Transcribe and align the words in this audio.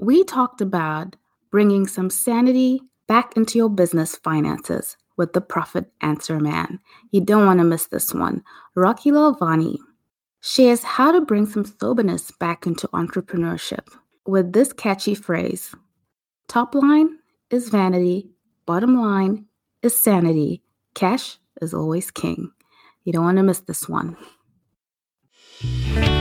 we 0.00 0.22
talked 0.22 0.60
about 0.60 1.16
bringing 1.50 1.86
some 1.86 2.08
sanity 2.08 2.80
back 3.08 3.36
into 3.36 3.58
your 3.58 3.68
business 3.68 4.14
finances 4.16 4.96
with 5.16 5.32
the 5.32 5.40
Profit 5.40 5.90
Answer 6.00 6.38
Man. 6.38 6.78
You 7.10 7.20
don't 7.20 7.46
want 7.46 7.58
to 7.58 7.64
miss 7.64 7.86
this 7.86 8.14
one. 8.14 8.44
Rocky 8.76 9.10
Lalvani 9.10 9.76
shares 10.40 10.84
how 10.84 11.10
to 11.10 11.20
bring 11.20 11.46
some 11.46 11.64
soberness 11.64 12.30
back 12.30 12.64
into 12.64 12.86
entrepreneurship 12.88 13.88
with 14.24 14.52
this 14.52 14.72
catchy 14.72 15.14
phrase 15.14 15.74
Top 16.46 16.74
line 16.74 17.18
is 17.50 17.68
vanity, 17.68 18.30
bottom 18.66 18.96
line 19.02 19.46
is 19.82 20.00
sanity. 20.00 20.62
Cash 20.94 21.38
is 21.60 21.74
always 21.74 22.10
king. 22.10 22.52
You 23.04 23.12
don't 23.12 23.24
want 23.24 23.38
to 23.38 23.42
miss 23.42 23.60
this 23.60 23.88
one. 23.88 24.16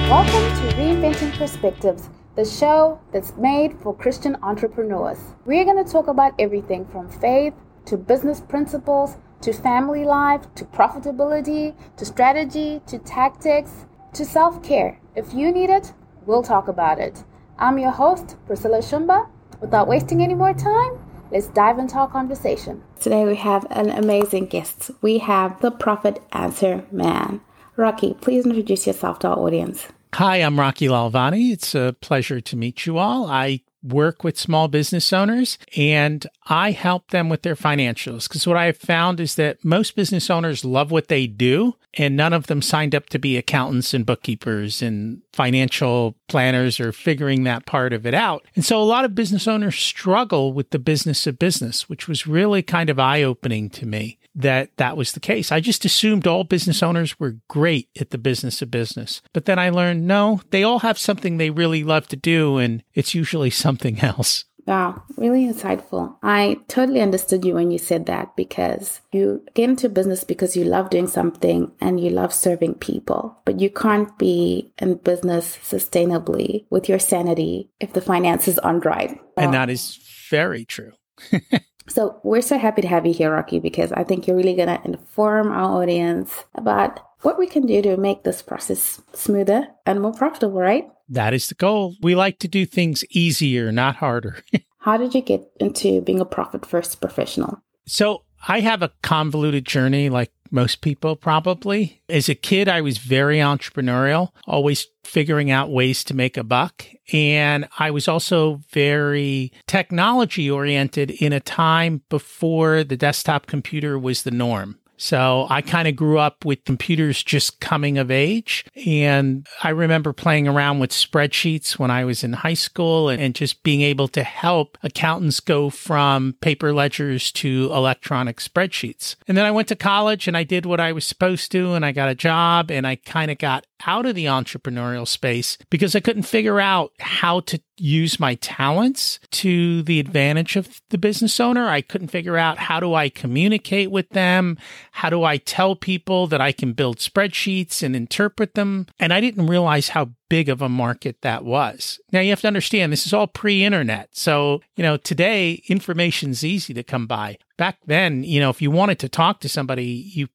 Welcome 0.10 0.70
to 0.70 0.76
Reinventing 0.78 1.38
Perspectives 1.38 2.10
the 2.38 2.46
show 2.46 3.00
that's 3.12 3.36
made 3.36 3.74
for 3.82 3.96
Christian 3.96 4.38
entrepreneurs. 4.44 5.18
We're 5.44 5.66
going 5.66 5.84
to 5.84 5.92
talk 5.92 6.08
about 6.08 6.36
everything 6.38 6.86
from 6.86 7.10
faith 7.10 7.56
to 7.86 7.98
business 7.98 8.40
principles 8.40 9.18
to 9.42 9.52
family 9.52 10.06
life 10.06 10.44
to 10.56 10.66
profitability 10.66 11.76
to 11.98 12.06
strategy 12.06 12.82
to 12.86 13.00
tactics 13.00 13.88
to 14.14 14.24
self 14.24 14.62
care. 14.62 15.00
If 15.16 15.34
you 15.34 15.52
need 15.52 15.72
it, 15.72 15.94
we'll 16.28 16.44
talk 16.44 16.68
about 16.68 17.00
it. 17.00 17.24
I'm 17.58 17.80
your 17.80 17.92
host, 17.92 18.36
Priscilla 18.46 18.80
Shumba. 18.80 19.28
Without 19.60 19.88
wasting 19.88 20.22
any 20.22 20.36
more 20.36 20.54
time, 20.54 21.00
let's 21.32 21.48
dive 21.48 21.80
into 21.80 21.96
our 21.96 22.08
conversation. 22.08 22.84
Today 23.00 23.26
we 23.26 23.36
have 23.38 23.66
an 23.72 23.90
amazing 23.90 24.46
guest. 24.46 24.92
We 25.02 25.18
have 25.18 25.60
the 25.62 25.72
Profit 25.72 26.22
Answer 26.32 26.86
Man. 26.92 27.42
Rocky, 27.76 28.14
please 28.22 28.46
introduce 28.46 28.86
yourself 28.86 29.18
to 29.20 29.30
our 29.30 29.40
audience. 29.40 29.88
Hi, 30.14 30.38
I'm 30.38 30.60
Rocky 30.60 30.88
Lalvani. 30.88 31.52
It's 31.52 31.76
a 31.76 31.96
pleasure 32.02 32.42
to 32.42 32.56
meet 32.56 32.86
you 32.86 32.98
all. 32.98 33.26
I 33.26 33.62
work 33.84 34.24
with 34.24 34.38
small 34.38 34.68
business 34.68 35.14
owners 35.14 35.58
and 35.76 36.26
I 36.48 36.72
help 36.72 37.12
them 37.12 37.30
with 37.30 37.44
their 37.44 37.56
financials 37.56 38.28
because 38.28 38.48
what 38.48 38.58
I 38.58 38.66
have 38.66 38.78
found 38.78 39.20
is 39.20 39.36
that 39.36 39.64
most 39.64 39.96
business 39.96 40.30
owners 40.30 40.66
love 40.66 40.92
what 40.92 41.08
they 41.08 41.28
do 41.28 41.76
and 41.94 42.16
none 42.16 42.34
of 42.34 42.48
them 42.48 42.62
signed 42.62 42.96
up 42.96 43.08
to 43.10 43.20
be 43.20 43.38
accountants 43.38 43.94
and 43.94 44.06
bookkeepers 44.06 44.82
and 44.82 45.22
financial 45.34 46.16
planners 46.28 46.80
or 46.80 46.92
figuring 46.92 47.44
that 47.44 47.66
part 47.66 47.94
of 47.94 48.06
it 48.06 48.14
out. 48.14 48.46
And 48.56 48.66
so 48.66 48.82
a 48.82 48.84
lot 48.84 49.06
of 49.06 49.16
business 49.16 49.48
owners 49.48 49.76
struggle 49.76 50.54
with 50.54 50.72
the 50.72 50.80
business 50.80 51.28
of 51.28 51.40
business, 51.40 51.88
which 51.88 52.08
was 52.08 52.28
really 52.28 52.62
kind 52.62 52.90
of 52.90 53.00
eye 53.00 53.24
opening 53.24 53.70
to 53.72 53.86
me 53.86 54.18
that 54.38 54.70
that 54.78 54.96
was 54.96 55.12
the 55.12 55.20
case. 55.20 55.52
I 55.52 55.60
just 55.60 55.84
assumed 55.84 56.28
all 56.28 56.44
business 56.44 56.82
owners 56.82 57.20
were 57.20 57.38
great 57.48 57.90
at 58.00 58.12
the 58.12 58.18
business 58.18 58.62
of 58.62 58.72
business. 58.72 59.22
But 59.34 59.46
then 59.46 59.60
I 59.60 59.70
learned 59.70 60.08
no, 60.08 60.42
they 60.52 60.64
all 60.64 60.80
have 60.80 60.98
something 60.98 61.38
they 61.38 61.50
really 61.50 61.84
love 61.84 62.08
to 62.10 62.16
do, 62.16 62.58
and 62.58 62.84
it's 62.94 63.16
usually 63.16 63.50
something 63.68 64.00
else. 64.00 64.46
Wow, 64.68 65.02
really 65.16 65.46
insightful. 65.46 66.18
I 66.22 66.60
totally 66.68 67.00
understood 67.00 67.46
you 67.46 67.54
when 67.54 67.72
you 67.72 67.78
said 67.78 68.06
that 68.08 68.36
because 68.36 69.00
you 69.14 69.42
get 69.54 69.70
into 69.70 69.88
business 69.88 70.26
because 70.26 70.58
you 70.58 70.66
love 70.66 70.90
doing 70.90 71.08
something 71.08 71.72
and 71.80 72.02
you 72.02 72.10
love 72.10 72.34
serving 72.34 72.76
people, 72.76 73.38
but 73.46 73.62
you 73.62 73.70
can't 73.70 74.16
be 74.18 74.74
in 74.78 74.96
business 74.96 75.58
sustainably 75.64 76.66
with 76.70 76.90
your 76.90 77.00
sanity 77.00 77.70
if 77.80 77.94
the 77.94 78.02
finances 78.02 78.60
aren't 78.60 78.84
right. 78.84 79.18
And 79.38 79.54
that 79.54 79.70
is 79.70 80.00
very 80.30 80.66
true. 80.66 80.92
So 81.90 82.20
we're 82.24 82.42
so 82.42 82.58
happy 82.58 82.82
to 82.82 82.88
have 82.88 83.06
you 83.06 83.14
here, 83.14 83.32
Rocky, 83.32 83.60
because 83.60 83.92
I 83.92 84.04
think 84.04 84.28
you're 84.28 84.36
really 84.36 84.56
going 84.56 84.68
to 84.68 84.82
inform 84.84 85.52
our 85.52 85.82
audience 85.82 86.44
about 86.56 87.00
what 87.22 87.40
we 87.40 87.48
can 87.48 87.66
do 87.66 87.82
to 87.82 87.98
make 87.98 88.24
this 88.24 88.42
process 88.42 89.02
smoother 89.14 89.68
and 89.86 90.02
more 90.02 90.14
profitable, 90.14 90.60
right? 90.60 90.88
That 91.10 91.34
is 91.34 91.48
the 91.48 91.56
goal. 91.56 91.96
We 92.02 92.16
like 92.16 92.40
to 92.40 92.48
do 92.48 92.66
things 92.66 93.04
easier, 93.10 93.72
not 93.72 93.96
harder. 93.96 94.44
How 94.80 94.98
did 94.98 95.16
you 95.16 95.22
get 95.22 95.50
into 95.60 96.02
being 96.02 96.20
a 96.20 96.26
profit 96.26 96.66
first 96.66 97.02
professional? 97.02 97.62
So 97.86 98.24
I 98.48 98.60
have 98.60 98.82
a 98.82 98.92
convoluted 99.02 99.66
journey 99.66 100.10
like 100.10 100.32
most 100.52 100.82
people 100.82 101.16
probably. 101.16 102.02
As 102.10 102.30
a 102.30 102.36
kid, 102.36 102.68
I 102.68 102.82
was 102.82 102.98
very 102.98 103.38
entrepreneurial, 103.38 104.30
always 104.46 104.88
figuring 105.04 105.52
out 105.52 105.72
ways 105.72 106.04
to 106.06 106.14
make 106.14 106.38
a 106.38 106.44
buck. 106.44 106.86
And 107.14 107.68
I 107.80 107.92
was 107.92 108.08
also 108.08 108.62
very 108.72 109.52
technology 109.68 110.50
oriented 110.50 111.12
in 111.12 111.32
a 111.34 111.40
time 111.40 112.02
before 112.10 112.84
the 112.84 112.98
desktop 112.98 113.48
computer 113.48 113.98
was 113.98 114.24
the 114.24 114.32
norm. 114.32 114.80
So 114.98 115.48
I 115.50 115.62
kind 115.62 115.88
of 115.88 115.96
grew 115.96 116.18
up 116.18 116.44
with 116.44 116.66
computers 116.66 117.24
just 117.24 117.60
coming 117.60 117.98
of 117.98 118.12
age. 118.12 118.66
And 118.86 119.48
I 119.64 119.70
remember 119.70 120.12
playing 120.12 120.48
around 120.48 120.80
with 120.80 120.92
spreadsheets 120.92 121.78
when 121.78 121.92
I 121.92 122.04
was 122.04 122.24
in 122.24 122.34
high 122.34 122.56
school 122.56 123.10
and, 123.10 123.22
and, 123.22 123.38
just 123.38 123.62
being 123.62 123.82
able 123.82 124.08
to 124.08 124.24
help 124.24 124.80
accountants 124.82 125.40
go 125.40 125.70
from 125.70 126.34
paper 126.42 126.74
ledgers 126.74 127.32
to 127.34 127.70
electronic 127.72 128.38
spreadsheets. 128.38 129.16
And 129.28 129.38
then 129.38 129.46
I 129.46 129.52
went 129.52 129.68
to 129.68 129.76
college 129.76 130.28
and 130.28 130.36
I 130.36 130.44
did 130.44 130.66
what 130.66 130.80
I 130.80 130.92
was 130.92 131.06
supposed 131.06 131.52
to 131.52 131.74
and 131.74 131.86
I 131.86 131.92
got 131.92 132.10
a 132.10 132.16
job 132.16 132.72
and 132.72 132.88
I 132.88 132.96
kind 132.96 133.30
of 133.30 133.38
got 133.38 133.68
out 133.86 134.06
of 134.06 134.16
the 134.16 134.26
entrepreneurial 134.26 135.08
space 135.08 135.58
because 135.70 135.96
I 135.96 136.00
couldn't 136.00 136.24
figure 136.24 136.60
out 136.60 136.92
how 137.00 137.42
to 137.42 137.60
use 137.78 138.20
my 138.20 138.36
talents 138.36 139.20
to 139.32 139.84
the 139.84 140.00
advantage 140.00 140.56
of 140.56 140.82
the 140.90 140.98
business 140.98 141.40
owner. 141.40 141.68
I 141.68 141.82
couldn't 141.82 142.08
figure 142.08 142.38
out 142.38 142.58
how 142.58 142.80
do 142.80 142.94
I 142.94 143.10
communicate 143.10 143.92
with 143.92 144.10
them? 144.10 144.58
How 144.92 145.10
do 145.10 145.24
I 145.24 145.38
tell 145.38 145.76
people 145.76 146.28
that 146.28 146.42
I 146.42 146.52
can 146.52 146.74
build 146.74 146.98
spreadsheets 146.98 147.84
and 147.84 147.96
interpret 147.96 148.56
them? 148.56 148.88
And 149.00 149.14
I 149.14 149.22
didn't 149.22 149.48
realize 149.48 149.90
how 149.90 150.12
big 150.30 150.50
of 150.50 150.62
a 150.62 150.70
market 150.70 151.22
that 151.22 151.46
was. 151.46 152.00
Now 152.12 152.20
you 152.20 152.32
have 152.32 152.42
to 152.42 152.48
understand 152.48 152.92
this 152.92 153.06
is 153.06 153.14
all 153.14 153.28
pre-internet. 153.28 154.10
So, 154.12 154.62
you 154.76 154.84
know, 154.84 154.98
today 154.98 155.62
information's 155.70 156.44
easy 156.44 156.74
to 156.74 156.84
come 156.84 157.08
by. 157.08 157.38
Back 157.58 157.78
then, 157.86 158.24
you 158.24 158.40
know, 158.40 158.50
if 158.50 158.62
you 158.62 158.70
wanted 158.70 159.00
to 159.00 159.10
talk 159.10 159.40
to 159.42 159.50
somebody, 159.50 159.86
you 159.86 160.28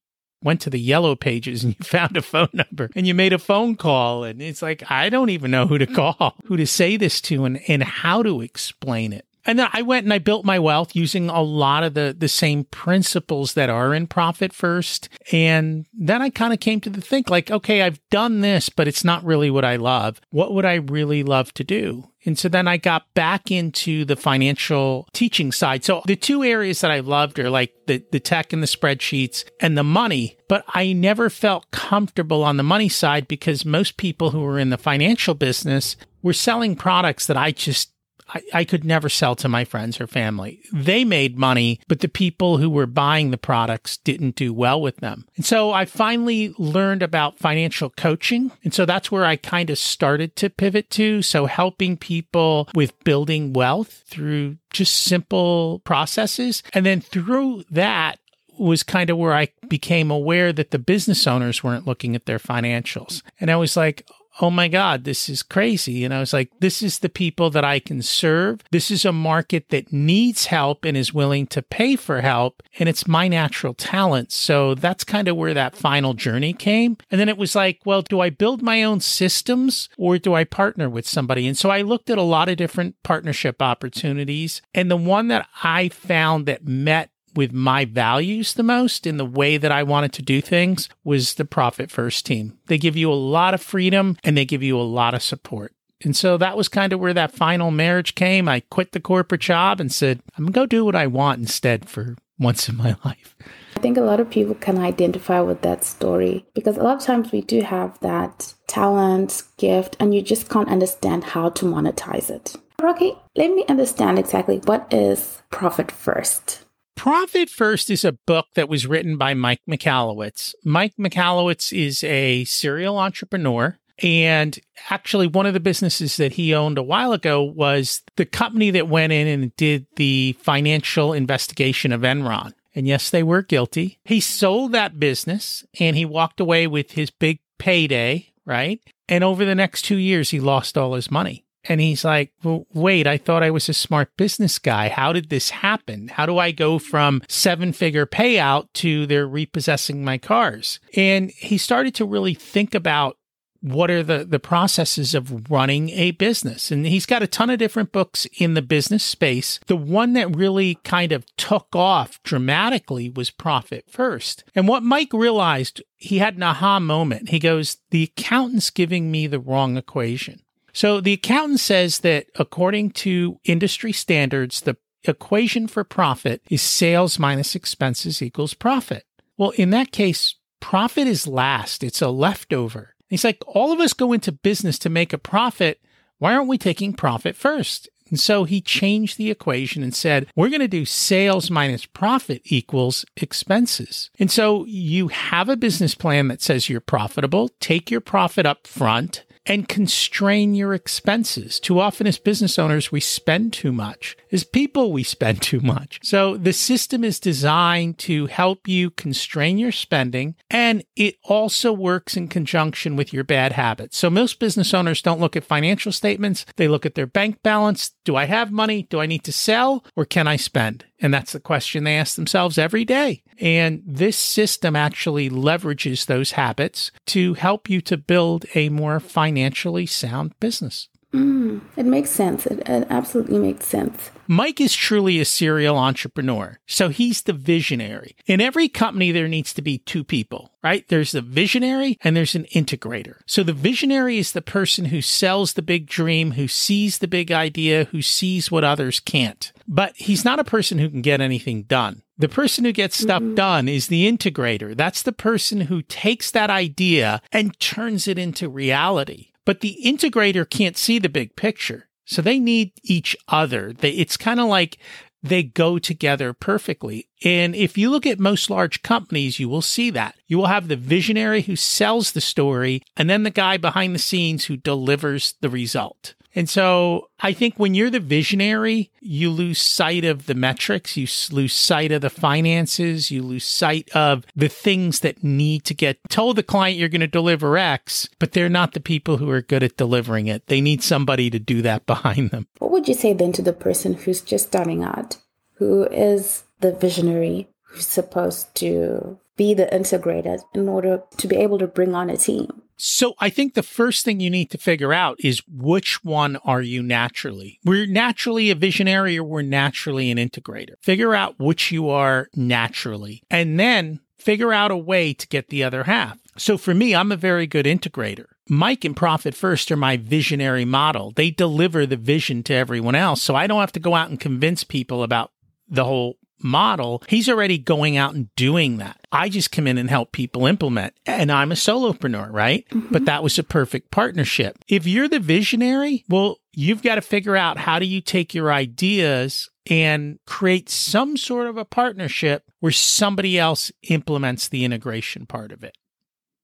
went 0.43 0.61
to 0.61 0.69
the 0.69 0.79
yellow 0.79 1.15
pages 1.15 1.63
and 1.63 1.75
you 1.79 1.83
found 1.83 2.17
a 2.17 2.21
phone 2.21 2.49
number 2.53 2.89
and 2.95 3.07
you 3.07 3.13
made 3.13 3.33
a 3.33 3.39
phone 3.39 3.75
call. 3.75 4.23
And 4.23 4.41
it's 4.41 4.61
like, 4.61 4.89
I 4.91 5.09
don't 5.09 5.29
even 5.29 5.51
know 5.51 5.67
who 5.67 5.77
to 5.77 5.87
call, 5.87 6.35
who 6.45 6.57
to 6.57 6.67
say 6.67 6.97
this 6.97 7.21
to, 7.21 7.45
and, 7.45 7.61
and 7.67 7.83
how 7.83 8.23
to 8.23 8.41
explain 8.41 9.13
it. 9.13 9.25
And 9.45 9.59
then 9.59 9.67
I 9.73 9.81
went 9.81 10.05
and 10.05 10.13
I 10.13 10.19
built 10.19 10.45
my 10.45 10.59
wealth 10.59 10.95
using 10.95 11.29
a 11.29 11.41
lot 11.41 11.83
of 11.83 11.93
the, 11.93 12.15
the 12.17 12.27
same 12.27 12.63
principles 12.65 13.53
that 13.53 13.69
are 13.69 13.93
in 13.93 14.07
Profit 14.07 14.53
First. 14.53 15.09
And 15.31 15.85
then 15.93 16.21
I 16.21 16.29
kind 16.29 16.53
of 16.53 16.59
came 16.59 16.79
to 16.81 16.89
the 16.89 17.01
think 17.01 17.29
like, 17.29 17.51
okay, 17.51 17.81
I've 17.81 17.99
done 18.09 18.41
this, 18.41 18.69
but 18.69 18.87
it's 18.87 19.03
not 19.03 19.23
really 19.23 19.49
what 19.49 19.65
I 19.65 19.75
love. 19.75 20.21
What 20.29 20.53
would 20.53 20.65
I 20.65 20.75
really 20.75 21.23
love 21.23 21.53
to 21.55 21.63
do? 21.63 22.09
And 22.25 22.39
so 22.39 22.47
then 22.47 22.67
I 22.67 22.77
got 22.77 23.13
back 23.13 23.51
into 23.51 24.05
the 24.05 24.15
financial 24.15 25.07
teaching 25.13 25.51
side. 25.51 25.83
So 25.83 26.03
the 26.05 26.15
two 26.15 26.43
areas 26.43 26.81
that 26.81 26.91
I 26.91 27.01
loved 27.01 27.37
are 27.37 27.49
like 27.49 27.73
the, 27.87 28.03
the 28.11 28.19
tech 28.19 28.53
and 28.53 28.63
the 28.63 28.67
spreadsheets 28.67 29.43
and 29.59 29.77
the 29.77 29.83
money, 29.83 30.37
but 30.47 30.63
I 30.69 30.93
never 30.93 31.29
felt 31.29 31.69
comfortable 31.71 32.43
on 32.43 32.57
the 32.57 32.63
money 32.63 32.89
side 32.89 33.27
because 33.27 33.65
most 33.65 33.97
people 33.97 34.31
who 34.31 34.41
were 34.41 34.59
in 34.59 34.69
the 34.69 34.77
financial 34.77 35.33
business 35.33 35.97
were 36.21 36.33
selling 36.33 36.75
products 36.75 37.27
that 37.27 37.35
I 37.35 37.51
just 37.51 37.92
I, 38.33 38.41
I 38.53 38.63
could 38.63 38.83
never 38.83 39.09
sell 39.09 39.35
to 39.37 39.49
my 39.49 39.65
friends 39.65 39.99
or 40.01 40.07
family. 40.07 40.61
They 40.71 41.03
made 41.03 41.37
money, 41.37 41.79
but 41.87 41.99
the 41.99 42.07
people 42.07 42.57
who 42.57 42.69
were 42.69 42.85
buying 42.85 43.31
the 43.31 43.37
products 43.37 43.97
didn't 43.97 44.35
do 44.35 44.53
well 44.53 44.81
with 44.81 44.97
them. 44.97 45.25
And 45.35 45.45
so 45.45 45.71
I 45.71 45.85
finally 45.85 46.53
learned 46.57 47.03
about 47.03 47.39
financial 47.39 47.89
coaching. 47.89 48.51
And 48.63 48.73
so 48.73 48.85
that's 48.85 49.11
where 49.11 49.25
I 49.25 49.35
kind 49.35 49.69
of 49.69 49.77
started 49.77 50.35
to 50.37 50.49
pivot 50.49 50.89
to. 50.91 51.21
So 51.21 51.45
helping 51.45 51.97
people 51.97 52.69
with 52.73 53.01
building 53.03 53.53
wealth 53.53 54.03
through 54.07 54.57
just 54.71 55.03
simple 55.03 55.79
processes. 55.79 56.63
And 56.73 56.85
then 56.85 57.01
through 57.01 57.63
that, 57.71 58.19
was 58.57 58.83
kind 58.83 59.09
of 59.09 59.17
where 59.17 59.33
I 59.33 59.49
became 59.67 60.11
aware 60.11 60.53
that 60.53 60.71
the 60.71 60.79
business 60.79 61.25
owners 61.25 61.63
weren't 61.63 61.87
looking 61.87 62.15
at 62.15 62.25
their 62.25 62.37
financials. 62.37 63.23
And 63.39 63.49
I 63.49 63.55
was 63.55 63.75
like, 63.75 64.07
oh 64.41 64.49
my 64.49 64.67
God, 64.67 65.03
this 65.03 65.29
is 65.29 65.43
crazy. 65.43 66.03
And 66.03 66.13
I 66.13 66.19
was 66.19 66.33
like, 66.33 66.51
this 66.59 66.81
is 66.81 66.99
the 66.99 67.09
people 67.09 67.49
that 67.51 67.63
I 67.63 67.79
can 67.79 68.01
serve. 68.01 68.61
This 68.71 68.89
is 68.89 69.05
a 69.05 69.11
market 69.11 69.69
that 69.69 69.93
needs 69.93 70.47
help 70.47 70.85
and 70.85 70.97
is 70.97 71.13
willing 71.13 71.47
to 71.47 71.61
pay 71.61 71.95
for 71.95 72.21
help. 72.21 72.63
And 72.79 72.89
it's 72.89 73.07
my 73.07 73.27
natural 73.27 73.73
talent. 73.73 74.31
So 74.31 74.75
that's 74.75 75.03
kind 75.03 75.27
of 75.27 75.37
where 75.37 75.53
that 75.53 75.75
final 75.75 76.13
journey 76.13 76.53
came. 76.53 76.97
And 77.11 77.19
then 77.19 77.29
it 77.29 77.37
was 77.37 77.55
like, 77.55 77.79
well, 77.85 78.01
do 78.01 78.19
I 78.19 78.29
build 78.29 78.61
my 78.61 78.83
own 78.83 78.99
systems 78.99 79.89
or 79.97 80.17
do 80.17 80.33
I 80.33 80.43
partner 80.43 80.89
with 80.89 81.07
somebody? 81.07 81.47
And 81.47 81.57
so 81.57 81.69
I 81.69 81.81
looked 81.81 82.09
at 82.09 82.17
a 82.17 82.23
lot 82.23 82.49
of 82.49 82.57
different 82.57 82.95
partnership 83.03 83.61
opportunities. 83.61 84.61
And 84.73 84.89
the 84.89 84.97
one 84.97 85.27
that 85.27 85.47
I 85.63 85.89
found 85.89 86.45
that 86.47 86.67
met 86.67 87.11
with 87.35 87.51
my 87.53 87.85
values 87.85 88.53
the 88.53 88.63
most 88.63 89.05
in 89.07 89.17
the 89.17 89.25
way 89.25 89.57
that 89.57 89.71
I 89.71 89.83
wanted 89.83 90.13
to 90.13 90.21
do 90.21 90.41
things 90.41 90.89
was 91.03 91.35
the 91.35 91.45
Profit 91.45 91.91
First 91.91 92.25
team. 92.25 92.57
They 92.67 92.77
give 92.77 92.95
you 92.95 93.11
a 93.11 93.15
lot 93.15 93.53
of 93.53 93.61
freedom 93.61 94.17
and 94.23 94.37
they 94.37 94.45
give 94.45 94.63
you 94.63 94.79
a 94.79 94.81
lot 94.81 95.13
of 95.13 95.23
support. 95.23 95.73
And 96.03 96.15
so 96.15 96.37
that 96.37 96.57
was 96.57 96.67
kind 96.67 96.91
of 96.91 96.99
where 96.99 97.13
that 97.13 97.31
final 97.31 97.71
marriage 97.71 98.15
came. 98.15 98.49
I 98.49 98.59
quit 98.59 98.91
the 98.91 98.99
corporate 98.99 99.41
job 99.41 99.79
and 99.79 99.91
said, 99.91 100.21
I'm 100.37 100.43
going 100.43 100.53
to 100.53 100.59
go 100.59 100.65
do 100.65 100.85
what 100.85 100.95
I 100.95 101.07
want 101.07 101.39
instead 101.39 101.87
for 101.87 102.17
once 102.37 102.67
in 102.67 102.75
my 102.75 102.95
life. 103.05 103.35
I 103.75 103.79
think 103.79 103.97
a 103.97 104.01
lot 104.01 104.19
of 104.19 104.29
people 104.29 104.55
can 104.55 104.77
identify 104.77 105.41
with 105.41 105.61
that 105.61 105.83
story 105.83 106.45
because 106.53 106.77
a 106.77 106.83
lot 106.83 106.97
of 106.97 107.03
times 107.03 107.31
we 107.31 107.41
do 107.41 107.61
have 107.61 107.99
that 108.01 108.53
talent, 108.67 109.43
gift, 109.57 109.95
and 109.99 110.13
you 110.13 110.21
just 110.21 110.49
can't 110.49 110.69
understand 110.69 111.23
how 111.23 111.49
to 111.49 111.65
monetize 111.65 112.29
it. 112.29 112.55
Rocky, 112.81 113.13
let 113.35 113.51
me 113.53 113.65
understand 113.69 114.19
exactly 114.19 114.57
what 114.65 114.93
is 114.93 115.41
Profit 115.51 115.91
First. 115.91 116.65
Profit 116.95 117.49
First 117.49 117.89
is 117.89 118.05
a 118.05 118.13
book 118.13 118.47
that 118.55 118.69
was 118.69 118.87
written 118.87 119.17
by 119.17 119.33
Mike 119.33 119.61
Michalowicz. 119.67 120.53
Mike 120.63 120.93
Michalowicz 120.97 121.77
is 121.77 122.03
a 122.03 122.43
serial 122.45 122.97
entrepreneur. 122.97 123.77
And 124.01 124.57
actually, 124.89 125.27
one 125.27 125.45
of 125.45 125.53
the 125.53 125.59
businesses 125.59 126.17
that 126.17 126.33
he 126.33 126.53
owned 126.53 126.77
a 126.77 126.83
while 126.83 127.13
ago 127.13 127.43
was 127.43 128.01
the 128.15 128.25
company 128.25 128.71
that 128.71 128.87
went 128.87 129.13
in 129.13 129.27
and 129.27 129.55
did 129.55 129.85
the 129.97 130.35
financial 130.39 131.13
investigation 131.13 131.91
of 131.91 132.01
Enron. 132.01 132.53
And 132.75 132.87
yes, 132.87 133.09
they 133.09 133.21
were 133.21 133.43
guilty. 133.43 133.99
He 134.03 134.19
sold 134.19 134.71
that 134.71 134.99
business 134.99 135.63
and 135.79 135.95
he 135.95 136.05
walked 136.05 136.39
away 136.39 136.65
with 136.65 136.91
his 136.91 137.11
big 137.11 137.39
payday, 137.59 138.33
right? 138.45 138.81
And 139.07 139.23
over 139.23 139.45
the 139.45 139.55
next 139.55 139.83
two 139.83 139.97
years, 139.97 140.31
he 140.31 140.39
lost 140.39 140.77
all 140.77 140.95
his 140.95 141.11
money. 141.11 141.45
And 141.65 141.79
he's 141.79 142.03
like, 142.03 142.31
well, 142.43 142.65
wait, 142.73 143.07
I 143.07 143.17
thought 143.17 143.43
I 143.43 143.51
was 143.51 143.69
a 143.69 143.73
smart 143.73 144.15
business 144.17 144.59
guy. 144.59 144.89
How 144.89 145.13
did 145.13 145.29
this 145.29 145.49
happen? 145.49 146.09
How 146.09 146.25
do 146.25 146.37
I 146.37 146.51
go 146.51 146.79
from 146.79 147.21
seven 147.27 147.71
figure 147.71 148.05
payout 148.05 148.67
to 148.73 149.05
they're 149.05 149.27
repossessing 149.27 150.03
my 150.03 150.17
cars? 150.17 150.79
And 150.95 151.31
he 151.31 151.57
started 151.57 151.95
to 151.95 152.05
really 152.05 152.33
think 152.33 152.75
about 152.75 153.17
what 153.63 153.89
are 153.89 154.03
the, 154.03 154.25
the 154.25 154.39
processes 154.39 155.15
of 155.15 155.49
running 155.49 155.89
a 155.91 156.11
business? 156.11 156.69
And 156.69 156.85
he's 156.85 157.05
got 157.05 157.23
a 157.23 157.27
ton 157.27 157.49
of 157.49 157.59
different 157.59 157.93
books 157.93 158.27
in 158.37 158.55
the 158.55 158.61
business 158.61 159.05
space. 159.05 159.59
The 159.67 159.77
one 159.77 160.13
that 160.13 160.35
really 160.35 160.75
kind 160.83 161.13
of 161.13 161.25
took 161.37 161.73
off 161.73 162.21
dramatically 162.23 163.09
was 163.09 163.31
Profit 163.31 163.85
First. 163.89 164.43
And 164.53 164.67
what 164.67 164.83
Mike 164.83 165.13
realized, 165.13 165.81
he 165.95 166.17
had 166.17 166.35
an 166.35 166.43
aha 166.43 166.81
moment. 166.81 167.29
He 167.29 167.39
goes, 167.39 167.77
The 167.91 168.03
accountant's 168.03 168.69
giving 168.69 169.09
me 169.09 169.27
the 169.27 169.39
wrong 169.39 169.77
equation. 169.77 170.41
So 170.73 170.99
the 170.99 171.13
accountant 171.13 171.59
says 171.59 171.99
that 171.99 172.27
according 172.35 172.91
to 172.91 173.39
industry 173.43 173.91
standards, 173.91 174.61
the 174.61 174.75
equation 175.03 175.67
for 175.67 175.83
profit 175.83 176.41
is 176.49 176.61
sales 176.61 177.19
minus 177.19 177.55
expenses 177.55 178.21
equals 178.21 178.53
profit. 178.53 179.05
Well, 179.37 179.51
in 179.51 179.69
that 179.71 179.91
case, 179.91 180.35
profit 180.59 181.07
is 181.07 181.27
last. 181.27 181.83
It's 181.83 182.01
a 182.01 182.09
leftover. 182.09 182.95
He's 183.09 183.23
like, 183.23 183.43
all 183.45 183.71
of 183.71 183.79
us 183.79 183.93
go 183.93 184.13
into 184.13 184.31
business 184.31 184.79
to 184.79 184.89
make 184.89 185.13
a 185.13 185.17
profit. 185.17 185.79
Why 186.17 186.33
aren't 186.33 186.47
we 186.47 186.57
taking 186.57 186.93
profit 186.93 187.35
first? 187.35 187.89
And 188.09 188.19
so 188.19 188.43
he 188.43 188.61
changed 188.61 189.17
the 189.17 189.31
equation 189.31 189.81
and 189.81 189.93
said, 189.93 190.27
we're 190.35 190.49
going 190.49 190.61
to 190.61 190.67
do 190.67 190.85
sales 190.85 191.49
minus 191.49 191.85
profit 191.85 192.41
equals 192.45 193.05
expenses. 193.17 194.09
And 194.19 194.29
so 194.29 194.65
you 194.65 195.07
have 195.07 195.49
a 195.49 195.57
business 195.57 195.95
plan 195.95 196.27
that 196.27 196.41
says 196.41 196.69
you're 196.69 196.79
profitable, 196.79 197.49
take 197.59 197.89
your 197.89 198.01
profit 198.01 198.45
up 198.45 198.67
front 198.67 199.25
and 199.45 199.67
constrain 199.67 200.55
your 200.55 200.73
expenses. 200.73 201.59
Too 201.59 201.79
often, 201.79 202.07
as 202.07 202.17
business 202.17 202.57
owners, 202.57 202.91
we 202.91 202.99
spend 202.99 203.53
too 203.53 203.71
much. 203.71 204.15
As 204.31 204.43
people, 204.43 204.91
we 204.91 205.03
spend 205.03 205.41
too 205.41 205.59
much. 205.59 205.99
So 206.03 206.37
the 206.37 206.53
system 206.53 207.03
is 207.03 207.19
designed 207.19 207.97
to 207.99 208.27
help 208.27 208.67
you 208.67 208.89
constrain 208.89 209.57
your 209.57 209.71
spending, 209.71 210.35
and 210.49 210.83
it 210.95 211.15
also 211.23 211.73
works 211.73 212.15
in 212.15 212.27
conjunction 212.27 212.95
with 212.95 213.13
your 213.13 213.23
bad 213.23 213.53
habits. 213.53 213.97
So 213.97 214.09
most 214.09 214.39
business 214.39 214.73
owners 214.73 215.01
don't 215.01 215.19
look 215.19 215.35
at 215.35 215.43
financial 215.43 215.91
statements, 215.91 216.45
they 216.55 216.67
look 216.67 216.85
at 216.85 216.95
their 216.95 217.07
bank 217.07 217.41
balance. 217.43 217.91
Do 218.05 218.15
I 218.15 218.25
have 218.25 218.51
money? 218.51 218.83
Do 218.83 218.99
I 218.99 219.05
need 219.05 219.23
to 219.25 219.31
sell? 219.31 219.85
Or 219.95 220.05
can 220.05 220.27
I 220.27 220.35
spend? 220.35 220.85
And 221.03 221.13
that's 221.13 221.33
the 221.33 221.39
question 221.41 221.83
they 221.83 221.97
ask 221.97 222.15
themselves 222.15 222.57
every 222.57 222.85
day. 222.85 223.23
And 223.37 223.83
this 223.85 224.17
system 224.17 224.73
actually 224.73 225.29
leverages 225.29 226.05
those 226.05 226.31
habits 226.31 226.91
to 227.07 227.33
help 227.33 227.69
you 227.69 227.81
to 227.81 227.97
build 227.97 228.45
a 228.55 228.69
more 228.69 229.01
financially 229.01 229.85
sound 229.85 230.39
business. 230.39 230.87
Mm, 231.13 231.61
it 231.77 231.85
makes 231.85 232.09
sense. 232.09 232.47
It, 232.47 232.67
it 232.67 232.87
absolutely 232.89 233.37
makes 233.37 233.67
sense. 233.67 234.09
Mike 234.27 234.59
is 234.59 234.73
truly 234.73 235.19
a 235.19 235.25
serial 235.25 235.77
entrepreneur. 235.77 236.59
So 236.65 236.89
he's 236.89 237.21
the 237.21 237.33
visionary. 237.33 238.15
In 238.25 238.41
every 238.41 238.67
company, 238.67 239.11
there 239.11 239.27
needs 239.27 239.53
to 239.53 239.61
be 239.61 239.77
two 239.77 240.03
people, 240.03 240.51
right? 240.63 240.87
There's 240.87 241.11
the 241.11 241.21
visionary 241.21 241.99
and 242.03 242.15
there's 242.15 242.33
an 242.33 242.45
integrator. 242.55 243.17
So 243.27 243.43
the 243.43 243.53
visionary 243.53 244.17
is 244.17 244.31
the 244.31 244.41
person 244.41 244.85
who 244.85 245.01
sells 245.01 245.53
the 245.53 245.61
big 245.61 245.87
dream, 245.87 246.31
who 246.31 246.47
sees 246.47 246.97
the 246.97 247.07
big 247.07 247.31
idea, 247.31 247.85
who 247.85 248.01
sees 248.01 248.49
what 248.49 248.63
others 248.63 248.99
can't. 248.99 249.51
But 249.67 249.95
he's 249.95 250.25
not 250.25 250.39
a 250.39 250.43
person 250.43 250.79
who 250.79 250.89
can 250.89 251.01
get 251.01 251.21
anything 251.21 251.63
done. 251.63 252.01
The 252.17 252.29
person 252.29 252.63
who 252.63 252.71
gets 252.71 252.97
stuff 252.97 253.21
mm-hmm. 253.21 253.35
done 253.35 253.67
is 253.67 253.87
the 253.87 254.09
integrator. 254.09 254.75
That's 254.75 255.01
the 255.01 255.11
person 255.11 255.61
who 255.61 255.81
takes 255.81 256.31
that 256.31 256.49
idea 256.49 257.21
and 257.31 257.59
turns 257.59 258.07
it 258.07 258.17
into 258.17 258.47
reality. 258.49 259.29
But 259.45 259.61
the 259.61 259.77
integrator 259.83 260.49
can't 260.49 260.77
see 260.77 260.99
the 260.99 261.09
big 261.09 261.35
picture. 261.35 261.87
So 262.05 262.21
they 262.21 262.39
need 262.39 262.73
each 262.83 263.15
other. 263.27 263.73
They, 263.73 263.91
it's 263.91 264.17
kind 264.17 264.39
of 264.39 264.47
like 264.47 264.77
they 265.21 265.41
go 265.41 265.79
together 265.79 266.33
perfectly. 266.33 267.07
And 267.23 267.55
if 267.55 267.77
you 267.77 267.89
look 267.89 268.05
at 268.05 268.19
most 268.19 268.49
large 268.49 268.81
companies, 268.83 269.39
you 269.39 269.47
will 269.47 269.61
see 269.61 269.89
that. 269.91 270.15
You 270.27 270.37
will 270.37 270.47
have 270.47 270.67
the 270.67 270.75
visionary 270.75 271.43
who 271.43 271.55
sells 271.55 272.11
the 272.11 272.21
story 272.21 272.81
and 272.97 273.09
then 273.09 273.23
the 273.23 273.29
guy 273.29 273.55
behind 273.55 273.95
the 273.95 273.99
scenes 273.99 274.45
who 274.45 274.57
delivers 274.57 275.35
the 275.39 275.49
result. 275.49 276.13
And 276.35 276.49
so 276.49 277.09
I 277.19 277.33
think 277.33 277.55
when 277.57 277.73
you're 277.73 277.89
the 277.89 277.99
visionary, 277.99 278.91
you 278.99 279.29
lose 279.29 279.59
sight 279.59 280.03
of 280.03 280.25
the 280.25 280.33
metrics, 280.33 280.97
you 280.97 281.07
lose 281.31 281.53
sight 281.53 281.91
of 281.91 282.01
the 282.01 282.09
finances, 282.09 283.11
you 283.11 283.21
lose 283.21 283.45
sight 283.45 283.89
of 283.95 284.25
the 284.35 284.49
things 284.49 285.01
that 285.01 285.23
need 285.23 285.63
to 285.65 285.73
get 285.73 285.99
told 286.09 286.35
the 286.35 286.43
client 286.43 286.77
you're 286.77 286.89
going 286.89 287.01
to 287.01 287.07
deliver 287.07 287.57
X, 287.57 288.09
but 288.19 288.31
they're 288.31 288.49
not 288.49 288.73
the 288.73 288.79
people 288.79 289.17
who 289.17 289.29
are 289.29 289.41
good 289.41 289.63
at 289.63 289.77
delivering 289.77 290.27
it. 290.27 290.47
They 290.47 290.61
need 290.61 290.81
somebody 290.81 291.29
to 291.29 291.39
do 291.39 291.61
that 291.61 291.85
behind 291.93 292.31
them. 292.31 292.47
What 292.59 292.71
would 292.71 292.87
you 292.87 292.95
say 292.95 293.13
then 293.13 293.31
to 293.33 293.41
the 293.41 293.53
person 293.53 293.93
who's 293.93 294.21
just 294.21 294.47
starting 294.47 294.83
out, 294.83 295.17
who 295.55 295.85
is 295.85 296.43
the 296.61 296.71
visionary, 296.71 297.47
who's 297.67 297.87
supposed 297.87 298.55
to 298.55 299.19
be 299.35 299.53
the 299.53 299.65
integrator 299.67 300.39
in 300.53 300.69
order 300.69 301.03
to 301.17 301.27
be 301.27 301.35
able 301.35 301.59
to 301.59 301.67
bring 301.67 301.93
on 301.93 302.09
a 302.09 302.17
team? 302.17 302.62
So 302.77 303.13
I 303.19 303.29
think 303.29 303.53
the 303.53 303.63
first 303.63 304.03
thing 304.03 304.19
you 304.19 304.29
need 304.29 304.51
to 304.51 304.57
figure 304.57 304.93
out 304.93 305.17
is 305.19 305.41
which 305.47 306.03
one 306.03 306.37
are 306.37 306.61
you 306.61 306.83
naturally? 306.83 307.59
We're 307.63 307.85
naturally 307.85 308.49
a 308.49 308.55
visionary 308.55 309.17
or 309.17 309.23
we're 309.23 309.41
naturally 309.41 310.11
an 310.11 310.17
integrator. 310.17 310.73
Figure 310.81 311.13
out 311.13 311.39
which 311.39 311.71
you 311.71 311.89
are 311.89 312.29
naturally 312.35 313.23
and 313.29 313.59
then 313.59 313.99
figure 314.17 314.53
out 314.53 314.71
a 314.71 314.77
way 314.77 315.13
to 315.13 315.27
get 315.27 315.49
the 315.49 315.63
other 315.63 315.83
half. 315.83 316.17
So 316.37 316.57
for 316.57 316.73
me, 316.73 316.95
I'm 316.95 317.11
a 317.11 317.17
very 317.17 317.45
good 317.45 317.65
integrator. 317.65 318.25
Mike 318.49 318.83
and 318.83 318.95
Profit 318.95 319.35
First 319.35 319.71
are 319.71 319.77
my 319.77 319.97
visionary 319.97 320.65
model. 320.65 321.11
They 321.11 321.31
deliver 321.31 321.85
the 321.85 321.95
vision 321.95 322.43
to 322.43 322.53
everyone 322.53 322.95
else. 322.95 323.21
So 323.21 323.35
I 323.35 323.47
don't 323.47 323.59
have 323.59 323.71
to 323.73 323.79
go 323.79 323.95
out 323.95 324.09
and 324.09 324.19
convince 324.19 324.63
people 324.63 325.03
about 325.03 325.31
the 325.69 325.85
whole 325.85 326.17
model, 326.41 327.03
he's 327.07 327.29
already 327.29 327.57
going 327.57 327.97
out 327.97 328.13
and 328.13 328.33
doing 328.35 328.77
that. 328.77 328.99
I 329.11 329.29
just 329.29 329.51
come 329.51 329.67
in 329.67 329.77
and 329.77 329.89
help 329.89 330.11
people 330.11 330.45
implement. 330.45 330.93
And 331.05 331.31
I'm 331.31 331.51
a 331.51 331.55
solopreneur, 331.55 332.31
right? 332.31 332.67
Mm-hmm. 332.69 332.91
But 332.91 333.05
that 333.05 333.23
was 333.23 333.37
a 333.39 333.43
perfect 333.43 333.91
partnership. 333.91 334.57
If 334.67 334.87
you're 334.87 335.07
the 335.07 335.19
visionary, 335.19 336.03
well, 336.09 336.37
you've 336.51 336.83
got 336.83 336.95
to 336.95 337.01
figure 337.01 337.35
out 337.35 337.57
how 337.57 337.79
do 337.79 337.85
you 337.85 338.01
take 338.01 338.33
your 338.33 338.51
ideas 338.51 339.49
and 339.69 340.19
create 340.25 340.69
some 340.69 341.15
sort 341.15 341.47
of 341.47 341.57
a 341.57 341.65
partnership 341.65 342.43
where 342.59 342.71
somebody 342.71 343.39
else 343.39 343.71
implements 343.89 344.49
the 344.49 344.65
integration 344.65 345.25
part 345.25 345.51
of 345.51 345.63
it. 345.63 345.77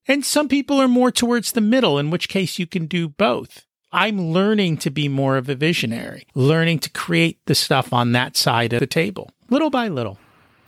And 0.07 0.25
some 0.25 0.47
people 0.47 0.81
are 0.81 0.87
more 0.87 1.11
towards 1.11 1.51
the 1.51 1.61
middle, 1.61 1.99
in 1.99 2.09
which 2.09 2.29
case 2.29 2.57
you 2.57 2.65
can 2.65 2.87
do 2.87 3.09
both. 3.09 3.65
I'm 3.91 4.31
learning 4.31 4.77
to 4.77 4.91
be 4.91 5.07
more 5.07 5.37
of 5.37 5.49
a 5.49 5.55
visionary, 5.55 6.27
learning 6.35 6.79
to 6.79 6.89
create 6.91 7.39
the 7.45 7.55
stuff 7.55 7.91
on 7.91 8.11
that 8.11 8.37
side 8.37 8.73
of 8.73 8.79
the 8.79 8.87
table, 8.87 9.31
little 9.49 9.69
by 9.69 9.87
little. 9.87 10.19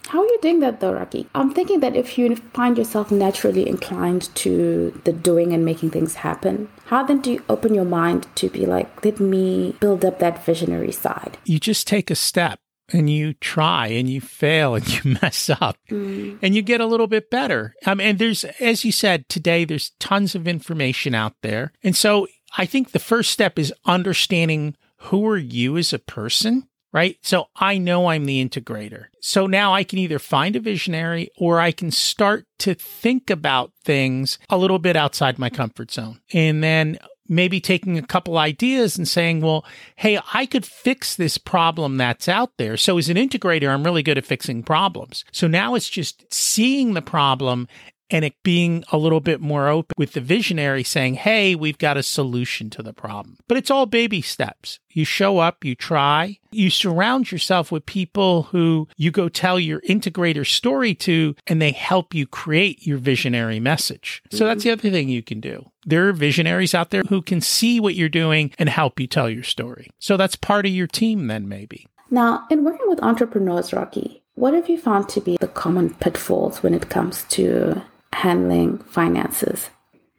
How 0.07 0.21
are 0.21 0.25
you 0.25 0.39
doing 0.41 0.59
that 0.61 0.79
though, 0.79 0.93
Rocky? 0.93 1.27
I'm 1.35 1.53
thinking 1.53 1.79
that 1.81 1.95
if 1.95 2.17
you 2.17 2.35
find 2.35 2.77
yourself 2.77 3.11
naturally 3.11 3.67
inclined 3.69 4.33
to 4.35 4.99
the 5.05 5.13
doing 5.13 5.53
and 5.53 5.63
making 5.63 5.91
things 5.91 6.15
happen, 6.15 6.67
how 6.85 7.03
then 7.03 7.21
do 7.21 7.31
you 7.31 7.43
open 7.47 7.75
your 7.75 7.85
mind 7.85 8.27
to 8.35 8.49
be 8.49 8.65
like, 8.65 9.05
let 9.05 9.19
me 9.19 9.75
build 9.79 10.03
up 10.03 10.19
that 10.19 10.43
visionary 10.43 10.91
side? 10.91 11.37
You 11.45 11.59
just 11.59 11.87
take 11.87 12.09
a 12.09 12.15
step 12.15 12.59
and 12.93 13.09
you 13.09 13.33
try 13.33 13.87
and 13.87 14.09
you 14.09 14.19
fail 14.19 14.75
and 14.75 14.87
you 15.05 15.17
mess 15.21 15.49
up 15.49 15.77
mm. 15.89 16.37
and 16.41 16.55
you 16.55 16.61
get 16.61 16.81
a 16.81 16.85
little 16.85 17.07
bit 17.07 17.29
better. 17.29 17.75
I 17.85 17.93
mean, 17.93 18.07
and 18.07 18.19
there's, 18.19 18.43
as 18.59 18.83
you 18.83 18.91
said 18.91 19.29
today, 19.29 19.65
there's 19.65 19.91
tons 19.99 20.35
of 20.35 20.47
information 20.47 21.15
out 21.15 21.35
there. 21.41 21.71
And 21.83 21.95
so 21.95 22.27
I 22.57 22.65
think 22.65 22.91
the 22.91 22.99
first 22.99 23.31
step 23.31 23.57
is 23.57 23.73
understanding 23.85 24.75
who 24.97 25.27
are 25.27 25.37
you 25.37 25.77
as 25.77 25.93
a 25.93 25.99
person, 25.99 26.67
right? 26.93 27.17
So 27.21 27.47
I 27.55 27.77
know 27.77 28.07
I'm 28.07 28.25
the 28.25 28.43
integrator. 28.43 29.05
So 29.21 29.47
now 29.47 29.73
I 29.73 29.83
can 29.83 29.99
either 29.99 30.19
find 30.19 30.55
a 30.55 30.59
visionary 30.59 31.29
or 31.37 31.59
I 31.59 31.71
can 31.71 31.91
start 31.91 32.45
to 32.59 32.73
think 32.73 33.29
about 33.29 33.71
things 33.83 34.37
a 34.49 34.57
little 34.57 34.79
bit 34.79 34.95
outside 34.95 35.39
my 35.39 35.49
comfort 35.49 35.91
zone. 35.91 36.19
And 36.33 36.63
then 36.63 36.99
maybe 37.27 37.61
taking 37.61 37.97
a 37.97 38.05
couple 38.05 38.37
ideas 38.37 38.97
and 38.97 39.07
saying, 39.07 39.39
well, 39.39 39.65
hey, 39.95 40.19
I 40.33 40.45
could 40.45 40.65
fix 40.65 41.15
this 41.15 41.37
problem 41.37 41.95
that's 41.95 42.27
out 42.27 42.51
there. 42.57 42.75
So 42.75 42.97
as 42.97 43.09
an 43.09 43.15
integrator, 43.15 43.69
I'm 43.69 43.85
really 43.85 44.03
good 44.03 44.17
at 44.17 44.25
fixing 44.25 44.63
problems. 44.63 45.23
So 45.31 45.47
now 45.47 45.75
it's 45.75 45.89
just 45.89 46.31
seeing 46.31 46.93
the 46.93 47.01
problem 47.01 47.69
and 48.11 48.25
it 48.25 48.35
being 48.43 48.83
a 48.91 48.97
little 48.97 49.21
bit 49.21 49.41
more 49.41 49.69
open 49.69 49.93
with 49.97 50.13
the 50.13 50.21
visionary 50.21 50.83
saying, 50.83 51.15
Hey, 51.15 51.55
we've 51.55 51.77
got 51.77 51.97
a 51.97 52.03
solution 52.03 52.69
to 52.71 52.83
the 52.83 52.93
problem. 52.93 53.37
But 53.47 53.57
it's 53.57 53.71
all 53.71 53.85
baby 53.85 54.21
steps. 54.21 54.79
You 54.89 55.05
show 55.05 55.39
up, 55.39 55.63
you 55.63 55.73
try, 55.73 56.37
you 56.51 56.69
surround 56.69 57.31
yourself 57.31 57.71
with 57.71 57.85
people 57.85 58.43
who 58.43 58.89
you 58.97 59.09
go 59.09 59.29
tell 59.29 59.57
your 59.57 59.79
integrator 59.81 60.45
story 60.45 60.93
to, 60.95 61.35
and 61.47 61.61
they 61.61 61.71
help 61.71 62.13
you 62.13 62.27
create 62.27 62.85
your 62.85 62.97
visionary 62.97 63.59
message. 63.59 64.21
So 64.29 64.39
mm-hmm. 64.39 64.45
that's 64.47 64.63
the 64.63 64.71
other 64.71 64.89
thing 64.89 65.07
you 65.07 65.23
can 65.23 65.39
do. 65.39 65.71
There 65.85 66.09
are 66.09 66.13
visionaries 66.13 66.75
out 66.75 66.89
there 66.89 67.03
who 67.03 67.21
can 67.21 67.39
see 67.39 67.79
what 67.79 67.95
you're 67.95 68.09
doing 68.09 68.51
and 68.59 68.67
help 68.67 68.99
you 68.99 69.07
tell 69.07 69.29
your 69.29 69.43
story. 69.43 69.89
So 69.97 70.17
that's 70.17 70.35
part 70.35 70.65
of 70.65 70.71
your 70.73 70.87
team, 70.87 71.27
then 71.27 71.47
maybe. 71.47 71.87
Now, 72.11 72.45
in 72.49 72.65
working 72.65 72.89
with 72.89 73.01
entrepreneurs, 73.01 73.71
Rocky, 73.71 74.21
what 74.35 74.53
have 74.53 74.69
you 74.69 74.77
found 74.77 75.07
to 75.09 75.21
be 75.21 75.37
the 75.37 75.47
common 75.47 75.93
pitfalls 75.95 76.61
when 76.61 76.73
it 76.73 76.89
comes 76.89 77.23
to 77.29 77.81
handling 78.13 78.79
finances? 78.79 79.69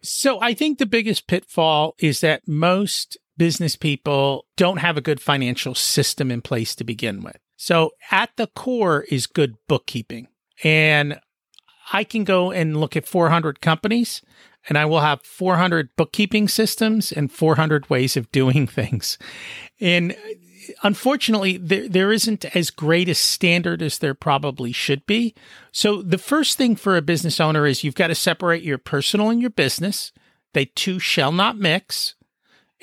So 0.03 0.41
I 0.41 0.55
think 0.55 0.79
the 0.79 0.87
biggest 0.87 1.27
pitfall 1.27 1.95
is 1.99 2.21
that 2.21 2.47
most 2.49 3.17
business 3.37 3.77
people 3.77 4.47
don't 4.57 4.79
have 4.79 4.97
a 4.97 5.03
good 5.03 5.21
financial 5.21 5.75
system 5.75 6.31
in 6.31 6.43
place 6.43 6.75
to 6.77 6.85
begin 6.85 7.23
with. 7.23 7.39
So 7.57 7.93
at 8.11 8.31
the 8.37 8.49
core 8.49 9.03
is 9.09 9.27
good 9.27 9.55
bookkeeping. 9.69 10.29
And 10.65 11.21
I 11.93 12.05
can 12.05 12.25
go 12.25 12.51
and 12.51 12.77
look 12.77 12.97
at 12.97 13.07
400 13.07 13.61
companies 13.61 14.23
and 14.69 14.79
I 14.79 14.85
will 14.85 15.01
have 15.01 15.23
400 15.23 15.91
bookkeeping 15.97 16.49
systems 16.49 17.13
and 17.13 17.33
400 17.33 17.91
ways 17.91 18.17
of 18.17 18.31
doing 18.33 18.67
things. 18.69 19.19
And 19.81 20.17
unfortunately, 20.83 21.57
there, 21.57 21.89
there 21.89 22.13
isn't 22.13 22.45
as 22.57 22.71
great 22.71 23.09
a 23.09 23.15
standard 23.15 23.83
as 23.83 23.99
there 23.99 24.15
probably 24.15 24.73
should 24.73 25.07
be. 25.07 25.35
So 25.71 26.03
the 26.03 26.19
first 26.19 26.57
thing 26.57 26.77
for 26.77 26.97
a 26.97 27.03
business 27.03 27.41
owner 27.41 27.67
is 27.67 27.85
you've 27.85 27.95
got 27.95 28.09
to 28.09 28.15
separate 28.15 28.63
your 28.63 28.79
personal 28.79 29.31
and 29.31 29.41
your 29.41 29.51
business. 29.51 30.13
They 30.53 30.67
two 30.67 30.99
shall 30.99 31.33
not 31.33 31.57
mix. 31.57 32.15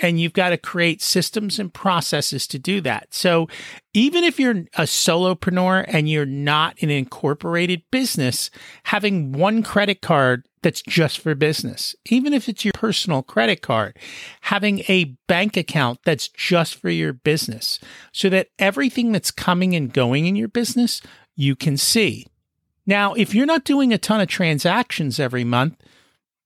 And 0.02 0.20
you've 0.20 0.34
got 0.34 0.50
to 0.50 0.58
create 0.58 1.02
systems 1.02 1.60
and 1.60 1.74
processes 1.74 2.48
to 2.48 2.60
do 2.60 2.82
that. 2.82 3.14
So 3.14 3.48
even 3.94 4.24
if 4.24 4.40
you're 4.40 4.66
a 4.76 4.84
solopreneur 4.84 5.86
and 5.88 6.10
you're 6.10 6.26
not 6.26 6.82
an 6.82 6.90
incorporated 6.90 7.84
business, 7.92 8.50
having 8.84 9.32
one 9.32 9.64
credit 9.64 10.02
card 10.02 10.48
that's 10.62 10.82
just 10.82 11.20
for 11.20 11.36
business. 11.36 11.96
Even 12.10 12.34
if 12.34 12.50
it's 12.50 12.66
your 12.66 12.74
personal 12.74 13.24
credit 13.24 13.62
card, 13.62 13.98
having 14.42 14.80
a 14.88 15.16
bank 15.28 15.56
account 15.56 16.00
that's 16.04 16.28
just 16.28 16.76
for 16.76 16.90
your 16.90 17.14
business 17.14 17.80
so 18.12 18.30
that 18.30 18.50
everything 18.58 19.12
that's 19.12 19.32
coming 19.32 19.76
and 19.76 19.94
going 19.94 20.26
in 20.26 20.36
your 20.36 20.48
business, 20.48 21.02
you 21.36 21.56
can 21.56 21.78
see. 21.78 22.28
Now, 22.86 23.14
if 23.14 23.34
you're 23.34 23.46
not 23.46 23.66
doing 23.66 23.94
a 23.94 23.98
ton 23.98 24.20
of 24.20 24.28
transactions 24.28 25.20
every 25.20 25.44
month, 25.44 25.78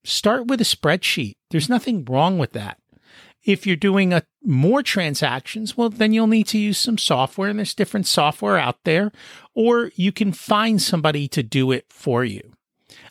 start 0.03 0.47
with 0.47 0.61
a 0.61 0.65
spreadsheet. 0.65 1.33
There's 1.49 1.69
nothing 1.69 2.05
wrong 2.05 2.37
with 2.37 2.51
that. 2.53 2.77
If 3.43 3.67
you're 3.67 3.75
doing 3.75 4.13
a, 4.13 4.23
more 4.43 4.83
transactions, 4.83 5.75
well, 5.77 5.89
then 5.89 6.13
you'll 6.13 6.27
need 6.27 6.47
to 6.47 6.57
use 6.57 6.77
some 6.77 6.97
software, 6.97 7.49
and 7.49 7.59
there's 7.59 7.73
different 7.73 8.07
software 8.07 8.57
out 8.57 8.83
there, 8.83 9.11
or 9.53 9.91
you 9.95 10.11
can 10.11 10.31
find 10.31 10.81
somebody 10.81 11.27
to 11.29 11.43
do 11.43 11.71
it 11.71 11.85
for 11.89 12.23
you. 12.23 12.53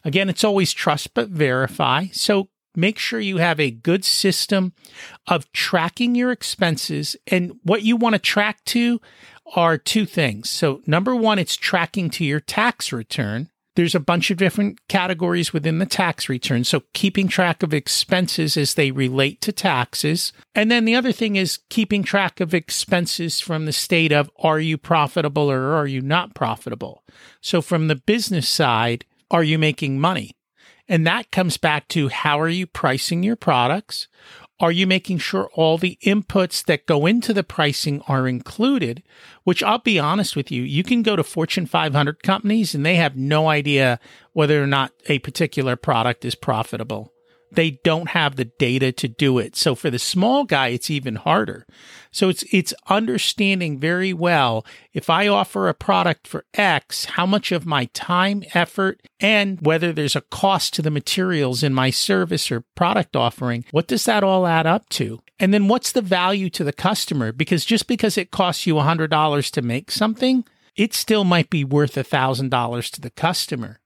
Again, 0.05 0.29
it's 0.29 0.45
always 0.45 0.73
trust 0.73 1.15
but 1.15 1.29
verify. 1.29 2.07
So 2.13 2.49
make 2.75 2.99
sure 2.99 3.21
you 3.21 3.39
have 3.39 3.61
a 3.61 3.71
good 3.71 4.05
system 4.05 4.73
of 5.27 5.51
tracking 5.53 6.15
your 6.15 6.33
expenses. 6.33 7.17
And 7.27 7.59
what 7.63 7.83
you 7.83 7.97
want 7.97 8.15
to 8.15 8.19
track 8.19 8.65
to 8.67 9.01
are 9.55 9.77
two 9.77 10.07
things. 10.07 10.51
So, 10.51 10.81
number 10.87 11.15
one, 11.15 11.39
it's 11.39 11.57
tracking 11.57 12.11
to 12.11 12.25
your 12.25 12.41
tax 12.41 12.93
return. 12.93 13.51
There's 13.75 13.95
a 13.95 14.01
bunch 14.01 14.31
of 14.31 14.37
different 14.37 14.87
categories 14.89 15.53
within 15.53 15.79
the 15.79 15.87
tax 15.87 16.29
return. 16.29 16.65
So, 16.65 16.83
keeping 16.93 17.29
track 17.29 17.63
of 17.63 17.73
expenses 17.73 18.57
as 18.57 18.75
they 18.75 18.91
relate 18.91 19.41
to 19.43 19.53
taxes. 19.53 20.33
And 20.55 20.71
then 20.71 20.85
the 20.85 20.95
other 20.95 21.13
thing 21.13 21.37
is 21.37 21.61
keeping 21.71 22.03
track 22.03 22.41
of 22.41 22.53
expenses 22.53 23.41
from 23.41 23.65
the 23.65 23.73
state 23.73 24.13
of 24.13 24.31
are 24.39 24.61
you 24.61 24.77
profitable 24.77 25.51
or 25.51 25.75
are 25.75 25.87
you 25.87 26.03
not 26.03 26.35
profitable? 26.35 27.03
So, 27.41 27.63
from 27.63 27.89
the 27.89 27.97
business 27.97 28.49
side, 28.49 29.05
are 29.31 29.43
you 29.43 29.59
making 29.59 29.99
money? 29.99 30.33
And 30.89 31.07
that 31.07 31.31
comes 31.31 31.57
back 31.57 31.89
to 31.89 32.09
how 32.09 32.41
are 32.41 32.49
you 32.49 32.67
pricing 32.67 33.23
your 33.23 33.37
products? 33.37 34.09
Are 34.63 34.71
you 34.71 34.87
making 34.87 35.19
sure 35.19 35.51
all 35.55 35.77
the 35.77 35.99
inputs 36.03 36.65
that 36.67 36.87
go 36.87 37.05
into 37.05 37.35
the 37.35 37.43
pricing 37.43 38.01
are 38.07 38.29
included? 38.29 39.03
Which 39.43 39.61
I'll 39.61 39.79
be 39.79 39.99
honest 39.99 40.37
with 40.37 40.53
you, 40.53 40.63
you 40.63 40.85
can 40.85 41.03
go 41.03 41.17
to 41.17 41.25
Fortune 41.25 41.67
500 41.67 42.23
companies 42.23 42.73
and 42.73 42.87
they 42.87 42.95
have 42.95 43.17
no 43.17 43.49
idea 43.49 43.99
whether 44.33 44.63
or 44.63 44.69
not 44.69 44.93
a 45.09 45.19
particular 45.19 45.75
product 45.75 46.25
is 46.25 46.37
profitable 46.37 47.12
they 47.55 47.73
don't 47.85 48.11
have 48.11 48.37
the 48.37 48.47
data 48.47 48.93
to 48.93 49.09
do 49.09 49.39
it. 49.39 49.57
So 49.57 49.75
for 49.75 49.91
the 49.91 49.99
small 49.99 50.45
guy, 50.45 50.69
it's 50.69 50.91
even 50.91 51.17
harder. 51.17 51.67
So 52.11 52.29
it's, 52.29 52.45
it's 52.51 52.75
understanding 52.89 53.79
very 53.79 54.13
well 54.13 54.65
if 54.93 55.11
I 55.11 55.29
offer 55.29 55.69
a 55.69 55.75
product 55.75 56.27
for 56.27 56.45
X, 56.55 57.05
how 57.05 57.27
much 57.27 57.53
of 57.53 57.67
my 57.67 57.87
time, 57.93 58.43
effort, 58.55 59.01
and 59.21 59.61
whether 59.61 59.93
there's 59.93 60.17
a 60.17 60.23
cost 60.23 60.75
to 60.75 60.83
the 60.83 60.91
materials 60.91 61.63
in 61.63 61.75
my 61.75 61.91
service 61.91 62.51
or 62.51 62.65
product 62.75 63.17
offering, 63.17 63.65
what 63.71 63.87
does 63.87 64.05
that 64.07 64.25
all 64.25 64.47
add 64.47 64.67
up 64.67 64.89
to? 64.91 65.21
And 65.39 65.53
then 65.53 65.69
what's 65.69 65.93
the 65.93 66.03
value 66.03 66.51
to 66.51 66.65
the 66.65 66.73
customer? 66.73 67.33
Because 67.33 67.65
just 67.65 67.87
because 67.87 68.17
it 68.17 68.31
costs 68.31 68.67
you 68.67 68.75
$100 68.75 69.51
to 69.51 69.63
make 69.63 69.91
something, 69.91 70.45
it 70.77 70.95
still 70.95 71.25
might 71.25 71.51
be 71.51 71.65
worth 71.65 71.97
$1,000 71.97 72.91
to 72.91 73.01
the 73.01 73.11
customer. 73.11 73.81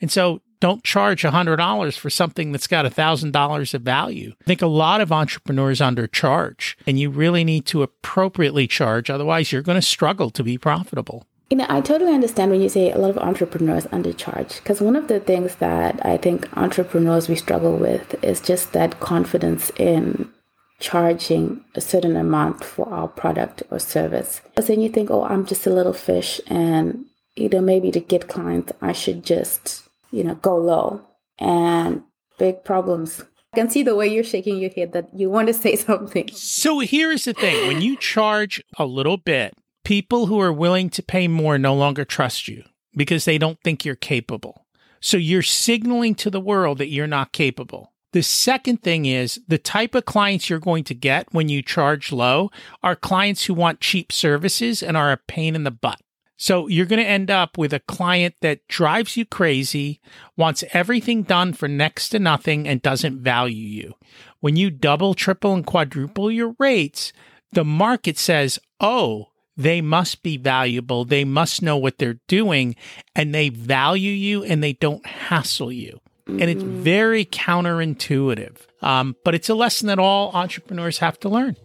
And 0.00 0.10
so 0.10 0.40
don't 0.62 0.84
charge 0.84 1.24
$100 1.24 1.98
for 1.98 2.08
something 2.08 2.52
that's 2.52 2.68
got 2.68 2.84
$1,000 2.84 3.74
of 3.74 3.82
value. 3.82 4.32
I 4.42 4.44
think 4.44 4.62
a 4.62 4.68
lot 4.68 5.00
of 5.00 5.10
entrepreneurs 5.10 5.80
undercharge, 5.80 6.76
and 6.86 7.00
you 7.00 7.10
really 7.10 7.42
need 7.42 7.66
to 7.66 7.82
appropriately 7.82 8.68
charge. 8.68 9.10
Otherwise, 9.10 9.50
you're 9.50 9.62
going 9.62 9.80
to 9.80 9.82
struggle 9.82 10.30
to 10.30 10.44
be 10.44 10.56
profitable. 10.56 11.26
You 11.50 11.56
know, 11.56 11.66
I 11.68 11.80
totally 11.80 12.14
understand 12.14 12.52
when 12.52 12.62
you 12.62 12.68
say 12.68 12.92
a 12.92 12.96
lot 12.96 13.10
of 13.10 13.18
entrepreneurs 13.18 13.86
undercharge 13.86 14.58
because 14.58 14.80
one 14.80 14.94
of 14.94 15.08
the 15.08 15.18
things 15.18 15.56
that 15.56 15.98
I 16.06 16.16
think 16.16 16.48
entrepreneurs 16.56 17.28
we 17.28 17.34
struggle 17.34 17.76
with 17.76 18.22
is 18.22 18.40
just 18.40 18.72
that 18.72 19.00
confidence 19.00 19.72
in 19.76 20.30
charging 20.78 21.64
a 21.74 21.80
certain 21.80 22.16
amount 22.16 22.62
for 22.64 22.88
our 22.88 23.08
product 23.08 23.64
or 23.68 23.80
service. 23.80 24.40
But 24.54 24.68
then 24.68 24.80
you 24.80 24.90
think, 24.90 25.10
oh, 25.10 25.24
I'm 25.24 25.44
just 25.44 25.66
a 25.66 25.74
little 25.74 25.92
fish 25.92 26.40
and 26.46 27.06
you 27.34 27.48
know, 27.48 27.60
maybe 27.60 27.90
to 27.90 28.00
get 28.00 28.28
clients, 28.28 28.72
I 28.80 28.92
should 28.92 29.24
just 29.24 29.88
you 30.12 30.22
know, 30.22 30.36
go 30.36 30.56
low 30.56 31.02
and 31.38 32.02
big 32.38 32.62
problems. 32.64 33.24
I 33.52 33.58
can 33.58 33.70
see 33.70 33.82
the 33.82 33.96
way 33.96 34.06
you're 34.06 34.24
shaking 34.24 34.58
your 34.58 34.70
head 34.70 34.92
that 34.92 35.08
you 35.14 35.28
want 35.28 35.48
to 35.48 35.54
say 35.54 35.76
something. 35.88 36.28
So 36.32 36.78
here's 36.78 37.24
the 37.24 37.34
thing 37.34 37.66
when 37.66 37.82
you 37.82 37.96
charge 37.96 38.62
a 38.78 38.86
little 38.86 39.16
bit, 39.16 39.54
people 39.84 40.26
who 40.26 40.40
are 40.40 40.52
willing 40.52 40.90
to 40.90 41.02
pay 41.02 41.26
more 41.26 41.58
no 41.58 41.74
longer 41.74 42.04
trust 42.04 42.46
you 42.46 42.62
because 42.94 43.24
they 43.24 43.38
don't 43.38 43.58
think 43.64 43.84
you're 43.84 43.96
capable. 43.96 44.66
So 45.00 45.16
you're 45.16 45.42
signaling 45.42 46.14
to 46.16 46.30
the 46.30 46.40
world 46.40 46.78
that 46.78 46.88
you're 46.90 47.06
not 47.06 47.32
capable. 47.32 47.92
The 48.12 48.22
second 48.22 48.82
thing 48.82 49.06
is 49.06 49.40
the 49.48 49.58
type 49.58 49.94
of 49.94 50.04
clients 50.04 50.50
you're 50.50 50.58
going 50.58 50.84
to 50.84 50.94
get 50.94 51.32
when 51.32 51.48
you 51.48 51.62
charge 51.62 52.12
low 52.12 52.50
are 52.82 52.94
clients 52.94 53.46
who 53.46 53.54
want 53.54 53.80
cheap 53.80 54.12
services 54.12 54.82
and 54.82 54.96
are 54.96 55.10
a 55.10 55.16
pain 55.16 55.56
in 55.56 55.64
the 55.64 55.70
butt. 55.70 56.00
So 56.42 56.66
you're 56.66 56.86
going 56.86 57.00
to 57.00 57.08
end 57.08 57.30
up 57.30 57.56
with 57.56 57.72
a 57.72 57.78
client 57.78 58.34
that 58.40 58.66
drives 58.66 59.16
you 59.16 59.24
crazy, 59.24 60.00
wants 60.36 60.64
everything 60.72 61.22
done 61.22 61.52
for 61.52 61.68
next 61.68 62.08
to 62.08 62.18
nothing, 62.18 62.66
and 62.66 62.82
doesn't 62.82 63.22
value 63.22 63.64
you. 63.64 63.94
When 64.40 64.56
you 64.56 64.68
double, 64.68 65.14
triple, 65.14 65.54
and 65.54 65.64
quadruple 65.64 66.32
your 66.32 66.56
rates, 66.58 67.12
the 67.52 67.64
market 67.64 68.18
says, 68.18 68.58
oh, 68.80 69.28
they 69.56 69.80
must 69.80 70.24
be 70.24 70.36
valuable. 70.36 71.04
They 71.04 71.24
must 71.24 71.62
know 71.62 71.76
what 71.76 71.98
they're 71.98 72.18
doing 72.26 72.74
and 73.14 73.32
they 73.32 73.48
value 73.48 74.10
you 74.10 74.42
and 74.42 74.64
they 74.64 74.72
don't 74.72 75.06
hassle 75.06 75.70
you. 75.70 76.00
Mm-hmm. 76.26 76.40
And 76.42 76.50
it's 76.50 76.64
mm-hmm. 76.64 76.82
very 76.82 77.24
counterintuitive. 77.24 78.56
Um, 78.80 79.14
but 79.24 79.36
it's 79.36 79.48
a 79.48 79.54
lesson 79.54 79.86
that 79.86 80.00
all 80.00 80.32
entrepreneurs 80.34 80.98
have 80.98 81.20
to 81.20 81.28
learn. 81.28 81.56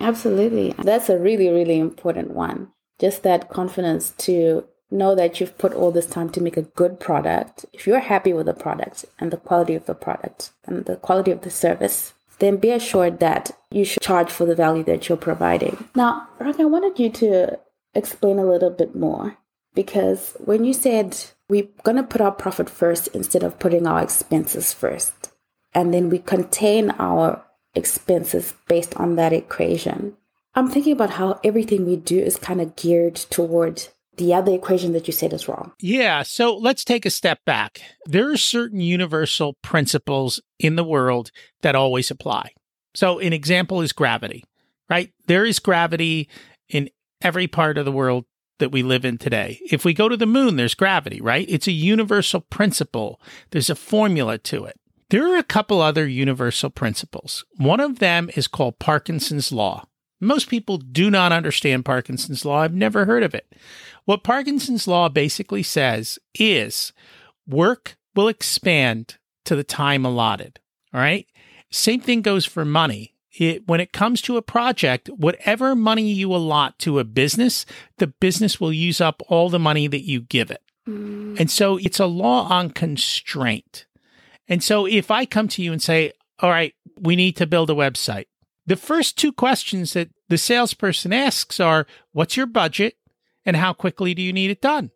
Absolutely. 0.00 0.74
That's 0.78 1.10
a 1.10 1.18
really, 1.18 1.50
really 1.50 1.78
important 1.78 2.30
one 2.30 2.72
just 3.02 3.24
that 3.24 3.50
confidence 3.50 4.10
to 4.16 4.64
know 4.92 5.14
that 5.16 5.40
you've 5.40 5.58
put 5.58 5.74
all 5.74 5.90
this 5.90 6.06
time 6.06 6.30
to 6.30 6.40
make 6.40 6.56
a 6.56 6.62
good 6.62 7.00
product. 7.00 7.66
If 7.72 7.84
you're 7.84 7.98
happy 7.98 8.32
with 8.32 8.46
the 8.46 8.54
product 8.54 9.04
and 9.18 9.32
the 9.32 9.38
quality 9.38 9.74
of 9.74 9.86
the 9.86 9.94
product 9.94 10.52
and 10.66 10.84
the 10.84 10.96
quality 10.96 11.32
of 11.32 11.40
the 11.40 11.50
service, 11.50 12.14
then 12.38 12.58
be 12.58 12.70
assured 12.70 13.18
that 13.18 13.50
you 13.72 13.84
should 13.84 14.02
charge 14.02 14.30
for 14.30 14.46
the 14.46 14.54
value 14.54 14.84
that 14.84 15.08
you're 15.08 15.18
providing. 15.18 15.88
Now, 15.96 16.28
Rock, 16.38 16.60
I 16.60 16.64
wanted 16.64 17.00
you 17.00 17.10
to 17.10 17.58
explain 17.92 18.38
a 18.38 18.44
little 18.44 18.70
bit 18.70 18.94
more 18.94 19.36
because 19.74 20.36
when 20.38 20.64
you 20.64 20.72
said 20.72 21.18
we're 21.48 21.68
going 21.82 21.96
to 21.96 22.04
put 22.04 22.20
our 22.20 22.32
profit 22.32 22.70
first 22.70 23.08
instead 23.08 23.42
of 23.42 23.58
putting 23.58 23.84
our 23.84 24.00
expenses 24.00 24.72
first, 24.72 25.32
and 25.74 25.92
then 25.92 26.08
we 26.08 26.20
contain 26.20 26.90
our 27.00 27.44
expenses 27.74 28.54
based 28.68 28.94
on 28.96 29.16
that 29.16 29.32
equation, 29.32 30.16
I'm 30.54 30.68
thinking 30.68 30.92
about 30.92 31.10
how 31.10 31.40
everything 31.42 31.86
we 31.86 31.96
do 31.96 32.18
is 32.18 32.36
kind 32.36 32.60
of 32.60 32.76
geared 32.76 33.16
toward 33.16 33.88
the 34.16 34.34
other 34.34 34.52
equation 34.52 34.92
that 34.92 35.06
you 35.06 35.12
said 35.12 35.32
is 35.32 35.48
wrong? 35.48 35.72
Yeah. 35.80 36.22
So 36.22 36.56
let's 36.56 36.84
take 36.84 37.06
a 37.06 37.10
step 37.10 37.40
back. 37.46 37.80
There 38.04 38.30
are 38.30 38.36
certain 38.36 38.80
universal 38.80 39.54
principles 39.62 40.40
in 40.58 40.76
the 40.76 40.84
world 40.84 41.30
that 41.62 41.74
always 41.74 42.10
apply. 42.10 42.52
So, 42.94 43.18
an 43.20 43.32
example 43.32 43.80
is 43.80 43.92
gravity, 43.92 44.44
right? 44.90 45.10
There 45.26 45.46
is 45.46 45.58
gravity 45.58 46.28
in 46.68 46.90
every 47.22 47.46
part 47.46 47.78
of 47.78 47.86
the 47.86 47.92
world 47.92 48.26
that 48.58 48.70
we 48.70 48.82
live 48.82 49.06
in 49.06 49.16
today. 49.16 49.60
If 49.70 49.84
we 49.84 49.94
go 49.94 50.10
to 50.10 50.16
the 50.16 50.26
moon, 50.26 50.56
there's 50.56 50.74
gravity, 50.74 51.20
right? 51.20 51.46
It's 51.48 51.66
a 51.66 51.72
universal 51.72 52.42
principle, 52.42 53.18
there's 53.50 53.70
a 53.70 53.74
formula 53.74 54.36
to 54.38 54.66
it. 54.66 54.78
There 55.08 55.32
are 55.32 55.38
a 55.38 55.42
couple 55.42 55.80
other 55.80 56.06
universal 56.06 56.70
principles. 56.70 57.44
One 57.56 57.80
of 57.80 57.98
them 57.98 58.30
is 58.34 58.46
called 58.46 58.78
Parkinson's 58.78 59.52
Law. 59.52 59.84
Most 60.22 60.48
people 60.48 60.78
do 60.78 61.10
not 61.10 61.32
understand 61.32 61.84
Parkinson's 61.84 62.44
Law. 62.44 62.60
I've 62.60 62.72
never 62.72 63.04
heard 63.04 63.24
of 63.24 63.34
it. 63.34 63.52
What 64.04 64.22
Parkinson's 64.22 64.86
Law 64.86 65.08
basically 65.08 65.64
says 65.64 66.18
is 66.38 66.92
work 67.46 67.96
will 68.14 68.28
expand 68.28 69.16
to 69.44 69.56
the 69.56 69.64
time 69.64 70.04
allotted. 70.04 70.60
All 70.94 71.00
right. 71.00 71.26
Same 71.70 72.00
thing 72.00 72.22
goes 72.22 72.44
for 72.44 72.64
money. 72.64 73.14
It, 73.36 73.66
when 73.66 73.80
it 73.80 73.92
comes 73.92 74.22
to 74.22 74.36
a 74.36 74.42
project, 74.42 75.08
whatever 75.08 75.74
money 75.74 76.12
you 76.12 76.32
allot 76.32 76.78
to 76.80 77.00
a 77.00 77.04
business, 77.04 77.66
the 77.98 78.06
business 78.06 78.60
will 78.60 78.72
use 78.72 79.00
up 79.00 79.22
all 79.26 79.48
the 79.48 79.58
money 79.58 79.88
that 79.88 80.06
you 80.06 80.20
give 80.20 80.52
it. 80.52 80.62
Mm. 80.88 81.40
And 81.40 81.50
so 81.50 81.78
it's 81.78 81.98
a 81.98 82.06
law 82.06 82.46
on 82.48 82.70
constraint. 82.70 83.86
And 84.46 84.62
so 84.62 84.86
if 84.86 85.10
I 85.10 85.24
come 85.24 85.48
to 85.48 85.62
you 85.62 85.72
and 85.72 85.82
say, 85.82 86.12
all 86.38 86.50
right, 86.50 86.74
we 87.00 87.16
need 87.16 87.36
to 87.36 87.46
build 87.46 87.70
a 87.70 87.74
website, 87.74 88.26
the 88.66 88.76
first 88.76 89.18
two 89.18 89.32
questions 89.32 89.92
that 89.94 90.10
the 90.28 90.38
salesperson 90.38 91.12
asks 91.12 91.60
are, 91.60 91.86
what's 92.12 92.36
your 92.36 92.46
budget 92.46 92.96
and 93.44 93.56
how 93.56 93.72
quickly 93.72 94.14
do 94.14 94.22
you 94.22 94.32
need 94.32 94.50
it 94.50 94.60
done? 94.60 94.90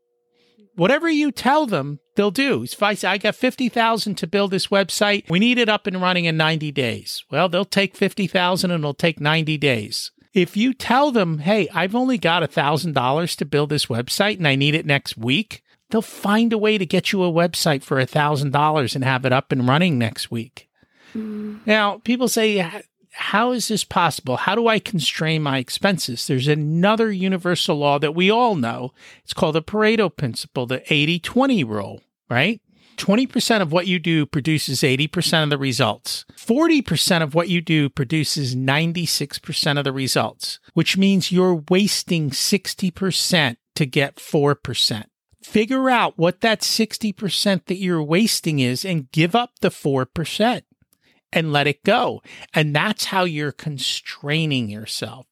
Whatever 0.76 1.08
you 1.08 1.32
tell 1.32 1.66
them, 1.66 2.00
they'll 2.16 2.30
do. 2.30 2.62
If 2.62 2.82
I 2.82 2.94
say, 2.94 3.08
I 3.08 3.18
got 3.18 3.34
50,000 3.34 4.14
to 4.16 4.26
build 4.26 4.50
this 4.50 4.66
website, 4.66 5.28
we 5.30 5.38
need 5.38 5.58
it 5.58 5.70
up 5.70 5.86
and 5.86 6.00
running 6.00 6.26
in 6.26 6.36
90 6.36 6.70
days. 6.72 7.24
Well, 7.30 7.48
they'll 7.48 7.64
take 7.64 7.96
50,000 7.96 8.70
and 8.70 8.82
it'll 8.82 8.94
take 8.94 9.18
90 9.18 9.56
days. 9.56 10.10
If 10.34 10.54
you 10.54 10.74
tell 10.74 11.12
them, 11.12 11.38
hey, 11.38 11.66
I've 11.74 11.94
only 11.94 12.18
got 12.18 12.42
$1,000 12.42 13.36
to 13.36 13.44
build 13.46 13.70
this 13.70 13.86
website 13.86 14.36
and 14.36 14.46
I 14.46 14.54
need 14.54 14.74
it 14.74 14.84
next 14.84 15.16
week, 15.16 15.62
they'll 15.88 16.02
find 16.02 16.52
a 16.52 16.58
way 16.58 16.76
to 16.76 16.84
get 16.84 17.10
you 17.10 17.24
a 17.24 17.32
website 17.32 17.82
for 17.82 17.96
$1,000 17.96 18.94
and 18.94 19.04
have 19.04 19.24
it 19.24 19.32
up 19.32 19.50
and 19.50 19.66
running 19.66 19.98
next 19.98 20.30
week. 20.30 20.68
Mm. 21.14 21.60
Now, 21.66 21.98
people 22.04 22.28
say, 22.28 22.82
how 23.16 23.52
is 23.52 23.68
this 23.68 23.84
possible? 23.84 24.36
How 24.36 24.54
do 24.54 24.68
I 24.68 24.78
constrain 24.78 25.42
my 25.42 25.58
expenses? 25.58 26.26
There's 26.26 26.48
another 26.48 27.10
universal 27.10 27.76
law 27.76 27.98
that 27.98 28.14
we 28.14 28.30
all 28.30 28.54
know. 28.54 28.92
It's 29.24 29.32
called 29.32 29.54
the 29.54 29.62
Pareto 29.62 30.14
principle, 30.14 30.66
the 30.66 30.82
80 30.92 31.18
20 31.20 31.64
rule, 31.64 32.02
right? 32.28 32.60
20% 32.96 33.60
of 33.60 33.72
what 33.72 33.86
you 33.86 33.98
do 33.98 34.24
produces 34.24 34.80
80% 34.80 35.44
of 35.44 35.50
the 35.50 35.58
results. 35.58 36.24
40% 36.36 37.22
of 37.22 37.34
what 37.34 37.50
you 37.50 37.60
do 37.60 37.90
produces 37.90 38.54
96% 38.54 39.78
of 39.78 39.84
the 39.84 39.92
results, 39.92 40.60
which 40.72 40.96
means 40.96 41.30
you're 41.30 41.62
wasting 41.68 42.30
60% 42.30 43.56
to 43.74 43.86
get 43.86 44.16
4% 44.16 45.04
figure 45.46 45.88
out 45.88 46.18
what 46.18 46.40
that 46.40 46.60
60% 46.60 47.66
that 47.66 47.76
you're 47.76 48.02
wasting 48.02 48.58
is 48.58 48.84
and 48.84 49.10
give 49.12 49.34
up 49.34 49.52
the 49.60 49.68
4% 49.68 50.62
and 51.36 51.52
let 51.52 51.66
it 51.66 51.84
go. 51.84 52.22
And 52.54 52.74
that's 52.74 53.04
how 53.04 53.24
you're 53.24 53.52
constraining 53.52 54.70
yourself. 54.70 55.26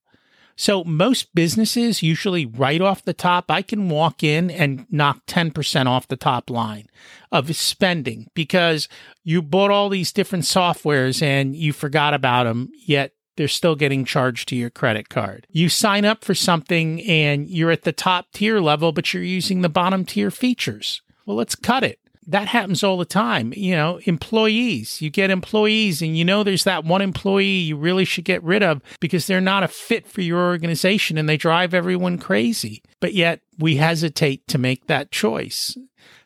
So 0.55 0.85
most 0.85 1.35
businesses 1.35 2.03
usually 2.03 2.47
right 2.47 2.81
off 2.81 3.05
the 3.05 3.15
top, 3.15 3.51
I 3.51 3.63
can 3.63 3.89
walk 3.89 4.23
in 4.23 4.51
and 4.51 4.87
knock 4.91 5.27
10% 5.27 5.87
off 5.87 6.07
the 6.07 6.17
top 6.17 6.49
line 6.49 6.87
of 7.33 7.57
spending 7.57 8.29
because 8.35 8.89
you 9.25 9.43
bought 9.43 9.73
all 9.73 9.89
these 9.89 10.13
different 10.13 10.45
softwares 10.45 11.21
and 11.23 11.57
you 11.57 11.73
forgot 11.73 12.15
about 12.15 12.45
them, 12.45 12.71
yet 12.87 13.15
they're 13.37 13.49
still 13.49 13.75
getting 13.75 14.05
charged 14.05 14.49
to 14.51 14.57
your 14.57 14.71
credit 14.71 15.09
card. 15.09 15.49
You 15.51 15.69
sign 15.69 16.05
up 16.05 16.23
for 16.23 16.35
something 16.35 17.03
and 17.03 17.49
you're 17.49 17.73
at 17.73 17.83
the 17.83 17.93
top 17.93 18.27
tier 18.33 18.61
level, 18.61 18.93
but 18.93 19.13
you're 19.13 19.25
using 19.25 19.63
the 19.63 19.69
bottom 19.69 20.05
tier 20.05 20.31
features. 20.31 21.03
Well, 21.27 21.37
let's 21.37 21.57
cut 21.57 21.83
it. 21.83 21.99
That 22.27 22.49
happens 22.49 22.83
all 22.83 22.97
the 22.97 23.05
time. 23.05 23.53
You 23.57 23.75
know, 23.75 24.01
employees, 24.05 25.03
you 25.03 25.11
get 25.11 25.31
employees 25.31 26.01
and 26.03 26.17
you 26.17 26.25
know 26.25 26.43
there's 26.43 26.65
that 26.65 26.85
one 26.85 27.03
employee 27.03 27.45
you 27.45 27.77
really 27.77 28.05
should 28.05 28.25
get 28.25 28.43
rid 28.43 28.63
of 28.63 28.83
because 29.01 29.27
they're 29.27 29.41
not 29.41 29.63
a 29.63 29.69
fit 29.69 30.07
for 30.07 30.21
your 30.21 30.39
organization 30.39 31.19
and 31.19 31.29
they 31.29 31.37
drive 31.37 31.75
everyone 31.75 32.19
crazy. 32.19 32.83
But 33.01 33.15
yet 33.15 33.41
we 33.59 33.77
hesitate 33.77 34.47
to 34.49 34.59
make 34.59 34.87
that 34.87 35.11
choice. 35.11 35.77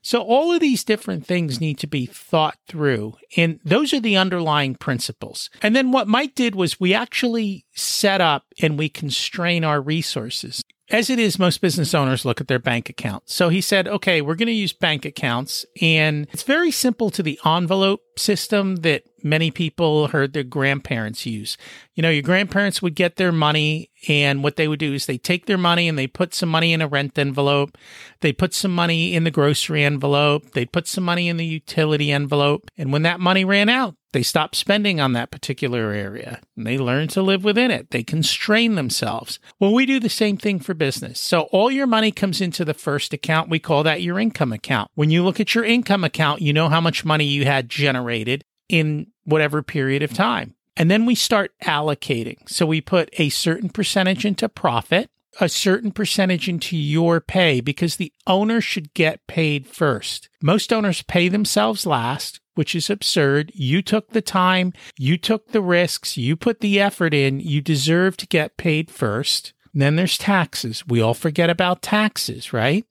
So 0.03 0.23
all 0.23 0.53
of 0.53 0.61
these 0.61 0.85
different 0.85 1.27
things 1.27 1.61
need 1.61 1.79
to 1.81 1.87
be 1.87 2.07
thought 2.07 2.57
through. 2.67 3.17
And 3.37 3.61
those 3.65 3.93
are 3.93 4.01
the 4.01 4.17
underlying 4.17 4.75
principles. 4.75 5.51
And 5.61 5.75
then 5.75 5.91
what 5.93 6.09
Mike 6.09 6.35
did 6.35 6.55
was 6.55 6.81
we 6.81 6.95
actually 6.95 7.67
set 7.75 8.21
up 8.21 8.47
and 8.63 8.79
we 8.79 8.89
constrain 8.89 9.65
our 9.65 9.81
resources. 9.81 10.63
As 10.91 11.11
it 11.11 11.19
is, 11.19 11.39
most 11.39 11.61
business 11.61 11.95
owners 11.95 12.25
look 12.25 12.41
at 12.41 12.49
their 12.49 12.59
bank 12.59 12.89
account. 12.89 13.25
So 13.27 13.51
he 13.51 13.61
said, 13.61 13.87
okay, 13.87 14.23
we're 14.23 14.35
going 14.35 14.47
to 14.47 14.53
use 14.53 14.73
bank 14.73 15.05
accounts. 15.05 15.67
And 15.83 16.27
it's 16.33 16.43
very 16.43 16.71
simple 16.71 17.11
to 17.11 17.23
the 17.23 17.39
envelope 17.45 18.03
system 18.19 18.77
that 18.77 19.03
many 19.23 19.51
people 19.51 20.09
heard 20.09 20.33
their 20.33 20.45
grandparents 20.45 21.27
use. 21.27 21.57
You 21.95 22.03
know, 22.03 22.11
your 22.11 22.23
grandparents 22.23 22.81
would 22.83 22.95
get 22.95 23.17
their 23.17 23.33
money 23.33 23.91
and 24.07 24.45
what 24.45 24.57
they 24.57 24.69
would 24.69 24.79
do 24.79 24.95
is 24.95 25.07
they 25.07 25.19
take 25.19 25.47
their 25.47 25.59
money 25.59 25.89
and 25.89 25.99
they 25.99 26.07
put 26.07 26.35
some 26.35 26.49
money 26.49 26.73
in 26.73 26.81
a 26.81 26.89
rent 26.89 27.19
envelope. 27.19 27.77
They 28.21 28.33
put 28.33 28.55
some 28.55 28.75
money 28.75 29.15
in 29.15 29.25
the 29.25 29.31
grocery 29.31 29.83
envelope. 29.85 30.53
They 30.53 30.67
put 30.67 30.87
some 30.87 31.05
money 31.05 31.29
in 31.29 31.37
the 31.37 31.47
utility 31.47 32.13
envelope. 32.13 32.71
And 32.77 32.93
when 32.93 33.03
that 33.03 33.19
money 33.19 33.45
ran 33.45 33.69
out, 33.69 33.97
they 34.13 34.23
stopped 34.23 34.55
spending 34.55 35.01
on 35.01 35.13
that 35.13 35.31
particular 35.31 35.91
area 35.91 36.41
and 36.57 36.67
they 36.67 36.79
learn 36.79 37.09
to 37.09 37.23
live 37.23 37.45
within 37.45 37.71
it. 37.71 37.91
They 37.91 38.03
constrain 38.03 38.75
themselves. 38.75 39.39
Well, 39.59 39.75
we 39.75 39.85
do 39.85 40.01
the 40.01 40.09
same 40.09 40.37
thing 40.37 40.61
for 40.61 40.75
business. 40.75 41.21
So 41.21 41.43
all 41.53 41.71
your 41.71 41.87
money 41.87 42.11
comes 42.11 42.41
into 42.41 42.65
the 42.65 42.75
first 42.75 43.13
account. 43.13 43.51
We 43.51 43.59
call 43.59 43.83
that 43.83 44.01
your 44.01 44.19
income 44.19 44.53
account. 44.53 44.91
When 44.95 45.11
you 45.11 45.25
look 45.25 45.41
at 45.41 45.55
your 45.55 45.65
income 45.65 46.05
account, 46.05 46.41
you 46.41 46.53
know 46.53 46.69
how 46.69 46.81
much 46.81 47.05
money 47.05 47.25
you 47.25 47.45
had 47.45 47.69
generated 47.69 48.45
in 48.69 49.09
whatever 49.25 49.63
period 49.63 50.03
of 50.03 50.13
time. 50.13 50.55
And 50.77 50.91
then 50.91 51.07
we 51.07 51.15
start 51.15 51.53
allocating. 51.65 52.49
So 52.49 52.65
we 52.65 52.81
put 52.81 53.09
a 53.15 53.31
certain 53.31 53.69
percentage 53.69 54.25
into 54.25 54.49
profit, 54.49 55.11
a 55.41 55.49
certain 55.49 55.91
percentage 55.91 56.49
into 56.49 56.77
your 56.77 57.21
pay 57.21 57.61
because 57.61 57.97
the 57.97 58.13
owner 58.27 58.61
should 58.61 58.95
get 58.95 59.27
paid 59.27 59.67
first. 59.67 60.29
Most 60.41 60.73
owners 60.73 61.03
pay 61.03 61.29
themselves 61.29 61.85
last, 61.85 62.41
which 62.55 62.75
is 62.75 62.91
absurd. 62.91 63.53
You 63.55 63.83
took 63.83 64.11
the 64.11 64.23
time, 64.23 64.73
you 64.97 65.17
took 65.17 65.53
the 65.53 65.63
risks, 65.63 66.17
you 66.17 66.37
put 66.37 66.61
the 66.61 66.81
effort 66.81 67.15
in, 67.15 67.41
you 67.41 67.61
deserve 67.61 68.17
to 68.19 68.27
get 68.27 68.57
paid 68.57 68.91
first. 68.91 69.53
And 69.73 69.83
then 69.83 69.97
there's 69.97 70.19
taxes. 70.19 70.87
We 70.87 71.01
all 71.01 71.15
forget 71.15 71.51
about 71.51 71.83
taxes, 71.83 72.53
right? 72.53 72.85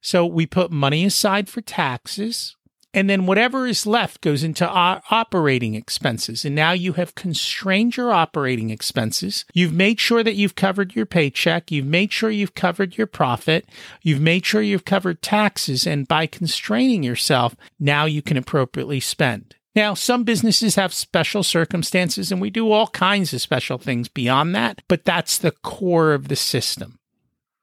So 0.00 0.26
we 0.26 0.46
put 0.46 0.72
money 0.72 1.04
aside 1.04 1.48
for 1.48 1.60
taxes. 1.60 2.56
And 2.94 3.08
then 3.08 3.24
whatever 3.24 3.66
is 3.66 3.86
left 3.86 4.20
goes 4.20 4.42
into 4.42 4.68
operating 4.68 5.74
expenses. 5.74 6.44
And 6.44 6.54
now 6.54 6.72
you 6.72 6.92
have 6.94 7.14
constrained 7.14 7.96
your 7.96 8.12
operating 8.12 8.68
expenses. 8.68 9.46
You've 9.54 9.72
made 9.72 9.98
sure 9.98 10.22
that 10.22 10.34
you've 10.34 10.54
covered 10.54 10.94
your 10.94 11.06
paycheck. 11.06 11.70
You've 11.70 11.86
made 11.86 12.12
sure 12.12 12.30
you've 12.30 12.54
covered 12.54 12.98
your 12.98 13.06
profit. 13.06 13.66
You've 14.02 14.20
made 14.20 14.44
sure 14.44 14.60
you've 14.60 14.84
covered 14.84 15.22
taxes. 15.22 15.86
And 15.86 16.06
by 16.06 16.26
constraining 16.26 17.02
yourself, 17.02 17.56
now 17.80 18.04
you 18.04 18.20
can 18.20 18.36
appropriately 18.36 19.00
spend. 19.00 19.56
Now, 19.74 19.94
some 19.94 20.24
businesses 20.24 20.74
have 20.74 20.92
special 20.92 21.42
circumstances 21.42 22.30
and 22.30 22.42
we 22.42 22.50
do 22.50 22.70
all 22.70 22.88
kinds 22.88 23.32
of 23.32 23.40
special 23.40 23.78
things 23.78 24.08
beyond 24.08 24.54
that, 24.54 24.82
but 24.86 25.06
that's 25.06 25.38
the 25.38 25.52
core 25.52 26.12
of 26.12 26.28
the 26.28 26.36
system. 26.36 26.98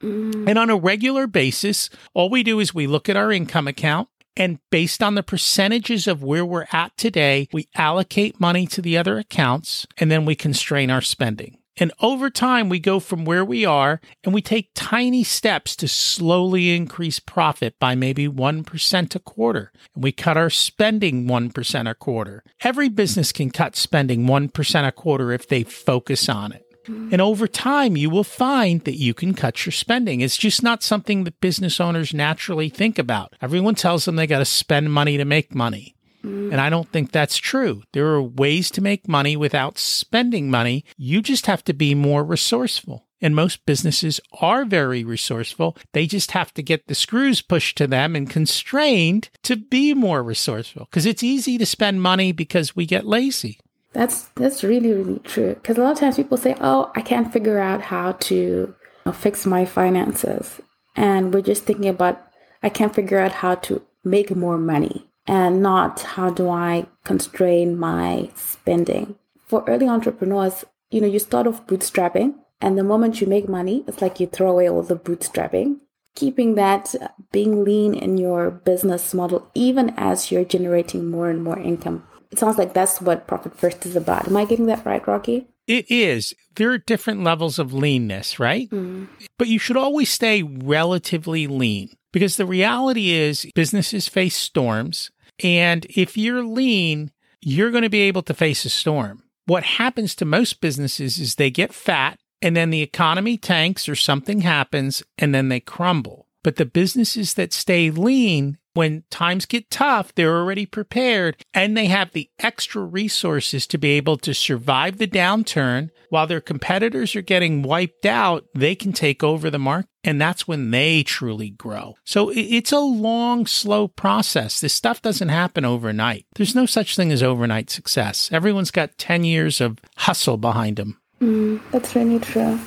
Mm. 0.02 0.50
And 0.50 0.58
on 0.58 0.72
a 0.72 0.76
regular 0.76 1.28
basis, 1.28 1.90
all 2.16 2.30
we 2.30 2.42
do 2.42 2.60
is 2.60 2.74
we 2.74 2.88
look 2.88 3.10
at 3.10 3.18
our 3.18 3.32
income 3.32 3.68
account 3.68 4.08
and 4.40 4.60
based 4.72 5.04
on 5.04 5.16
the 5.16 5.22
percentages 5.22 6.08
of 6.08 6.24
where 6.24 6.46
we're 6.46 6.68
at 6.72 6.96
today, 6.98 7.50
we 7.52 7.68
allocate 7.76 8.40
money 8.40 8.66
to 8.68 8.82
the 8.82 8.98
other 8.98 9.20
accounts 9.20 9.86
and 9.98 10.10
then 10.10 10.26
we 10.26 10.34
constrain 10.34 10.90
our 10.90 11.02
spending. 11.02 11.58
And 11.78 11.94
over 12.02 12.30
time, 12.30 12.68
we 12.68 12.80
go 12.80 13.00
from 13.00 13.26
where 13.26 13.46
we 13.46 13.66
are 13.66 14.02
and 14.24 14.34
we 14.34 14.42
take 14.42 14.72
tiny 14.76 15.24
steps 15.24 15.76
to 15.78 15.88
slowly 15.88 16.76
increase 16.76 17.20
profit 17.20 17.76
by 17.80 17.96
maybe 17.96 18.28
1% 18.28 19.16
a 19.16 19.20
quarter. 19.20 19.72
And 19.96 20.04
we 20.04 20.12
cut 20.12 20.38
our 20.38 20.50
spending 20.50 21.26
1% 21.26 21.90
a 21.90 21.96
quarter. 21.96 22.44
Every 22.62 22.90
business 22.90 23.32
can 23.32 23.50
cut 23.50 23.76
spending 23.76 24.26
1% 24.26 24.88
a 24.88 24.92
quarter 24.92 25.32
if 25.32 25.48
they 25.48 25.64
focus 25.64 26.28
on 26.28 26.52
it. 26.54 26.66
And 27.12 27.22
over 27.22 27.48
time, 27.48 27.98
you 27.98 28.10
will 28.10 28.24
find 28.24 28.84
that 28.86 28.98
you 28.98 29.14
can 29.14 29.34
cut 29.34 29.66
your 29.66 29.74
spending. 29.74 30.22
It's 30.22 30.38
just 30.38 30.64
not 30.64 30.84
something 30.84 31.24
that 31.24 31.42
business 31.42 31.80
owners 31.80 32.14
naturally 32.14 32.70
think 32.70 32.98
about. 32.98 33.36
Everyone 33.42 33.76
tells 33.76 34.06
them 34.06 34.16
they 34.16 34.28
got 34.28 34.40
to 34.40 34.46
spend 34.46 34.92
money 34.92 35.18
to 35.18 35.26
make 35.26 35.54
money. 35.54 35.96
Mm. 36.24 36.52
And 36.52 36.62
I 36.62 36.70
don't 36.70 36.90
think 36.90 37.12
that's 37.12 37.38
true. 37.38 37.84
There 37.94 38.08
are 38.08 38.22
ways 38.22 38.72
to 38.72 38.82
make 38.82 39.08
money 39.08 39.36
without 39.36 39.78
spending 39.78 40.50
money. 40.50 40.84
You 40.98 41.22
just 41.22 41.46
have 41.46 41.64
to 41.66 41.74
be 41.74 41.96
more 41.96 42.24
resourceful. 42.24 43.06
And 43.22 43.36
most 43.36 43.66
businesses 43.66 44.22
are 44.40 44.64
very 44.64 45.04
resourceful. 45.04 45.76
They 45.92 46.08
just 46.08 46.32
have 46.32 46.54
to 46.54 46.64
get 46.64 46.88
the 46.88 46.96
screws 46.96 47.42
pushed 47.42 47.78
to 47.78 47.88
them 47.88 48.16
and 48.16 48.30
constrained 48.30 49.30
to 49.44 49.58
be 49.58 49.94
more 49.94 50.24
resourceful 50.24 50.86
because 50.86 51.06
it's 51.06 51.24
easy 51.24 51.58
to 51.58 51.66
spend 51.66 52.02
money 52.02 52.32
because 52.32 52.76
we 52.76 52.86
get 52.86 53.06
lazy. 53.06 53.60
That's 53.94 54.28
that's 54.36 54.64
really 54.64 54.94
really 54.94 55.20
true. 55.20 55.56
Because 55.56 55.78
a 55.78 55.82
lot 55.82 55.94
of 55.94 56.00
times 56.00 56.18
people 56.18 56.38
say, 56.38 56.56
"Oh, 56.62 56.92
I 56.96 57.02
can't 57.02 57.34
figure 57.34 57.60
out 57.60 57.82
how 57.82 58.14
to 58.14 58.36
you 58.36 58.76
know, 59.06 59.12
fix 59.12 59.46
my 59.46 59.66
finances," 59.66 60.62
and 60.96 61.34
we're 61.34 61.42
just 61.42 61.64
thinking 61.64 61.90
about, 61.90 62.22
"I 62.62 62.70
can't 62.70 62.94
figure 62.94 63.20
out 63.20 63.32
how 63.44 63.56
to 63.56 63.82
make 64.04 64.36
more 64.36 64.58
money," 64.58 65.10
and 65.28 65.62
not 65.62 66.02
how 66.02 66.30
do 66.30 66.50
I 66.50 66.86
constrain 67.04 67.78
my 67.78 68.30
spending. 68.36 69.16
For 69.48 69.64
early 69.68 69.88
entrepreneurs, 69.88 70.66
you 70.92 71.02
know, 71.02 71.08
you 71.08 71.20
start 71.20 71.48
off 71.48 71.66
bootstrapping, 71.66 72.36
and 72.62 72.78
the 72.78 72.84
moment 72.84 73.22
you 73.22 73.28
make 73.28 73.50
money, 73.50 73.84
it's 73.88 74.02
like 74.02 74.20
you 74.20 74.28
throw 74.28 74.52
away 74.52 74.70
all 74.70 74.84
the 74.84 74.96
bootstrapping. 74.96 75.78
Keeping 76.14 76.56
that 76.56 76.94
being 77.32 77.64
lean 77.64 77.94
in 77.96 78.18
your 78.18 78.52
business 78.52 79.14
model, 79.14 79.50
even 79.56 79.94
as 79.98 80.32
you're 80.32 80.44
generating 80.44 81.10
more 81.10 81.30
and 81.30 81.44
more 81.44 81.58
income 81.58 82.04
it 82.32 82.40
sounds 82.40 82.58
like 82.58 82.74
that's 82.74 83.02
what 83.02 83.28
Profit 83.28 83.58
First 83.58 83.86
is 83.86 83.96
about. 83.96 84.28
Am 84.28 84.38
I 84.38 84.46
getting 84.46 84.68
that 84.68 84.86
right, 84.86 85.06
Rocky? 85.08 85.48
It 85.68 85.90
is. 85.90 86.34
There 86.56 86.72
are 86.72 86.78
different 86.78 87.24
levels 87.24 87.60
of 87.60 87.74
leanness, 87.74 88.40
right? 88.40 88.70
Mm. 88.70 89.08
But 89.38 89.48
you 89.48 89.60
should 89.60 89.78
always 89.78 90.10
stay 90.10 90.44
relatively 90.44 91.48
lean 91.48 91.92
because 92.12 92.38
the 92.38 92.46
reality 92.46 93.12
is 93.12 93.48
businesses 93.56 94.08
face 94.08 94.36
storms. 94.36 95.12
And 95.44 95.86
if 95.90 96.18
you're 96.18 96.44
lean, 96.44 97.12
you're 97.42 97.72
going 97.72 97.84
to 97.84 97.90
be 97.90 98.02
able 98.02 98.24
to 98.24 98.34
face 98.34 98.66
a 98.66 98.70
storm. 98.70 99.24
What 99.46 99.64
happens 99.64 100.14
to 100.16 100.26
most 100.26 100.62
businesses 100.62 101.18
is 101.18 101.36
they 101.36 101.50
get 101.50 101.74
fat 101.74 102.20
and 102.42 102.56
then 102.56 102.70
the 102.70 102.82
economy 102.82 103.38
tanks 103.38 103.90
or 103.90 103.96
something 103.96 104.42
happens 104.42 105.02
and 105.18 105.34
then 105.34 105.50
they 105.50 105.60
crumble. 105.60 106.28
But 106.44 106.58
the 106.58 106.66
businesses 106.66 107.34
that 107.34 107.52
stay 107.52 107.90
lean, 107.90 108.59
when 108.74 109.04
times 109.10 109.46
get 109.46 109.70
tough, 109.70 110.14
they're 110.16 110.38
already 110.38 110.66
prepared 110.66 111.38
and 111.54 111.76
they 111.76 111.88
have 111.88 112.12
the 112.12 112.30
extra 112.40 112.84
resources 112.84 113.68
to 113.68 113.78
be 113.78 113.92
able 113.92 114.18
to 114.18 114.34
survive 114.34 114.98
the 114.98 115.08
downturn 115.08 115.90
while 116.10 116.28
their 116.28 116.42
competitors 116.42 117.16
are 117.16 117.22
getting 117.22 117.62
wiped 117.62 118.06
out. 118.06 118.46
They 118.56 118.76
can 118.76 118.94
take 118.94 119.24
over 119.24 119.50
the 119.50 119.60
market 119.60 119.90
and 120.04 120.20
that's 120.20 120.48
when 120.48 120.72
they 120.72 121.04
truly 121.04 121.50
grow. 121.50 121.96
So 122.06 122.32
it's 122.34 122.72
a 122.72 122.80
long, 122.80 123.46
slow 123.46 123.88
process. 123.88 124.60
This 124.60 124.74
stuff 124.74 125.02
doesn't 125.02 125.30
happen 125.30 125.66
overnight. 125.66 126.26
There's 126.36 126.56
no 126.56 126.66
such 126.66 126.96
thing 126.96 127.12
as 127.12 127.22
overnight 127.22 127.70
success. 127.70 128.30
Everyone's 128.32 128.72
got 128.72 128.98
10 128.98 129.24
years 129.24 129.60
of 129.60 129.80
hustle 129.98 130.38
behind 130.38 130.78
them. 130.78 131.00
Mm, 131.22 131.60
that's 131.72 131.96
really 131.96 132.20
true. 132.20 132.60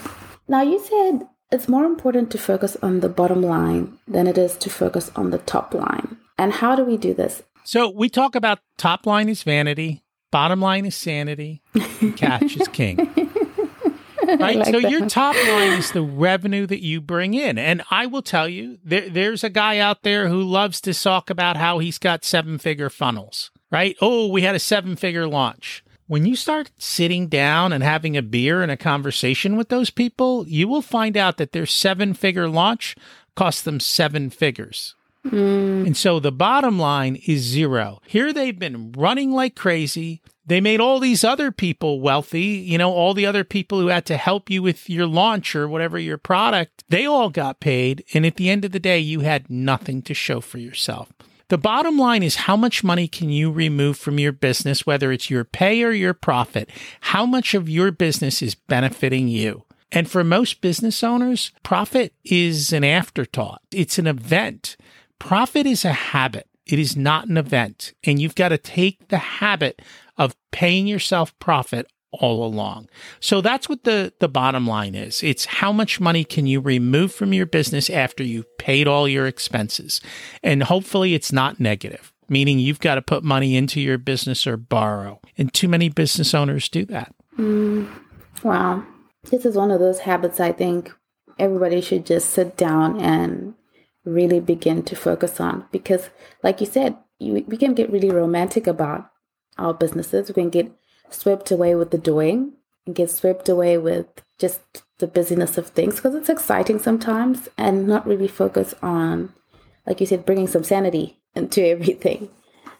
Now, 0.48 0.62
you 0.62 0.78
said 0.78 1.26
it's 1.52 1.68
more 1.68 1.84
important 1.84 2.30
to 2.32 2.38
focus 2.38 2.76
on 2.82 3.00
the 3.00 3.08
bottom 3.08 3.42
line 3.42 3.98
than 4.08 4.26
it 4.26 4.38
is 4.38 4.56
to 4.56 4.70
focus 4.70 5.10
on 5.14 5.30
the 5.30 5.38
top 5.38 5.74
line. 5.74 6.16
And 6.38 6.52
how 6.54 6.74
do 6.74 6.84
we 6.84 6.96
do 6.96 7.12
this? 7.12 7.42
So 7.64 7.90
we 7.90 8.08
talk 8.08 8.34
about 8.34 8.58
top 8.78 9.06
line 9.06 9.28
is 9.28 9.42
vanity, 9.42 10.02
bottom 10.30 10.60
line 10.60 10.86
is 10.86 10.96
sanity, 10.96 11.62
cash 12.16 12.56
is 12.56 12.66
king. 12.68 12.96
right? 14.26 14.56
Like 14.56 14.66
so 14.66 14.80
that. 14.80 14.90
your 14.90 15.08
top 15.08 15.36
line 15.36 15.78
is 15.78 15.92
the 15.92 16.02
revenue 16.02 16.66
that 16.66 16.82
you 16.82 17.00
bring 17.00 17.34
in. 17.34 17.58
And 17.58 17.82
I 17.90 18.06
will 18.06 18.22
tell 18.22 18.48
you, 18.48 18.78
there, 18.82 19.08
there's 19.08 19.44
a 19.44 19.50
guy 19.50 19.78
out 19.78 20.02
there 20.02 20.28
who 20.28 20.42
loves 20.42 20.80
to 20.82 20.94
talk 20.94 21.30
about 21.30 21.56
how 21.56 21.78
he's 21.78 21.98
got 21.98 22.24
seven 22.24 22.58
figure 22.58 22.90
funnels, 22.90 23.50
right? 23.70 23.96
Oh, 24.00 24.28
we 24.28 24.42
had 24.42 24.54
a 24.54 24.60
seven 24.60 24.96
figure 24.96 25.28
launch 25.28 25.84
when 26.12 26.26
you 26.26 26.36
start 26.36 26.70
sitting 26.76 27.26
down 27.26 27.72
and 27.72 27.82
having 27.82 28.18
a 28.18 28.22
beer 28.22 28.60
and 28.60 28.70
a 28.70 28.76
conversation 28.76 29.56
with 29.56 29.70
those 29.70 29.88
people, 29.88 30.46
you 30.46 30.68
will 30.68 30.82
find 30.82 31.16
out 31.16 31.38
that 31.38 31.52
their 31.52 31.64
seven 31.64 32.12
figure 32.12 32.50
launch 32.50 32.94
cost 33.34 33.64
them 33.64 33.80
seven 33.80 34.28
figures. 34.28 34.94
Mm. 35.24 35.86
And 35.86 35.96
so 35.96 36.20
the 36.20 36.30
bottom 36.30 36.78
line 36.78 37.16
is 37.26 37.40
zero. 37.40 38.02
Here 38.06 38.30
they've 38.30 38.58
been 38.58 38.92
running 38.92 39.32
like 39.32 39.56
crazy. 39.56 40.20
They 40.44 40.60
made 40.60 40.80
all 40.82 41.00
these 41.00 41.24
other 41.24 41.50
people 41.50 41.98
wealthy, 41.98 42.60
you 42.60 42.76
know, 42.76 42.92
all 42.92 43.14
the 43.14 43.24
other 43.24 43.42
people 43.42 43.80
who 43.80 43.86
had 43.86 44.04
to 44.04 44.18
help 44.18 44.50
you 44.50 44.62
with 44.62 44.90
your 44.90 45.06
launch 45.06 45.56
or 45.56 45.66
whatever 45.66 45.98
your 45.98 46.18
product, 46.18 46.84
they 46.90 47.06
all 47.06 47.30
got 47.30 47.58
paid. 47.58 48.04
And 48.12 48.26
at 48.26 48.36
the 48.36 48.50
end 48.50 48.66
of 48.66 48.72
the 48.72 48.78
day, 48.78 48.98
you 48.98 49.20
had 49.20 49.48
nothing 49.48 50.02
to 50.02 50.12
show 50.12 50.42
for 50.42 50.58
yourself. 50.58 51.10
The 51.52 51.58
bottom 51.58 51.98
line 51.98 52.22
is 52.22 52.36
how 52.36 52.56
much 52.56 52.82
money 52.82 53.06
can 53.06 53.28
you 53.28 53.52
remove 53.52 53.98
from 53.98 54.18
your 54.18 54.32
business, 54.32 54.86
whether 54.86 55.12
it's 55.12 55.28
your 55.28 55.44
pay 55.44 55.82
or 55.82 55.90
your 55.90 56.14
profit? 56.14 56.70
How 57.02 57.26
much 57.26 57.52
of 57.52 57.68
your 57.68 57.92
business 57.92 58.40
is 58.40 58.54
benefiting 58.54 59.28
you? 59.28 59.64
And 59.92 60.10
for 60.10 60.24
most 60.24 60.62
business 60.62 61.04
owners, 61.04 61.52
profit 61.62 62.14
is 62.24 62.72
an 62.72 62.84
afterthought. 62.84 63.60
It's 63.70 63.98
an 63.98 64.06
event. 64.06 64.78
Profit 65.18 65.66
is 65.66 65.84
a 65.84 65.92
habit. 65.92 66.48
It 66.64 66.78
is 66.78 66.96
not 66.96 67.28
an 67.28 67.36
event. 67.36 67.92
And 68.02 68.18
you've 68.18 68.34
got 68.34 68.48
to 68.48 68.56
take 68.56 69.08
the 69.08 69.18
habit 69.18 69.82
of 70.16 70.34
paying 70.52 70.86
yourself 70.86 71.38
profit 71.38 71.86
all 72.12 72.44
along. 72.44 72.88
So 73.20 73.40
that's 73.40 73.68
what 73.68 73.84
the, 73.84 74.12
the 74.20 74.28
bottom 74.28 74.66
line 74.66 74.94
is. 74.94 75.22
It's 75.22 75.46
how 75.46 75.72
much 75.72 76.00
money 76.00 76.24
can 76.24 76.46
you 76.46 76.60
remove 76.60 77.12
from 77.12 77.32
your 77.32 77.46
business 77.46 77.88
after 77.88 78.22
you've 78.22 78.58
paid 78.58 78.86
all 78.86 79.08
your 79.08 79.26
expenses? 79.26 80.00
And 80.42 80.62
hopefully 80.62 81.14
it's 81.14 81.32
not 81.32 81.58
negative, 81.58 82.12
meaning 82.28 82.58
you've 82.58 82.80
got 82.80 82.96
to 82.96 83.02
put 83.02 83.24
money 83.24 83.56
into 83.56 83.80
your 83.80 83.98
business 83.98 84.46
or 84.46 84.56
borrow. 84.56 85.20
And 85.38 85.52
too 85.52 85.68
many 85.68 85.88
business 85.88 86.34
owners 86.34 86.68
do 86.68 86.84
that. 86.86 87.14
Mm, 87.38 87.90
wow. 88.42 88.84
This 89.30 89.46
is 89.46 89.56
one 89.56 89.70
of 89.70 89.80
those 89.80 90.00
habits 90.00 90.40
I 90.40 90.52
think 90.52 90.92
everybody 91.38 91.80
should 91.80 92.04
just 92.04 92.30
sit 92.30 92.56
down 92.56 93.00
and 93.00 93.54
really 94.04 94.40
begin 94.40 94.82
to 94.82 94.96
focus 94.96 95.40
on 95.40 95.64
because 95.70 96.10
like 96.42 96.60
you 96.60 96.66
said, 96.66 96.96
you, 97.18 97.44
we 97.46 97.56
can 97.56 97.72
get 97.72 97.90
really 97.90 98.10
romantic 98.10 98.66
about 98.66 99.10
our 99.58 99.72
businesses. 99.72 100.28
We 100.28 100.34
can 100.34 100.50
get 100.50 100.72
swept 101.12 101.50
away 101.50 101.74
with 101.74 101.90
the 101.90 101.98
doing 101.98 102.54
and 102.86 102.94
get 102.94 103.10
swept 103.10 103.48
away 103.48 103.78
with 103.78 104.06
just 104.38 104.60
the 104.98 105.06
busyness 105.06 105.58
of 105.58 105.68
things 105.68 105.96
because 105.96 106.14
it's 106.14 106.28
exciting 106.28 106.78
sometimes 106.78 107.48
and 107.56 107.86
not 107.86 108.06
really 108.06 108.28
focus 108.28 108.74
on, 108.82 109.32
like 109.86 110.00
you 110.00 110.06
said, 110.06 110.26
bringing 110.26 110.46
some 110.46 110.64
sanity 110.64 111.18
into 111.34 111.64
everything. 111.66 112.28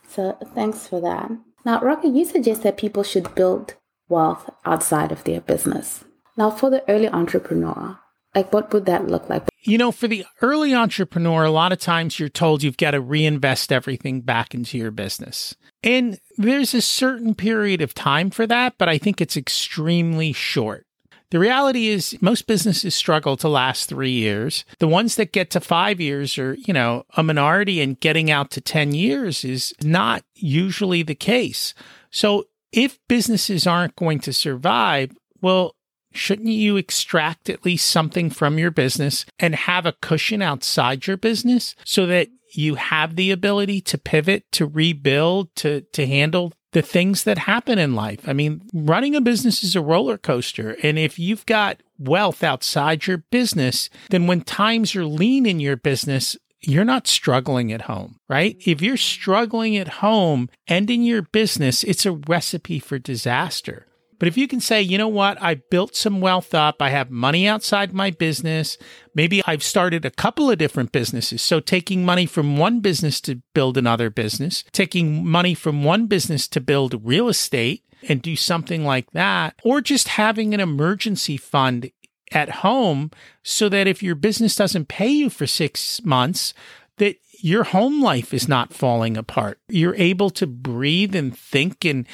So 0.08 0.36
thanks 0.54 0.86
for 0.86 1.00
that. 1.00 1.30
Now, 1.64 1.80
Rocky, 1.80 2.08
you 2.08 2.24
suggest 2.24 2.62
that 2.64 2.76
people 2.76 3.02
should 3.02 3.34
build 3.34 3.74
wealth 4.08 4.50
outside 4.64 5.12
of 5.12 5.24
their 5.24 5.40
business. 5.40 6.04
Now, 6.36 6.50
for 6.50 6.70
the 6.70 6.88
early 6.90 7.08
entrepreneur, 7.08 7.98
like 8.34 8.52
what 8.52 8.72
would 8.72 8.86
that 8.86 9.06
look 9.06 9.28
like? 9.28 9.51
You 9.64 9.78
know, 9.78 9.92
for 9.92 10.08
the 10.08 10.24
early 10.40 10.74
entrepreneur, 10.74 11.44
a 11.44 11.50
lot 11.50 11.72
of 11.72 11.78
times 11.78 12.18
you're 12.18 12.28
told 12.28 12.62
you've 12.62 12.76
got 12.76 12.92
to 12.92 13.00
reinvest 13.00 13.70
everything 13.70 14.20
back 14.20 14.54
into 14.54 14.76
your 14.76 14.90
business. 14.90 15.54
And 15.84 16.18
there's 16.36 16.74
a 16.74 16.80
certain 16.80 17.34
period 17.34 17.80
of 17.80 17.94
time 17.94 18.30
for 18.30 18.46
that, 18.46 18.74
but 18.76 18.88
I 18.88 18.98
think 18.98 19.20
it's 19.20 19.36
extremely 19.36 20.32
short. 20.32 20.86
The 21.30 21.38
reality 21.38 21.88
is 21.88 22.14
most 22.20 22.46
businesses 22.46 22.94
struggle 22.94 23.38
to 23.38 23.48
last 23.48 23.88
three 23.88 24.10
years. 24.10 24.66
The 24.80 24.88
ones 24.88 25.16
that 25.16 25.32
get 25.32 25.48
to 25.52 25.60
five 25.60 25.98
years 25.98 26.36
are, 26.36 26.54
you 26.54 26.74
know, 26.74 27.06
a 27.16 27.22
minority 27.22 27.80
and 27.80 27.98
getting 27.98 28.30
out 28.30 28.50
to 28.50 28.60
10 28.60 28.92
years 28.92 29.42
is 29.42 29.72
not 29.82 30.24
usually 30.34 31.02
the 31.02 31.14
case. 31.14 31.72
So 32.10 32.48
if 32.70 32.98
businesses 33.08 33.66
aren't 33.66 33.96
going 33.96 34.18
to 34.20 34.32
survive, 34.34 35.12
well, 35.40 35.74
shouldn't 36.12 36.48
you 36.48 36.76
extract 36.76 37.48
at 37.48 37.64
least 37.64 37.90
something 37.90 38.30
from 38.30 38.58
your 38.58 38.70
business 38.70 39.24
and 39.38 39.54
have 39.54 39.86
a 39.86 39.94
cushion 40.00 40.42
outside 40.42 41.06
your 41.06 41.16
business 41.16 41.74
so 41.84 42.06
that 42.06 42.28
you 42.54 42.74
have 42.74 43.16
the 43.16 43.30
ability 43.30 43.80
to 43.80 43.98
pivot, 43.98 44.44
to 44.52 44.66
rebuild, 44.66 45.54
to, 45.56 45.82
to 45.92 46.06
handle 46.06 46.52
the 46.72 46.82
things 46.82 47.24
that 47.24 47.38
happen 47.38 47.78
in 47.78 47.94
life. 47.94 48.26
I 48.26 48.32
mean, 48.32 48.62
running 48.72 49.14
a 49.14 49.20
business 49.20 49.62
is 49.62 49.76
a 49.76 49.80
roller 49.82 50.18
coaster. 50.18 50.76
And 50.82 50.98
if 50.98 51.18
you've 51.18 51.46
got 51.46 51.82
wealth 51.98 52.42
outside 52.42 53.06
your 53.06 53.18
business, 53.18 53.90
then 54.10 54.26
when 54.26 54.40
times 54.40 54.96
are 54.96 55.04
lean 55.04 55.46
in 55.46 55.60
your 55.60 55.76
business, 55.76 56.36
you're 56.60 56.84
not 56.84 57.06
struggling 57.06 57.72
at 57.72 57.82
home, 57.82 58.16
right? 58.28 58.56
If 58.64 58.80
you're 58.80 58.96
struggling 58.96 59.76
at 59.76 59.88
home 59.88 60.48
and 60.66 60.90
in 60.90 61.02
your 61.02 61.22
business, 61.22 61.82
it's 61.84 62.06
a 62.06 62.12
recipe 62.12 62.78
for 62.78 62.98
disaster. 62.98 63.86
But 64.22 64.28
if 64.28 64.38
you 64.38 64.46
can 64.46 64.60
say, 64.60 64.80
you 64.80 64.98
know 64.98 65.08
what, 65.08 65.42
I 65.42 65.56
built 65.56 65.96
some 65.96 66.20
wealth 66.20 66.54
up, 66.54 66.80
I 66.80 66.90
have 66.90 67.10
money 67.10 67.48
outside 67.48 67.92
my 67.92 68.12
business, 68.12 68.78
maybe 69.16 69.42
I've 69.48 69.64
started 69.64 70.04
a 70.04 70.12
couple 70.12 70.48
of 70.48 70.58
different 70.58 70.92
businesses. 70.92 71.42
So 71.42 71.58
taking 71.58 72.04
money 72.04 72.26
from 72.26 72.56
one 72.56 72.78
business 72.78 73.20
to 73.22 73.42
build 73.52 73.76
another 73.76 74.10
business, 74.10 74.62
taking 74.70 75.26
money 75.26 75.54
from 75.54 75.82
one 75.82 76.06
business 76.06 76.46
to 76.46 76.60
build 76.60 77.04
real 77.04 77.28
estate 77.28 77.84
and 78.08 78.22
do 78.22 78.36
something 78.36 78.84
like 78.84 79.10
that, 79.10 79.56
or 79.64 79.80
just 79.80 80.06
having 80.06 80.54
an 80.54 80.60
emergency 80.60 81.36
fund 81.36 81.90
at 82.30 82.50
home 82.50 83.10
so 83.42 83.68
that 83.70 83.88
if 83.88 84.04
your 84.04 84.14
business 84.14 84.54
doesn't 84.54 84.86
pay 84.86 85.10
you 85.10 85.30
for 85.30 85.48
six 85.48 86.00
months, 86.04 86.54
that 86.98 87.16
your 87.40 87.64
home 87.64 88.00
life 88.00 88.32
is 88.32 88.46
not 88.46 88.72
falling 88.72 89.16
apart. 89.16 89.58
You're 89.68 89.96
able 89.96 90.30
to 90.30 90.46
breathe 90.46 91.16
and 91.16 91.36
think 91.36 91.84
and 91.84 92.06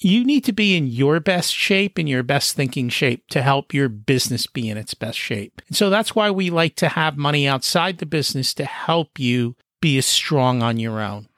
you 0.00 0.24
need 0.24 0.44
to 0.44 0.52
be 0.52 0.76
in 0.76 0.86
your 0.86 1.20
best 1.20 1.52
shape 1.52 1.98
and 1.98 2.08
your 2.08 2.22
best 2.22 2.54
thinking 2.54 2.88
shape 2.88 3.26
to 3.28 3.42
help 3.42 3.74
your 3.74 3.88
business 3.88 4.46
be 4.46 4.68
in 4.68 4.76
its 4.76 4.94
best 4.94 5.18
shape. 5.18 5.60
And 5.66 5.76
so 5.76 5.90
that's 5.90 6.14
why 6.14 6.30
we 6.30 6.50
like 6.50 6.76
to 6.76 6.88
have 6.88 7.16
money 7.16 7.48
outside 7.48 7.98
the 7.98 8.06
business 8.06 8.54
to 8.54 8.64
help 8.64 9.18
you 9.18 9.56
be 9.80 9.98
as 9.98 10.06
strong 10.06 10.62
on 10.62 10.78
your 10.78 11.00
own. 11.00 11.28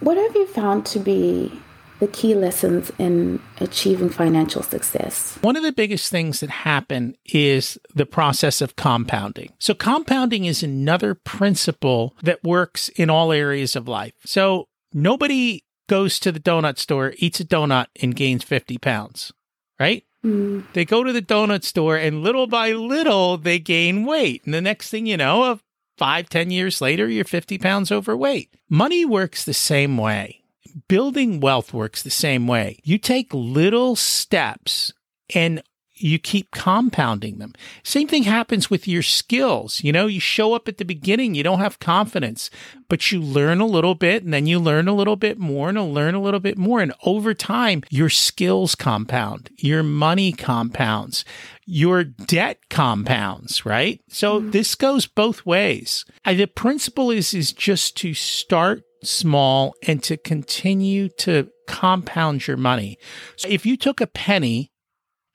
What 0.00 0.16
have 0.16 0.34
you 0.34 0.46
found 0.46 0.86
to 0.86 0.98
be 0.98 1.60
the 1.98 2.08
key 2.08 2.34
lessons 2.34 2.90
in 2.98 3.40
achieving 3.58 4.08
financial 4.08 4.62
success? 4.62 5.38
One 5.42 5.56
of 5.56 5.62
the 5.62 5.72
biggest 5.72 6.10
things 6.10 6.40
that 6.40 6.50
happen 6.50 7.16
is 7.26 7.78
the 7.94 8.06
process 8.06 8.60
of 8.60 8.76
compounding. 8.76 9.52
So, 9.58 9.74
compounding 9.74 10.46
is 10.46 10.62
another 10.62 11.14
principle 11.14 12.16
that 12.22 12.42
works 12.42 12.88
in 12.90 13.10
all 13.10 13.32
areas 13.32 13.76
of 13.76 13.86
life. 13.86 14.14
So, 14.24 14.68
nobody 14.94 15.62
goes 15.90 16.20
to 16.20 16.30
the 16.30 16.38
donut 16.38 16.78
store, 16.78 17.14
eats 17.18 17.40
a 17.40 17.44
donut, 17.44 17.86
and 18.00 18.14
gains 18.14 18.44
50 18.44 18.78
pounds, 18.78 19.32
right? 19.80 20.04
Mm. 20.24 20.64
They 20.72 20.84
go 20.84 21.02
to 21.02 21.12
the 21.12 21.20
donut 21.20 21.64
store 21.64 21.96
and 21.96 22.22
little 22.22 22.46
by 22.46 22.70
little 22.70 23.36
they 23.36 23.58
gain 23.58 24.04
weight. 24.04 24.44
And 24.44 24.54
the 24.54 24.60
next 24.60 24.90
thing 24.90 25.06
you 25.06 25.16
know, 25.16 25.58
five, 25.98 26.28
ten 26.28 26.52
years 26.52 26.80
later, 26.80 27.08
you're 27.08 27.24
50 27.24 27.58
pounds 27.58 27.90
overweight. 27.90 28.54
Money 28.68 29.04
works 29.04 29.44
the 29.44 29.52
same 29.52 29.98
way. 29.98 30.44
Building 30.86 31.40
wealth 31.40 31.74
works 31.74 32.04
the 32.04 32.10
same 32.10 32.46
way. 32.46 32.78
You 32.84 32.96
take 32.96 33.34
little 33.34 33.96
steps 33.96 34.92
and 35.34 35.60
you 36.02 36.18
keep 36.18 36.50
compounding 36.50 37.38
them. 37.38 37.52
Same 37.82 38.08
thing 38.08 38.24
happens 38.24 38.70
with 38.70 38.88
your 38.88 39.02
skills. 39.02 39.82
You 39.82 39.92
know, 39.92 40.06
you 40.06 40.20
show 40.20 40.54
up 40.54 40.68
at 40.68 40.78
the 40.78 40.84
beginning, 40.84 41.34
you 41.34 41.42
don't 41.42 41.60
have 41.60 41.78
confidence, 41.78 42.50
but 42.88 43.12
you 43.12 43.20
learn 43.20 43.60
a 43.60 43.66
little 43.66 43.94
bit 43.94 44.24
and 44.24 44.32
then 44.32 44.46
you 44.46 44.58
learn 44.58 44.88
a 44.88 44.94
little 44.94 45.16
bit 45.16 45.38
more 45.38 45.68
and 45.68 45.78
you 45.78 45.84
learn 45.84 46.14
a 46.14 46.22
little 46.22 46.40
bit 46.40 46.58
more. 46.58 46.80
And 46.80 46.92
over 47.04 47.34
time, 47.34 47.82
your 47.90 48.08
skills 48.08 48.74
compound, 48.74 49.50
your 49.56 49.82
money 49.82 50.32
compounds, 50.32 51.24
your 51.66 52.04
debt 52.04 52.58
compounds, 52.68 53.64
right? 53.64 54.00
So 54.08 54.40
mm-hmm. 54.40 54.50
this 54.50 54.74
goes 54.74 55.06
both 55.06 55.46
ways. 55.46 56.04
the 56.24 56.46
principle 56.46 57.10
is, 57.10 57.34
is 57.34 57.52
just 57.52 57.96
to 57.98 58.14
start 58.14 58.82
small 59.02 59.74
and 59.86 60.02
to 60.02 60.16
continue 60.16 61.08
to 61.08 61.50
compound 61.66 62.46
your 62.46 62.56
money. 62.56 62.98
So 63.36 63.48
if 63.48 63.64
you 63.64 63.76
took 63.76 64.00
a 64.00 64.06
penny 64.06 64.69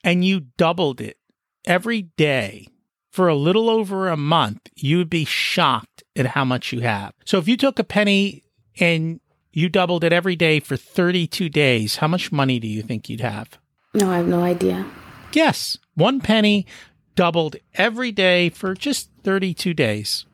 and 0.05 0.23
you 0.23 0.41
doubled 0.55 1.01
it 1.01 1.17
every 1.65 2.03
day 2.03 2.67
for 3.11 3.27
a 3.27 3.35
little 3.35 3.69
over 3.69 4.07
a 4.07 4.15
month, 4.15 4.69
you 4.75 4.97
would 4.99 5.09
be 5.09 5.25
shocked 5.25 6.03
at 6.15 6.27
how 6.27 6.45
much 6.45 6.71
you 6.71 6.81
have. 6.81 7.13
So 7.25 7.39
if 7.39 7.47
you 7.47 7.57
took 7.57 7.79
a 7.79 7.83
penny 7.83 8.43
and 8.79 9.19
you 9.51 9.67
doubled 9.67 10.03
it 10.03 10.13
every 10.13 10.35
day 10.35 10.59
for 10.59 10.77
32 10.77 11.49
days, 11.49 11.97
how 11.97 12.07
much 12.07 12.31
money 12.31 12.59
do 12.59 12.67
you 12.67 12.83
think 12.83 13.09
you'd 13.09 13.21
have? 13.21 13.57
No, 13.93 14.11
I 14.11 14.17
have 14.17 14.27
no 14.27 14.43
idea. 14.43 14.85
Yes, 15.33 15.77
one 15.95 16.19
penny 16.21 16.67
doubled 17.15 17.55
every 17.73 18.11
day 18.11 18.49
for 18.49 18.75
just 18.75 19.09
32 19.23 19.73
days. 19.73 20.25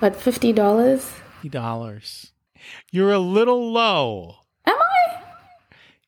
But 0.00 0.14
$50? 0.14 0.54
$50. 1.44 2.30
You're 2.90 3.12
a 3.12 3.18
little 3.18 3.70
low. 3.70 4.39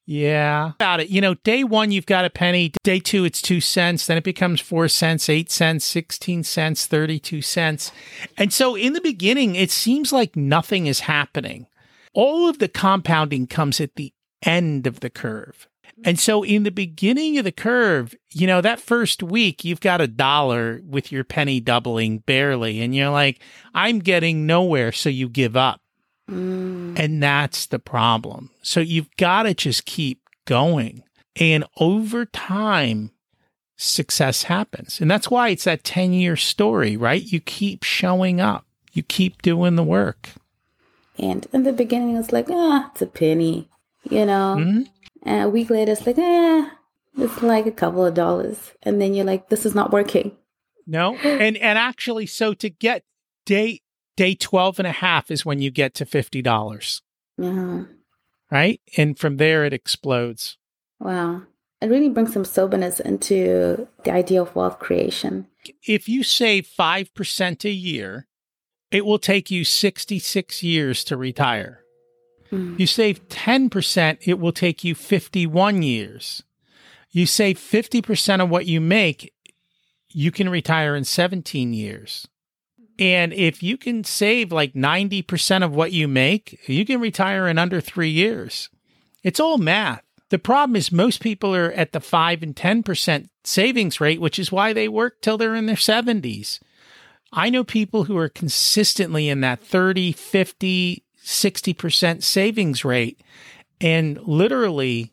Yeah. 0.06 0.70
About 0.70 1.00
it. 1.00 1.08
You 1.08 1.20
know, 1.20 1.34
day 1.34 1.64
one, 1.64 1.92
you've 1.92 2.06
got 2.06 2.24
a 2.24 2.30
penny. 2.30 2.72
Day 2.82 2.98
two, 2.98 3.24
it's 3.24 3.40
two 3.40 3.60
cents. 3.60 4.06
Then 4.06 4.18
it 4.18 4.24
becomes 4.24 4.60
four 4.60 4.88
cents, 4.88 5.28
eight 5.28 5.50
cents, 5.50 5.84
16 5.84 6.42
cents, 6.42 6.86
32 6.86 7.42
cents. 7.42 7.92
And 8.36 8.52
so 8.52 8.74
in 8.74 8.92
the 8.94 9.00
beginning, 9.00 9.54
it 9.54 9.70
seems 9.70 10.12
like 10.12 10.36
nothing 10.36 10.86
is 10.86 11.00
happening. 11.00 11.66
All 12.14 12.48
of 12.48 12.58
the 12.58 12.68
compounding 12.68 13.46
comes 13.46 13.80
at 13.80 13.94
the 13.94 14.12
end 14.42 14.86
of 14.86 15.00
the 15.00 15.10
curve. 15.10 15.68
And 16.04 16.18
so 16.18 16.42
in 16.42 16.64
the 16.64 16.70
beginning 16.70 17.38
of 17.38 17.44
the 17.44 17.52
curve, 17.52 18.14
you 18.30 18.46
know, 18.46 18.60
that 18.60 18.80
first 18.80 19.22
week, 19.22 19.64
you've 19.64 19.80
got 19.80 20.00
a 20.00 20.08
dollar 20.08 20.80
with 20.84 21.12
your 21.12 21.22
penny 21.22 21.60
doubling 21.60 22.18
barely. 22.18 22.80
And 22.80 22.94
you're 22.94 23.10
like, 23.10 23.40
I'm 23.74 24.00
getting 24.00 24.46
nowhere. 24.46 24.90
So 24.90 25.08
you 25.08 25.28
give 25.28 25.56
up. 25.56 25.80
Mm. 26.30 26.98
And 26.98 27.22
that's 27.22 27.66
the 27.66 27.78
problem. 27.78 28.50
So 28.62 28.80
you've 28.80 29.14
got 29.16 29.44
to 29.44 29.54
just 29.54 29.84
keep 29.84 30.20
going. 30.44 31.02
And 31.36 31.64
over 31.78 32.26
time, 32.26 33.10
success 33.76 34.44
happens. 34.44 35.00
And 35.00 35.10
that's 35.10 35.30
why 35.30 35.48
it's 35.48 35.64
that 35.64 35.84
10 35.84 36.12
year 36.12 36.36
story, 36.36 36.96
right? 36.96 37.22
You 37.22 37.40
keep 37.40 37.82
showing 37.82 38.40
up, 38.40 38.64
you 38.92 39.02
keep 39.02 39.42
doing 39.42 39.76
the 39.76 39.82
work. 39.82 40.30
And 41.18 41.46
in 41.52 41.64
the 41.64 41.72
beginning, 41.72 42.16
it's 42.16 42.32
like, 42.32 42.48
ah, 42.50 42.90
it's 42.90 43.02
a 43.02 43.06
penny, 43.06 43.68
you 44.08 44.24
know? 44.24 44.56
Mm-hmm. 44.58 44.82
And 45.24 45.44
a 45.44 45.48
week 45.48 45.70
later, 45.70 45.92
it's 45.92 46.06
like, 46.06 46.18
eh, 46.18 46.68
it's 47.18 47.42
like 47.42 47.66
a 47.66 47.72
couple 47.72 48.04
of 48.04 48.14
dollars. 48.14 48.72
And 48.82 49.00
then 49.00 49.14
you're 49.14 49.24
like, 49.24 49.48
this 49.48 49.66
is 49.66 49.74
not 49.74 49.92
working. 49.92 50.36
No. 50.86 51.16
And 51.22 51.56
and 51.56 51.78
actually, 51.78 52.26
so 52.26 52.54
to 52.54 52.70
get 52.70 53.04
day 53.44 53.80
day 54.16 54.34
12 54.34 54.78
and 54.78 54.86
a 54.86 54.92
half 54.92 55.30
is 55.30 55.44
when 55.44 55.60
you 55.60 55.70
get 55.70 55.94
to 55.94 56.06
50. 56.06 56.42
dollars 56.42 57.02
uh-huh. 57.40 57.84
Right? 58.50 58.80
And 58.98 59.18
from 59.18 59.38
there, 59.38 59.64
it 59.64 59.72
explodes. 59.72 60.58
Wow. 61.00 61.42
It 61.80 61.88
really 61.88 62.10
brings 62.10 62.32
some 62.32 62.44
soberness 62.44 63.00
into 63.00 63.88
the 64.04 64.12
idea 64.12 64.42
of 64.42 64.54
wealth 64.54 64.78
creation. 64.78 65.48
If 65.86 66.08
you 66.08 66.22
save 66.22 66.68
5% 66.78 67.64
a 67.64 67.70
year, 67.70 68.28
it 68.90 69.06
will 69.06 69.18
take 69.18 69.50
you 69.50 69.64
66 69.64 70.62
years 70.62 71.02
to 71.04 71.16
retire. 71.16 71.82
Mm. 72.52 72.78
You 72.78 72.86
save 72.86 73.26
10%, 73.28 74.18
it 74.22 74.38
will 74.38 74.52
take 74.52 74.84
you 74.84 74.94
51 74.94 75.82
years. 75.82 76.42
You 77.10 77.26
save 77.26 77.58
50% 77.58 78.42
of 78.42 78.50
what 78.50 78.66
you 78.66 78.80
make, 78.80 79.32
you 80.08 80.30
can 80.30 80.48
retire 80.48 80.94
in 80.94 81.04
17 81.04 81.72
years. 81.72 82.28
And 82.98 83.32
if 83.32 83.62
you 83.62 83.76
can 83.76 84.04
save 84.04 84.52
like 84.52 84.74
90% 84.74 85.64
of 85.64 85.74
what 85.74 85.92
you 85.92 86.06
make, 86.06 86.60
you 86.68 86.84
can 86.84 87.00
retire 87.00 87.48
in 87.48 87.58
under 87.58 87.80
three 87.80 88.10
years. 88.10 88.68
It's 89.22 89.40
all 89.40 89.58
math. 89.58 90.02
The 90.28 90.38
problem 90.38 90.76
is 90.76 90.92
most 90.92 91.20
people 91.20 91.54
are 91.54 91.72
at 91.72 91.92
the 91.92 92.00
5 92.00 92.42
and 92.42 92.56
10% 92.56 93.28
savings 93.44 94.00
rate, 94.00 94.20
which 94.20 94.38
is 94.38 94.52
why 94.52 94.72
they 94.72 94.88
work 94.88 95.20
till 95.20 95.36
they're 95.36 95.54
in 95.54 95.66
their 95.66 95.76
70s. 95.76 96.58
I 97.32 97.50
know 97.50 97.64
people 97.64 98.04
who 98.04 98.16
are 98.16 98.28
consistently 98.28 99.28
in 99.28 99.40
that 99.40 99.62
30, 99.62 100.12
50, 100.12 101.04
60% 101.22 102.22
savings 102.22 102.84
rate. 102.84 103.20
And 103.80 104.18
literally 104.22 105.12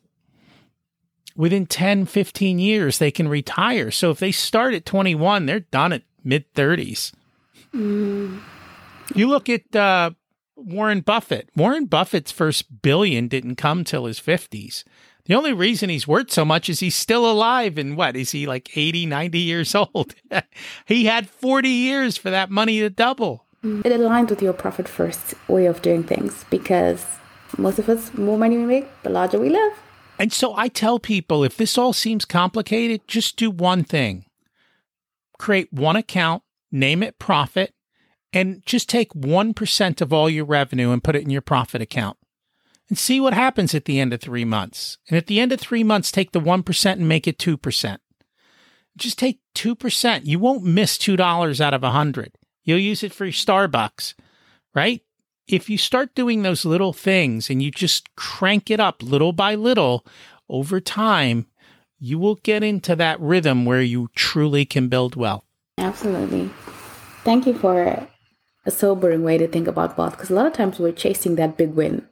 within 1.36 1.66
10, 1.66 2.06
15 2.06 2.58
years, 2.58 2.98
they 2.98 3.10
can 3.10 3.28
retire. 3.28 3.90
So 3.90 4.10
if 4.10 4.18
they 4.18 4.32
start 4.32 4.74
at 4.74 4.84
21, 4.84 5.46
they're 5.46 5.60
done 5.60 5.92
at 5.92 6.02
mid 6.22 6.52
30s. 6.54 7.12
Mm. 7.74 8.40
You 9.14 9.28
look 9.28 9.48
at 9.48 9.74
uh, 9.74 10.10
Warren 10.56 11.00
Buffett. 11.00 11.50
Warren 11.56 11.86
Buffett's 11.86 12.32
first 12.32 12.82
billion 12.82 13.28
didn't 13.28 13.56
come 13.56 13.84
till 13.84 14.06
his 14.06 14.20
50s. 14.20 14.84
The 15.26 15.34
only 15.34 15.52
reason 15.52 15.90
he's 15.90 16.08
worth 16.08 16.30
so 16.30 16.44
much 16.44 16.68
is 16.68 16.80
he's 16.80 16.96
still 16.96 17.30
alive 17.30 17.78
and 17.78 17.96
what 17.96 18.16
is 18.16 18.32
he 18.32 18.46
like 18.46 18.76
80, 18.76 19.06
90 19.06 19.38
years 19.38 19.74
old? 19.94 20.14
he 20.86 21.04
had 21.04 21.28
40 21.28 21.68
years 21.68 22.16
for 22.16 22.30
that 22.30 22.50
money 22.50 22.80
to 22.80 22.90
double. 22.90 23.46
It 23.62 23.92
aligns 23.92 24.30
with 24.30 24.40
your 24.40 24.54
profit 24.54 24.88
first 24.88 25.34
way 25.46 25.66
of 25.66 25.82
doing 25.82 26.02
things 26.02 26.44
because 26.48 27.04
most 27.58 27.78
of 27.78 27.88
us, 27.88 28.14
more 28.14 28.38
money 28.38 28.56
we 28.56 28.64
make, 28.64 29.02
the 29.02 29.10
larger 29.10 29.38
we 29.38 29.50
live. 29.50 29.72
And 30.18 30.32
so 30.32 30.54
I 30.56 30.68
tell 30.68 30.98
people 30.98 31.44
if 31.44 31.56
this 31.56 31.76
all 31.76 31.92
seems 31.92 32.24
complicated, 32.24 33.06
just 33.06 33.36
do 33.36 33.50
one 33.50 33.84
thing 33.84 34.24
create 35.38 35.72
one 35.72 35.96
account 35.96 36.42
name 36.70 37.02
it 37.02 37.18
profit, 37.18 37.74
and 38.32 38.64
just 38.64 38.88
take 38.88 39.12
1% 39.12 40.00
of 40.00 40.12
all 40.12 40.30
your 40.30 40.44
revenue 40.44 40.90
and 40.92 41.02
put 41.02 41.16
it 41.16 41.22
in 41.22 41.30
your 41.30 41.40
profit 41.40 41.82
account 41.82 42.16
and 42.90 42.98
see 42.98 43.20
what 43.20 43.32
happens 43.32 43.74
at 43.74 43.84
the 43.86 44.00
end 44.00 44.12
of 44.12 44.20
three 44.20 44.44
months. 44.44 44.98
And 45.08 45.16
at 45.16 45.28
the 45.28 45.40
end 45.40 45.52
of 45.52 45.60
three 45.60 45.84
months, 45.84 46.10
take 46.10 46.32
the 46.32 46.40
1% 46.40 46.92
and 46.92 47.08
make 47.08 47.26
it 47.26 47.38
2%. 47.38 47.98
Just 48.96 49.18
take 49.18 49.38
2%. 49.54 50.20
You 50.24 50.38
won't 50.38 50.64
miss 50.64 50.98
$2 50.98 51.60
out 51.60 51.74
of 51.74 51.82
a 51.82 51.86
100. 51.86 52.36
You'll 52.64 52.78
use 52.78 53.02
it 53.02 53.12
for 53.14 53.24
your 53.24 53.32
Starbucks, 53.32 54.14
right? 54.74 55.02
If 55.46 55.70
you 55.70 55.78
start 55.78 56.14
doing 56.14 56.42
those 56.42 56.64
little 56.64 56.92
things 56.92 57.48
and 57.48 57.62
you 57.62 57.70
just 57.70 58.14
crank 58.16 58.70
it 58.70 58.80
up 58.80 59.02
little 59.02 59.32
by 59.32 59.54
little 59.54 60.04
over 60.48 60.80
time, 60.80 61.46
you 61.98 62.18
will 62.18 62.36
get 62.36 62.62
into 62.62 62.96
that 62.96 63.20
rhythm 63.20 63.64
where 63.64 63.82
you 63.82 64.08
truly 64.14 64.64
can 64.64 64.88
build 64.88 65.16
wealth. 65.16 65.44
Absolutely. 65.80 66.50
Thank 67.24 67.46
you 67.46 67.54
for 67.54 68.06
a 68.66 68.70
sobering 68.70 69.24
way 69.24 69.38
to 69.38 69.48
think 69.48 69.66
about 69.66 69.96
wealth 69.96 70.12
because 70.12 70.30
a 70.30 70.34
lot 70.34 70.46
of 70.46 70.52
times 70.52 70.78
we're 70.78 70.92
chasing 70.92 71.36
that 71.36 71.56
big 71.56 71.70
win. 71.74 72.06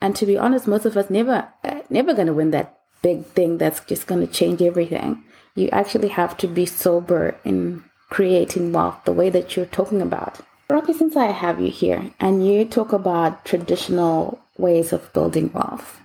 And 0.00 0.14
to 0.16 0.26
be 0.26 0.36
honest, 0.36 0.66
most 0.66 0.84
of 0.84 0.96
us 0.96 1.08
never 1.08 1.48
uh, 1.64 1.80
never 1.88 2.14
going 2.14 2.26
to 2.26 2.34
win 2.34 2.50
that 2.50 2.78
big 3.02 3.24
thing 3.26 3.58
that's 3.58 3.80
just 3.80 4.06
going 4.06 4.26
to 4.26 4.32
change 4.32 4.60
everything. 4.60 5.22
You 5.54 5.68
actually 5.70 6.08
have 6.08 6.36
to 6.38 6.48
be 6.48 6.66
sober 6.66 7.36
in 7.44 7.84
creating 8.10 8.72
wealth 8.72 9.04
the 9.04 9.12
way 9.12 9.30
that 9.30 9.56
you're 9.56 9.66
talking 9.66 10.02
about. 10.02 10.40
Rocky, 10.68 10.92
since 10.92 11.16
I 11.16 11.26
have 11.26 11.60
you 11.60 11.70
here 11.70 12.10
and 12.18 12.46
you 12.46 12.64
talk 12.64 12.92
about 12.92 13.44
traditional 13.44 14.40
ways 14.58 14.92
of 14.92 15.12
building 15.12 15.52
wealth, 15.52 16.00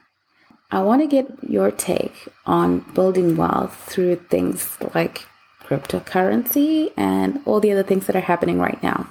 I 0.70 0.84
want 0.84 1.02
to 1.02 1.08
get 1.08 1.28
your 1.44 1.72
take 1.72 2.28
on 2.46 2.86
building 2.94 3.36
wealth 3.36 3.76
through 3.90 4.18
things 4.30 4.78
like 4.94 5.26
cryptocurrency 5.72 6.92
and 6.98 7.40
all 7.46 7.60
the 7.60 7.72
other 7.72 7.84
things 7.84 8.08
that 8.08 8.16
are 8.16 8.22
happening 8.22 8.60
right 8.60 8.82
now. 8.84 9.08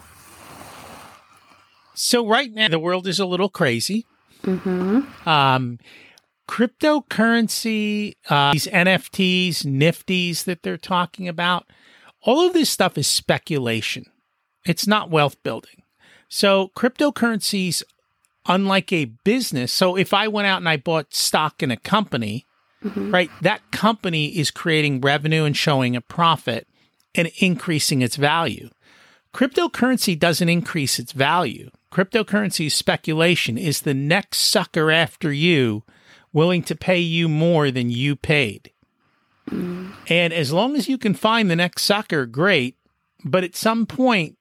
So, 1.94 2.26
right 2.26 2.52
now, 2.52 2.68
the 2.68 2.78
world 2.78 3.06
is 3.06 3.18
a 3.18 3.26
little 3.26 3.48
crazy. 3.48 4.06
Mm-hmm. 4.42 5.28
Um, 5.28 5.78
cryptocurrency, 6.48 8.14
uh, 8.28 8.52
these 8.52 8.66
NFTs, 8.66 9.64
Nifties 9.64 10.44
that 10.44 10.62
they're 10.62 10.78
talking 10.78 11.28
about, 11.28 11.66
all 12.22 12.46
of 12.46 12.52
this 12.52 12.70
stuff 12.70 12.96
is 12.96 13.06
speculation. 13.06 14.04
It's 14.66 14.86
not 14.86 15.10
wealth 15.10 15.42
building. 15.42 15.82
So, 16.28 16.70
cryptocurrencies, 16.76 17.82
unlike 18.46 18.92
a 18.92 19.06
business, 19.24 19.72
so 19.72 19.96
if 19.96 20.14
I 20.14 20.28
went 20.28 20.46
out 20.46 20.58
and 20.58 20.68
I 20.68 20.76
bought 20.76 21.14
stock 21.14 21.62
in 21.62 21.70
a 21.70 21.76
company, 21.76 22.46
mm-hmm. 22.84 23.12
right, 23.12 23.30
that 23.42 23.70
company 23.70 24.26
is 24.38 24.50
creating 24.50 25.00
revenue 25.00 25.44
and 25.44 25.56
showing 25.56 25.96
a 25.96 26.00
profit 26.00 26.66
and 27.14 27.30
increasing 27.38 28.02
its 28.02 28.16
value. 28.16 28.70
Cryptocurrency 29.34 30.18
doesn't 30.18 30.48
increase 30.48 30.98
its 30.98 31.12
value. 31.12 31.70
Cryptocurrency 31.92 32.70
speculation 32.70 33.58
is 33.58 33.82
the 33.82 33.94
next 33.94 34.38
sucker 34.38 34.90
after 34.90 35.32
you 35.32 35.82
willing 36.32 36.62
to 36.62 36.76
pay 36.76 36.98
you 36.98 37.28
more 37.28 37.70
than 37.70 37.90
you 37.90 38.16
paid. 38.16 38.70
Mm. 39.48 39.92
And 40.08 40.32
as 40.32 40.52
long 40.52 40.76
as 40.76 40.88
you 40.88 40.98
can 40.98 41.14
find 41.14 41.50
the 41.50 41.56
next 41.56 41.82
sucker, 41.82 42.26
great. 42.26 42.76
But 43.24 43.44
at 43.44 43.56
some 43.56 43.86
point, 43.86 44.36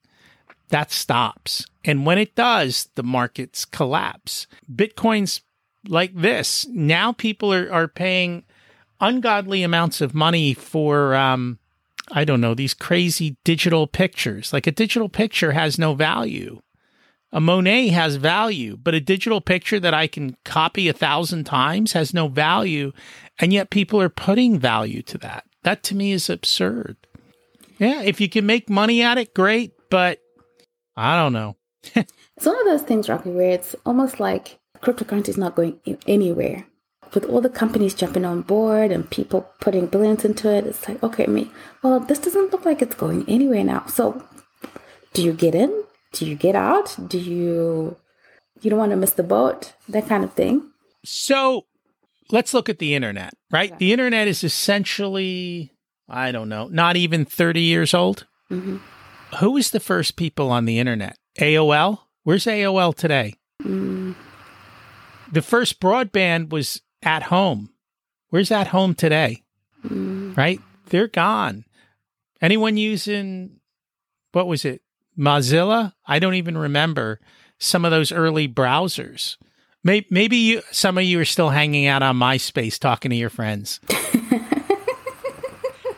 that 0.69 0.91
stops. 0.91 1.65
And 1.83 2.05
when 2.05 2.17
it 2.17 2.35
does, 2.35 2.89
the 2.95 3.03
markets 3.03 3.65
collapse. 3.65 4.47
Bitcoin's 4.71 5.41
like 5.87 6.15
this. 6.15 6.67
Now 6.67 7.11
people 7.11 7.53
are, 7.53 7.71
are 7.71 7.87
paying 7.87 8.43
ungodly 8.99 9.63
amounts 9.63 10.01
of 10.01 10.13
money 10.13 10.53
for, 10.53 11.15
um, 11.15 11.59
I 12.11 12.25
don't 12.25 12.41
know, 12.41 12.53
these 12.53 12.73
crazy 12.73 13.37
digital 13.43 13.87
pictures. 13.87 14.51
Like 14.51 14.67
a 14.67 14.71
digital 14.71 15.09
picture 15.09 15.53
has 15.53 15.79
no 15.79 15.93
value. 15.93 16.61
A 17.31 17.39
Monet 17.39 17.89
has 17.89 18.15
value, 18.15 18.75
but 18.75 18.95
a 18.95 18.99
digital 18.99 19.39
picture 19.39 19.79
that 19.79 19.93
I 19.93 20.07
can 20.07 20.35
copy 20.43 20.87
a 20.87 20.93
thousand 20.93 21.43
times 21.43 21.93
has 21.93 22.13
no 22.13 22.27
value. 22.27 22.91
And 23.39 23.53
yet 23.53 23.69
people 23.69 24.01
are 24.01 24.09
putting 24.09 24.57
value 24.57 25.03
to 25.03 25.17
that. 25.19 25.45
That 25.63 25.83
to 25.83 25.95
me 25.95 26.11
is 26.11 26.29
absurd. 26.29 26.97
Yeah, 27.77 28.01
if 28.01 28.19
you 28.19 28.27
can 28.27 28.45
make 28.45 28.69
money 28.69 29.01
at 29.03 29.17
it, 29.17 29.33
great. 29.33 29.73
But 29.89 30.19
I 30.97 31.21
don't 31.21 31.33
know. 31.33 31.55
it's 31.95 32.45
one 32.45 32.59
of 32.59 32.65
those 32.65 32.81
things, 32.81 33.07
Rocky, 33.07 33.29
where 33.29 33.51
it's 33.51 33.75
almost 33.85 34.19
like 34.19 34.58
cryptocurrency 34.81 35.29
is 35.29 35.37
not 35.37 35.55
going 35.55 35.79
anywhere. 36.07 36.65
With 37.13 37.25
all 37.25 37.41
the 37.41 37.49
companies 37.49 37.95
jumping 37.95 38.23
on 38.23 38.43
board 38.43 38.91
and 38.91 39.09
people 39.09 39.49
putting 39.59 39.87
billions 39.87 40.23
into 40.23 40.47
it, 40.49 40.67
it's 40.67 40.87
like, 40.87 41.01
okay, 41.01 41.25
me, 41.25 41.49
well, 41.81 41.99
this 41.99 42.19
doesn't 42.19 42.51
look 42.51 42.65
like 42.65 42.83
it's 42.83 42.93
going 42.93 43.27
anywhere 43.27 43.63
now. 43.63 43.85
So, 43.87 44.23
do 45.13 45.23
you 45.23 45.33
get 45.33 45.55
in? 45.55 45.83
do 46.13 46.25
you 46.25 46.35
get 46.35 46.55
out? 46.55 46.95
Do 47.07 47.19
you 47.19 47.97
you 48.61 48.69
don't 48.69 48.79
want 48.79 48.91
to 48.91 48.97
miss 48.97 49.13
the 49.13 49.23
boat? 49.23 49.73
That 49.87 50.07
kind 50.07 50.23
of 50.23 50.33
thing. 50.33 50.69
So 51.05 51.65
let's 52.31 52.53
look 52.53 52.67
at 52.67 52.79
the 52.79 52.93
internet, 52.93 53.33
right? 53.51 53.77
The 53.77 53.93
internet 53.93 54.27
is 54.27 54.43
essentially, 54.43 55.71
I 56.09 56.31
don't 56.31 56.49
know, 56.49 56.67
not 56.67 56.97
even 56.97 57.23
30 57.25 57.61
years 57.61 57.93
old. 57.93 58.27
Mm-hmm. 58.51 58.77
Who 59.37 59.51
was 59.51 59.71
the 59.71 59.79
first 59.79 60.17
people 60.17 60.51
on 60.51 60.65
the 60.65 60.79
internet? 60.79 61.17
AOL? 61.39 61.99
Where's 62.23 62.45
AOL 62.45 62.95
today? 62.95 63.35
The 65.31 65.41
first 65.41 65.79
broadband 65.79 66.49
was 66.49 66.81
at 67.03 67.23
home. 67.23 67.69
Where's 68.29 68.51
at 68.51 68.67
home 68.67 68.93
today? 68.93 69.43
Mm. 69.85 70.35
Right? 70.35 70.59
They're 70.87 71.07
gone. 71.07 71.65
Anyone 72.41 72.77
using, 72.77 73.59
what 74.31 74.47
was 74.47 74.65
it? 74.65 74.81
Mozilla. 75.17 75.93
I 76.07 76.19
don't 76.19 76.35
even 76.35 76.57
remember 76.57 77.19
some 77.57 77.85
of 77.85 77.91
those 77.91 78.11
early 78.11 78.47
browsers. 78.47 79.37
Maybe, 79.83 80.07
maybe 80.09 80.37
you, 80.37 80.61
some 80.71 80.97
of 80.97 81.03
you 81.03 81.19
are 81.19 81.25
still 81.25 81.49
hanging 81.49 81.87
out 81.87 82.03
on 82.03 82.17
MySpace 82.17 82.79
talking 82.79 83.11
to 83.11 83.17
your 83.17 83.29
friends. 83.29 83.79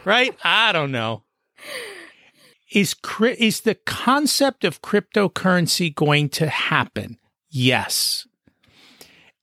right? 0.05 0.35
I 0.43 0.71
don't 0.71 0.91
know. 0.91 1.23
Is 2.71 2.95
is 3.37 3.61
the 3.61 3.75
concept 3.75 4.63
of 4.63 4.81
cryptocurrency 4.81 5.93
going 5.93 6.29
to 6.29 6.47
happen? 6.47 7.17
Yes. 7.49 8.27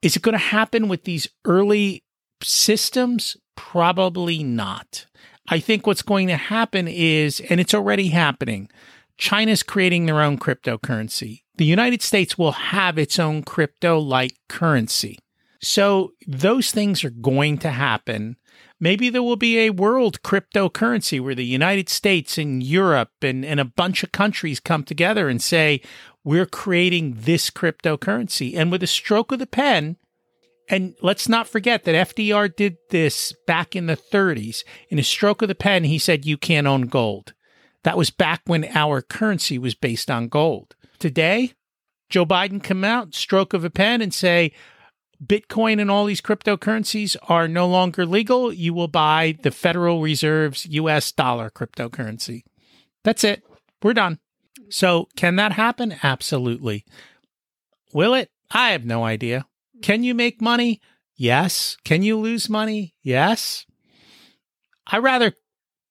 Is 0.03 0.17
it 0.17 0.23
going 0.23 0.35
to 0.35 0.39
happen 0.39 0.89
with 0.89 1.05
these 1.05 1.29
early 1.45 2.05
systems? 2.43 3.37
Probably 3.57 4.43
not. 4.43 5.07
I 5.49 5.59
think 5.59 5.87
what's 5.87 6.03
going 6.03 6.29
to 6.29 6.37
happen 6.37 6.87
is, 6.87 7.41
and 7.41 7.59
it's 7.59 7.75
already 7.75 8.09
happening, 8.09 8.69
China's 9.17 9.63
creating 9.63 10.07
their 10.07 10.21
own 10.21 10.39
cryptocurrency. 10.39 11.43
The 11.57 11.65
United 11.65 12.03
States 12.03 12.39
will 12.39 12.53
have 12.53 12.99
its 12.99 13.19
own 13.19 13.43
crypto 13.43 13.99
like 13.99 14.37
currency. 14.49 15.19
So 15.61 16.13
those 16.27 16.71
things 16.71 17.03
are 17.03 17.11
going 17.11 17.59
to 17.59 17.71
happen. 17.71 18.37
Maybe 18.79 19.11
there 19.11 19.25
will 19.25 19.37
be 19.37 19.59
a 19.59 19.71
world 19.71 20.23
cryptocurrency 20.23 21.21
where 21.21 21.35
the 21.35 21.45
United 21.45 21.89
States 21.89 22.39
and 22.39 22.63
Europe 22.63 23.11
and, 23.23 23.45
and 23.45 23.59
a 23.59 23.65
bunch 23.65 24.05
of 24.05 24.13
countries 24.13 24.61
come 24.61 24.85
together 24.85 25.29
and 25.29 25.43
say, 25.43 25.81
we're 26.29 26.45
creating 26.45 27.17
this 27.21 27.49
cryptocurrency. 27.49 28.55
And 28.55 28.71
with 28.71 28.83
a 28.83 28.87
stroke 28.87 29.33
of 29.33 29.39
the 29.39 29.47
pen, 29.47 29.97
and 30.69 30.95
let's 31.01 31.27
not 31.27 31.49
forget 31.49 31.85
that 31.85 32.11
FDR 32.11 32.55
did 32.55 32.77
this 32.91 33.33
back 33.47 33.75
in 33.75 33.87
the 33.87 33.97
30s. 33.97 34.63
In 34.91 34.99
a 34.99 35.03
stroke 35.03 35.41
of 35.41 35.49
the 35.49 35.55
pen, 35.55 35.85
he 35.85 35.99
said, 35.99 36.27
you 36.27 36.37
can't 36.37 36.67
own 36.67 36.83
gold. 36.83 37.33
That 37.83 37.97
was 37.97 38.11
back 38.11 38.43
when 38.45 38.67
our 38.75 39.01
currency 39.01 39.57
was 39.57 39.75
based 39.75 40.11
on 40.11 40.29
gold. 40.29 40.77
Today, 40.99 41.55
Joe 42.11 42.27
Biden 42.27 42.63
come 42.63 42.85
out, 42.85 43.15
stroke 43.15 43.55
of 43.55 43.65
a 43.65 43.71
pen, 43.71 44.03
and 44.03 44.13
say, 44.13 44.53
Bitcoin 45.25 45.81
and 45.81 45.91
all 45.91 46.05
these 46.05 46.21
cryptocurrencies 46.21 47.17
are 47.31 47.49
no 47.49 47.67
longer 47.67 48.05
legal. 48.05 48.53
You 48.53 48.75
will 48.75 48.87
buy 48.87 49.39
the 49.43 49.51
Federal 49.51 50.03
Reserve's 50.03 50.67
US 50.67 51.11
dollar 51.11 51.49
cryptocurrency. 51.49 52.43
That's 53.03 53.25
it. 53.25 53.43
We're 53.83 53.95
done. 53.95 54.19
So, 54.69 55.09
can 55.17 55.37
that 55.37 55.53
happen? 55.53 55.97
Absolutely. 56.03 56.85
Will 57.93 58.15
it? 58.15 58.31
I 58.51 58.71
have 58.71 58.85
no 58.85 59.05
idea. 59.05 59.47
Can 59.83 60.03
you 60.03 60.15
make 60.15 60.41
money? 60.41 60.81
Yes. 61.17 61.77
Can 61.85 62.03
you 62.03 62.19
lose 62.19 62.49
money? 62.49 62.95
Yes. 63.03 63.67
I 64.87 64.99
rather 64.99 65.33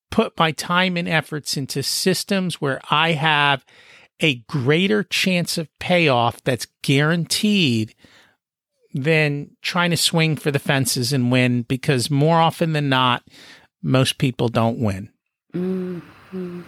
put 0.10 0.38
my 0.38 0.51
time 0.51 0.97
and 0.97 1.08
efforts 1.08 1.58
into 1.58 1.84
systems 1.84 2.62
where 2.62 2.82
I 2.89 3.12
have 3.13 3.65
a 4.19 4.36
greater 4.47 5.03
chance 5.03 5.58
of 5.58 5.69
payoff 5.80 6.43
that's 6.43 6.67
guaranteed 6.82 7.93
than 8.93 9.51
trying 9.62 9.91
to 9.91 9.97
swing 9.97 10.36
for 10.36 10.49
the 10.49 10.60
fences 10.60 11.13
and 11.13 11.32
win 11.32 11.63
because 11.63 12.10
more 12.10 12.39
often 12.39 12.73
than 12.73 12.89
not, 12.89 13.23
most 13.84 14.17
people 14.17 14.47
don't 14.47 14.80
win. 14.80 15.10
Mm-hmm. 15.53 16.62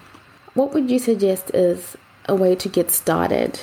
What 0.53 0.73
would 0.73 0.89
you 0.89 0.99
suggest 0.99 1.51
is 1.53 1.95
a 2.27 2.35
way 2.35 2.55
to 2.55 2.69
get 2.69 2.91
started 2.91 3.59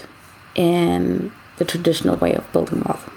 in 0.54 1.32
the 1.58 1.64
traditional 1.64 2.16
way 2.16 2.34
of 2.34 2.50
building 2.52 2.82
wealth? 2.86 3.10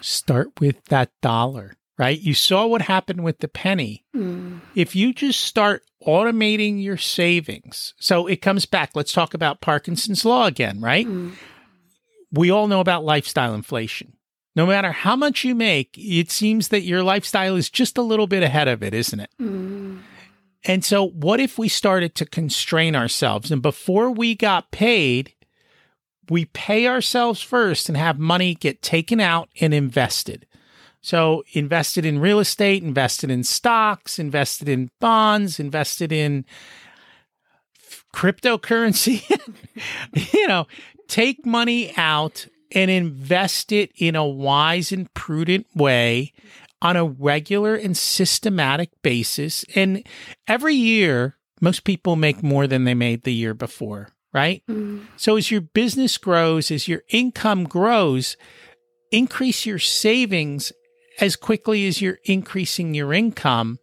Start 0.00 0.60
with 0.60 0.84
that 0.86 1.10
dollar 1.20 1.76
right? 2.00 2.18
You 2.18 2.32
saw 2.32 2.66
what 2.66 2.80
happened 2.80 3.22
with 3.22 3.40
the 3.40 3.46
penny. 3.46 4.06
Mm. 4.16 4.62
If 4.74 4.96
you 4.96 5.12
just 5.12 5.42
start 5.42 5.82
automating 6.06 6.82
your 6.82 6.96
savings, 6.96 7.92
so 8.00 8.26
it 8.26 8.40
comes 8.40 8.64
back. 8.64 8.92
Let's 8.94 9.12
talk 9.12 9.34
about 9.34 9.60
Parkinson's 9.60 10.24
Law 10.24 10.46
again, 10.46 10.80
right? 10.80 11.06
Mm. 11.06 11.34
We 12.32 12.50
all 12.50 12.68
know 12.68 12.80
about 12.80 13.04
lifestyle 13.04 13.52
inflation. 13.54 14.14
No 14.56 14.64
matter 14.64 14.92
how 14.92 15.14
much 15.14 15.44
you 15.44 15.54
make, 15.54 15.94
it 15.98 16.30
seems 16.30 16.68
that 16.68 16.84
your 16.84 17.02
lifestyle 17.02 17.54
is 17.54 17.68
just 17.68 17.98
a 17.98 18.02
little 18.02 18.26
bit 18.26 18.42
ahead 18.42 18.66
of 18.66 18.82
it, 18.82 18.94
isn't 18.94 19.20
it? 19.20 19.30
Mm. 19.38 20.00
And 20.64 20.84
so, 20.84 21.08
what 21.08 21.40
if 21.40 21.58
we 21.58 21.68
started 21.68 22.14
to 22.16 22.26
constrain 22.26 22.94
ourselves 22.94 23.50
and 23.50 23.62
before 23.62 24.10
we 24.10 24.34
got 24.34 24.70
paid, 24.70 25.34
we 26.28 26.44
pay 26.46 26.86
ourselves 26.86 27.40
first 27.40 27.88
and 27.88 27.96
have 27.96 28.18
money 28.18 28.54
get 28.54 28.82
taken 28.82 29.20
out 29.20 29.48
and 29.60 29.72
invested? 29.72 30.46
So 31.02 31.44
invested 31.52 32.04
in 32.04 32.18
real 32.18 32.40
estate, 32.40 32.82
invested 32.82 33.30
in 33.30 33.42
stocks, 33.42 34.18
invested 34.18 34.68
in 34.68 34.90
bonds, 35.00 35.58
invested 35.58 36.12
in 36.12 36.44
cryptocurrency. 38.14 39.24
you 40.34 40.46
know, 40.46 40.66
take 41.08 41.46
money 41.46 41.94
out 41.96 42.46
and 42.72 42.90
invest 42.90 43.72
it 43.72 43.90
in 43.96 44.14
a 44.14 44.26
wise 44.26 44.92
and 44.92 45.12
prudent 45.14 45.66
way 45.74 46.32
on 46.82 46.96
a 46.96 47.04
regular 47.04 47.74
and 47.74 47.96
systematic 47.96 48.90
basis. 49.02 49.64
And 49.74 50.06
every 50.46 50.74
year, 50.74 51.36
most 51.60 51.84
people 51.84 52.16
make 52.16 52.42
more 52.42 52.66
than 52.66 52.84
they 52.84 52.94
made 52.94 53.24
the 53.24 53.34
year 53.34 53.54
before, 53.54 54.08
right? 54.32 54.62
Mm. 54.68 55.06
So 55.16 55.36
as 55.36 55.50
your 55.50 55.60
business 55.60 56.16
grows, 56.18 56.70
as 56.70 56.88
your 56.88 57.02
income 57.08 57.64
grows, 57.64 58.36
increase 59.12 59.66
your 59.66 59.78
savings 59.78 60.72
as 61.20 61.36
quickly 61.36 61.86
as 61.86 62.00
you're 62.00 62.18
increasing 62.24 62.94
your 62.94 63.12
income 63.12 63.78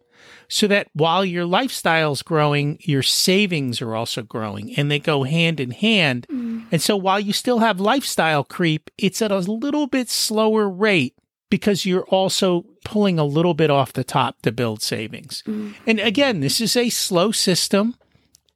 so 0.48 0.66
that 0.66 0.88
while 0.94 1.24
your 1.24 1.44
lifestyle's 1.44 2.22
growing, 2.22 2.78
your 2.80 3.02
savings 3.02 3.82
are 3.82 3.94
also 3.94 4.22
growing 4.22 4.74
and 4.76 4.90
they 4.90 4.98
go 4.98 5.22
hand 5.22 5.60
in 5.60 5.70
hand. 5.70 6.26
Mm. 6.30 6.66
And 6.72 6.82
so 6.82 6.96
while 6.96 7.20
you 7.20 7.32
still 7.32 7.58
have 7.58 7.80
lifestyle 7.80 8.44
creep, 8.44 8.90
it's 8.96 9.22
at 9.22 9.30
a 9.30 9.38
little 9.38 9.86
bit 9.86 10.08
slower 10.08 10.68
rate 10.68 11.14
because 11.50 11.86
you're 11.86 12.06
also 12.06 12.64
pulling 12.84 13.18
a 13.18 13.24
little 13.24 13.54
bit 13.54 13.70
off 13.70 13.92
the 13.92 14.04
top 14.04 14.42
to 14.42 14.52
build 14.52 14.82
savings. 14.82 15.42
Mm. 15.46 15.74
And 15.86 16.00
again, 16.00 16.40
this 16.40 16.60
is 16.60 16.76
a 16.76 16.90
slow 16.90 17.32
system. 17.32 17.94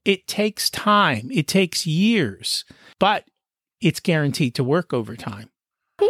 It 0.05 0.26
takes 0.26 0.68
time, 0.68 1.28
it 1.32 1.47
takes 1.47 1.86
years, 1.86 2.64
but 2.99 3.24
it's 3.80 4.01
guaranteed 4.01 4.55
to 4.57 4.64
work 4.64 4.93
over 4.93 5.16
time. 5.16 5.49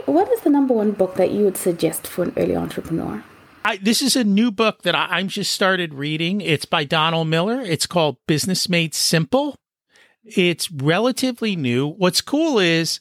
What 0.06 0.30
is 0.32 0.40
the 0.40 0.50
number 0.50 0.72
one 0.72 0.92
book 0.92 1.16
that 1.16 1.32
you 1.32 1.44
would 1.44 1.56
suggest 1.56 2.06
for 2.06 2.22
an 2.22 2.32
early 2.36 2.56
entrepreneur? 2.56 3.22
I, 3.64 3.76
this 3.76 4.02
is 4.02 4.16
a 4.16 4.24
new 4.24 4.50
book 4.50 4.82
that 4.82 4.94
I, 4.94 5.20
am 5.20 5.28
just 5.28 5.52
started 5.52 5.94
reading. 5.94 6.40
It's 6.40 6.64
by 6.64 6.84
Donald 6.84 7.28
Miller. 7.28 7.60
It's 7.60 7.86
called 7.86 8.16
Business 8.26 8.68
Made 8.68 8.94
Simple. 8.94 9.54
It's 10.24 10.70
relatively 10.70 11.54
new. 11.54 11.86
What's 11.86 12.20
cool 12.20 12.58
is 12.58 13.00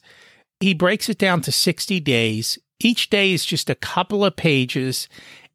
he 0.60 0.74
breaks 0.74 1.08
it 1.08 1.18
down 1.18 1.40
to 1.42 1.52
60 1.52 1.98
days. 2.00 2.58
Each 2.84 3.08
day 3.08 3.32
is 3.32 3.44
just 3.44 3.70
a 3.70 3.74
couple 3.74 4.24
of 4.24 4.36
pages, 4.36 5.08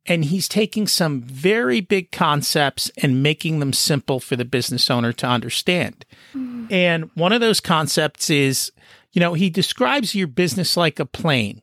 and 0.05 0.25
he's 0.25 0.47
taking 0.47 0.87
some 0.87 1.21
very 1.21 1.81
big 1.81 2.11
concepts 2.11 2.89
and 2.97 3.21
making 3.21 3.59
them 3.59 3.73
simple 3.73 4.19
for 4.19 4.35
the 4.35 4.45
business 4.45 4.89
owner 4.89 5.11
to 5.13 5.27
understand. 5.27 6.05
Mm. 6.33 6.71
And 6.71 7.11
one 7.15 7.33
of 7.33 7.41
those 7.41 7.59
concepts 7.59 8.29
is, 8.29 8.71
you 9.11 9.19
know, 9.19 9.33
he 9.33 9.49
describes 9.49 10.15
your 10.15 10.27
business 10.27 10.77
like 10.77 10.99
a 10.99 11.05
plane. 11.05 11.61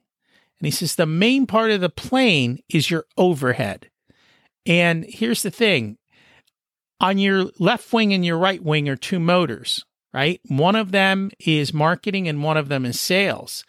And 0.58 0.66
he 0.66 0.70
says 0.70 0.94
the 0.94 1.06
main 1.06 1.46
part 1.46 1.70
of 1.70 1.80
the 1.80 1.88
plane 1.88 2.62
is 2.68 2.90
your 2.90 3.06
overhead. 3.16 3.90
And 4.66 5.04
here's 5.08 5.42
the 5.42 5.50
thing 5.50 5.98
on 7.00 7.18
your 7.18 7.46
left 7.58 7.92
wing 7.92 8.12
and 8.12 8.24
your 8.24 8.38
right 8.38 8.62
wing 8.62 8.88
are 8.88 8.96
two 8.96 9.20
motors, 9.20 9.84
right? 10.12 10.40
One 10.48 10.76
of 10.76 10.92
them 10.92 11.30
is 11.38 11.74
marketing 11.74 12.28
and 12.28 12.42
one 12.42 12.56
of 12.56 12.68
them 12.68 12.84
is 12.84 13.00
sales. 13.00 13.64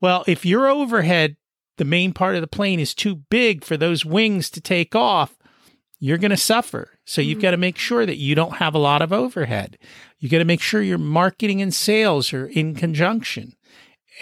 Well, 0.00 0.24
if 0.26 0.46
your 0.46 0.68
overhead, 0.68 1.36
the 1.76 1.84
main 1.84 2.12
part 2.12 2.34
of 2.34 2.40
the 2.40 2.46
plane, 2.46 2.80
is 2.80 2.94
too 2.94 3.16
big 3.16 3.64
for 3.64 3.76
those 3.76 4.04
wings 4.04 4.50
to 4.50 4.60
take 4.60 4.94
off, 4.94 5.36
you're 5.98 6.18
going 6.18 6.30
to 6.30 6.36
suffer. 6.36 6.98
So 7.04 7.20
you've 7.20 7.36
mm-hmm. 7.36 7.42
got 7.42 7.50
to 7.52 7.56
make 7.58 7.76
sure 7.76 8.06
that 8.06 8.16
you 8.16 8.34
don't 8.34 8.56
have 8.56 8.74
a 8.74 8.78
lot 8.78 9.02
of 9.02 9.12
overhead. 9.12 9.78
You 10.18 10.28
got 10.28 10.38
to 10.38 10.44
make 10.44 10.62
sure 10.62 10.80
your 10.80 10.98
marketing 10.98 11.60
and 11.60 11.74
sales 11.74 12.32
are 12.32 12.46
in 12.46 12.74
conjunction. 12.74 13.54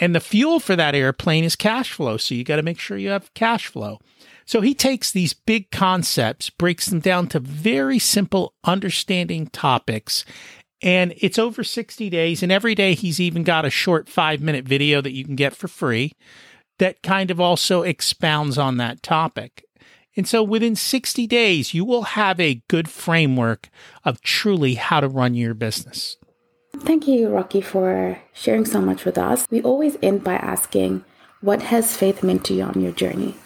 And 0.01 0.15
the 0.15 0.21
fuel 0.21 0.61
for 0.61 0.77
that 0.77 0.95
airplane 0.95 1.45
is 1.45 1.57
cash 1.57 1.93
flow. 1.93 2.17
So 2.17 2.35
you 2.35 2.45
got 2.45 2.57
to 2.57 2.63
make 2.63 2.79
sure 2.79 2.97
you 2.97 3.11
have 3.11 3.33
cash 3.35 3.67
flow. 3.67 3.99
So 4.45 4.61
he 4.61 4.75
takes 4.75 5.11
these 5.11 5.35
big 5.35 5.71
concepts, 5.71 6.51
breaks 6.51 6.87
them 6.87 7.01
down 7.01 7.27
to 7.29 7.41
very 7.41 7.99
simple, 7.99 8.55
understanding 8.65 9.49
topics. 9.49 10.25
And 10.83 11.15
it's 11.17 11.39
over 11.39 11.65
60 11.65 12.09
days. 12.09 12.43
And 12.43 12.53
every 12.53 12.75
day 12.75 12.95
he's 12.95 13.21
even 13.21 13.43
got 13.43 13.65
a 13.65 13.71
short 13.71 14.09
five 14.09 14.41
minute 14.41 14.65
video 14.65 15.01
that 15.01 15.13
you 15.13 15.25
can 15.25 15.37
get 15.37 15.57
for 15.57 15.69
free 15.69 16.13
that 16.79 17.03
kind 17.03 17.31
of 17.31 17.41
also 17.41 17.83
expounds 17.83 18.57
on 18.57 18.77
that 18.79 19.03
topic. 19.03 19.65
And 20.17 20.27
so 20.27 20.43
within 20.43 20.75
60 20.75 21.27
days, 21.27 21.75
you 21.75 21.85
will 21.85 22.03
have 22.03 22.41
a 22.41 22.63
good 22.69 22.89
framework 22.89 23.69
of 24.05 24.21
truly 24.21 24.75
how 24.75 25.01
to 25.01 25.09
run 25.09 25.35
your 25.35 25.55
business. 25.55 26.17
Thank 26.79 27.07
you, 27.07 27.29
Rocky, 27.29 27.61
for 27.61 28.21
sharing 28.33 28.65
so 28.65 28.81
much 28.81 29.05
with 29.05 29.19
us. 29.19 29.47
We 29.51 29.63
always 29.63 29.97
end 30.03 30.25
by 30.25 30.35
asking, 30.35 31.05
what 31.41 31.63
has 31.63 31.97
faith 31.97 32.23
meant 32.23 32.45
to 32.47 32.55
you 32.55 32.65
on 32.65 32.81
your 32.81 32.93
journey? 32.93 33.37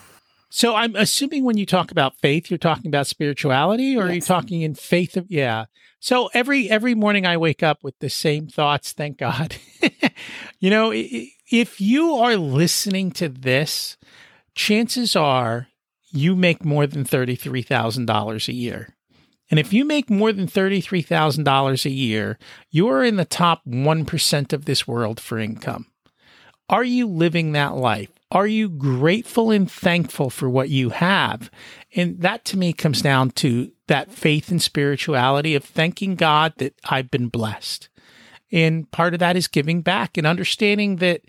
So 0.54 0.74
I'm 0.74 0.94
assuming 0.96 1.44
when 1.44 1.56
you 1.56 1.64
talk 1.64 1.90
about 1.90 2.18
faith, 2.18 2.50
you're 2.50 2.58
talking 2.58 2.88
about 2.88 3.06
spirituality, 3.06 3.96
or 3.96 4.02
yes. 4.02 4.10
are 4.10 4.14
you 4.14 4.20
talking 4.20 4.60
in 4.60 4.74
faith 4.74 5.16
of 5.16 5.30
yeah. 5.30 5.64
So 5.98 6.28
every 6.34 6.68
every 6.68 6.94
morning 6.94 7.24
I 7.24 7.38
wake 7.38 7.62
up 7.62 7.78
with 7.82 7.98
the 8.00 8.10
same 8.10 8.48
thoughts. 8.48 8.92
Thank 8.92 9.16
God. 9.16 9.56
you 10.60 10.68
know, 10.68 10.92
if 10.92 11.80
you 11.80 12.16
are 12.16 12.36
listening 12.36 13.12
to 13.12 13.30
this, 13.30 13.96
chances 14.54 15.16
are 15.16 15.68
you 16.12 16.36
make 16.36 16.66
more 16.66 16.86
than 16.86 17.06
thirty 17.06 17.34
three 17.34 17.62
thousand 17.62 18.04
dollars 18.04 18.46
a 18.46 18.52
year. 18.52 18.94
And 19.50 19.58
if 19.58 19.72
you 19.72 19.86
make 19.86 20.08
more 20.08 20.32
than 20.32 20.46
$33,000 20.46 21.84
a 21.84 21.90
year, 21.90 22.38
you 22.70 22.88
are 22.88 23.04
in 23.04 23.16
the 23.16 23.26
top 23.26 23.60
1% 23.66 24.52
of 24.54 24.64
this 24.64 24.88
world 24.88 25.20
for 25.20 25.38
income. 25.38 25.88
Are 26.70 26.84
you 26.84 27.06
living 27.06 27.52
that 27.52 27.76
life? 27.76 28.08
Are 28.32 28.46
you 28.46 28.70
grateful 28.70 29.50
and 29.50 29.70
thankful 29.70 30.30
for 30.30 30.48
what 30.48 30.70
you 30.70 30.88
have? 30.88 31.50
And 31.94 32.18
that 32.22 32.46
to 32.46 32.56
me 32.56 32.72
comes 32.72 33.02
down 33.02 33.32
to 33.32 33.70
that 33.88 34.10
faith 34.10 34.50
and 34.50 34.60
spirituality 34.60 35.54
of 35.54 35.62
thanking 35.62 36.16
God 36.16 36.54
that 36.56 36.74
I've 36.86 37.10
been 37.10 37.28
blessed. 37.28 37.90
And 38.50 38.90
part 38.90 39.12
of 39.12 39.20
that 39.20 39.36
is 39.36 39.48
giving 39.48 39.82
back 39.82 40.16
and 40.16 40.26
understanding 40.26 40.96
that 40.96 41.22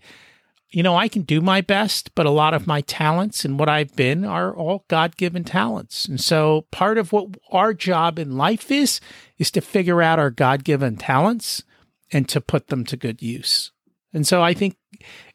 you 0.70 0.82
know, 0.82 0.96
I 0.96 1.08
can 1.08 1.22
do 1.22 1.40
my 1.40 1.62
best, 1.62 2.16
but 2.16 2.26
a 2.26 2.32
lot 2.32 2.56
of 2.56 2.66
my 2.66 2.82
talents 2.82 3.46
and 3.46 3.60
what 3.60 3.70
I've 3.70 3.96
been 3.96 4.26
are 4.26 4.56
all 4.56 4.86
God 4.88 5.18
given 5.18 5.44
talents. 5.44 6.06
And 6.06 6.20
so 6.20 6.66
part 6.72 6.98
of 6.98 7.14
what 7.14 7.38
our 7.52 7.76
job 7.76 8.18
in 8.18 8.38
life 8.38 8.72
is, 8.72 9.00
is 9.38 9.52
to 9.52 9.62
figure 9.62 10.02
out 10.02 10.18
our 10.18 10.32
God 10.32 10.64
given 10.64 10.98
talents 10.98 11.64
and 12.12 12.28
to 12.28 12.42
put 12.42 12.70
them 12.70 12.86
to 12.86 12.98
good 12.98 13.22
use. 13.22 13.72
And 14.14 14.26
so 14.26 14.42
I 14.42 14.56
think 14.56 14.78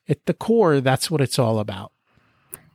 at 0.09 0.25
the 0.27 0.35
core, 0.35 0.81
that's 0.81 1.11
what 1.11 1.21
it's 1.21 1.39
all 1.39 1.59
about. 1.59 1.93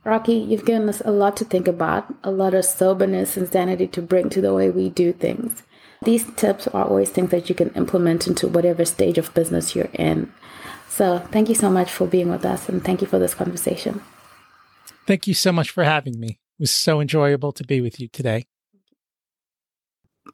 Rocky, 0.04 0.34
you've 0.34 0.66
given 0.66 0.88
us 0.88 1.00
a 1.04 1.10
lot 1.10 1.36
to 1.38 1.44
think 1.44 1.66
about, 1.66 2.14
a 2.22 2.30
lot 2.30 2.52
of 2.52 2.64
soberness 2.64 3.36
and 3.36 3.50
sanity 3.50 3.86
to 3.88 4.02
bring 4.02 4.28
to 4.30 4.40
the 4.40 4.52
way 4.52 4.70
we 4.70 4.90
do 4.90 5.12
things. 5.12 5.62
These 6.02 6.30
tips 6.34 6.68
are 6.68 6.84
always 6.84 7.08
things 7.08 7.30
that 7.30 7.48
you 7.48 7.54
can 7.54 7.70
implement 7.70 8.26
into 8.26 8.46
whatever 8.46 8.84
stage 8.84 9.16
of 9.16 9.32
business 9.32 9.74
you're 9.74 9.88
in. 9.94 10.30
So 10.88 11.20
thank 11.32 11.48
you 11.48 11.54
so 11.54 11.70
much 11.70 11.90
for 11.90 12.06
being 12.06 12.28
with 12.28 12.44
us 12.44 12.68
and 12.68 12.84
thank 12.84 13.00
you 13.00 13.06
for 13.06 13.18
this 13.18 13.34
conversation. 13.34 14.02
Thank 15.06 15.26
you 15.26 15.34
so 15.34 15.52
much 15.52 15.70
for 15.70 15.84
having 15.84 16.20
me. 16.20 16.38
It 16.58 16.60
was 16.60 16.70
so 16.70 17.00
enjoyable 17.00 17.52
to 17.52 17.64
be 17.64 17.80
with 17.80 17.98
you 17.98 18.08
today. 18.08 18.46